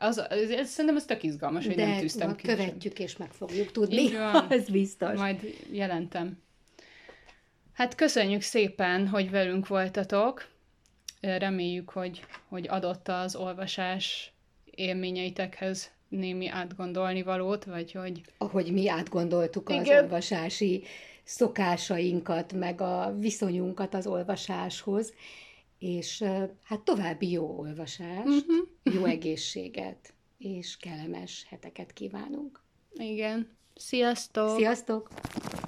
az, 0.00 0.18
ez, 0.30 0.50
ez, 0.50 0.68
szerintem 0.68 0.96
ez 0.96 1.04
tök 1.04 1.22
izgalmas, 1.22 1.66
hogy 1.66 1.74
De 1.74 1.86
nem 1.86 1.98
tűztem 1.98 2.36
ki. 2.36 2.46
követjük 2.46 2.98
és 2.98 3.16
meg 3.16 3.32
fogjuk 3.32 3.72
tudni, 3.72 4.10
ez 4.48 4.68
biztos. 4.68 5.18
Majd 5.18 5.56
jelentem. 5.70 6.38
Hát 7.72 7.94
köszönjük 7.94 8.42
szépen, 8.42 9.08
hogy 9.08 9.30
velünk 9.30 9.68
voltatok. 9.68 10.48
Reméljük, 11.20 11.90
hogy, 11.90 12.24
hogy 12.48 12.68
adott 12.68 13.08
az 13.08 13.36
olvasás 13.36 14.32
élményeitekhez 14.64 15.90
némi 16.08 16.48
átgondolni 16.48 17.22
valót, 17.22 17.64
vagy 17.64 17.92
hogy... 17.92 18.20
Ahogy 18.38 18.72
mi 18.72 18.88
átgondoltuk 18.88 19.70
Igen. 19.70 19.80
az 19.80 20.02
olvasási 20.02 20.82
szokásainkat, 21.24 22.52
meg 22.52 22.80
a 22.80 23.14
viszonyunkat 23.18 23.94
az 23.94 24.06
olvasáshoz, 24.06 25.12
és 25.80 26.24
hát 26.62 26.80
további 26.84 27.30
jó 27.30 27.58
olvasást, 27.58 28.26
uh-huh. 28.26 28.68
jó 28.82 29.04
egészséget, 29.04 30.14
és 30.38 30.76
kellemes 30.76 31.46
heteket 31.48 31.92
kívánunk. 31.92 32.62
Igen. 32.94 33.56
Sziasztok! 33.74 34.56
Sziasztok! 34.56 35.10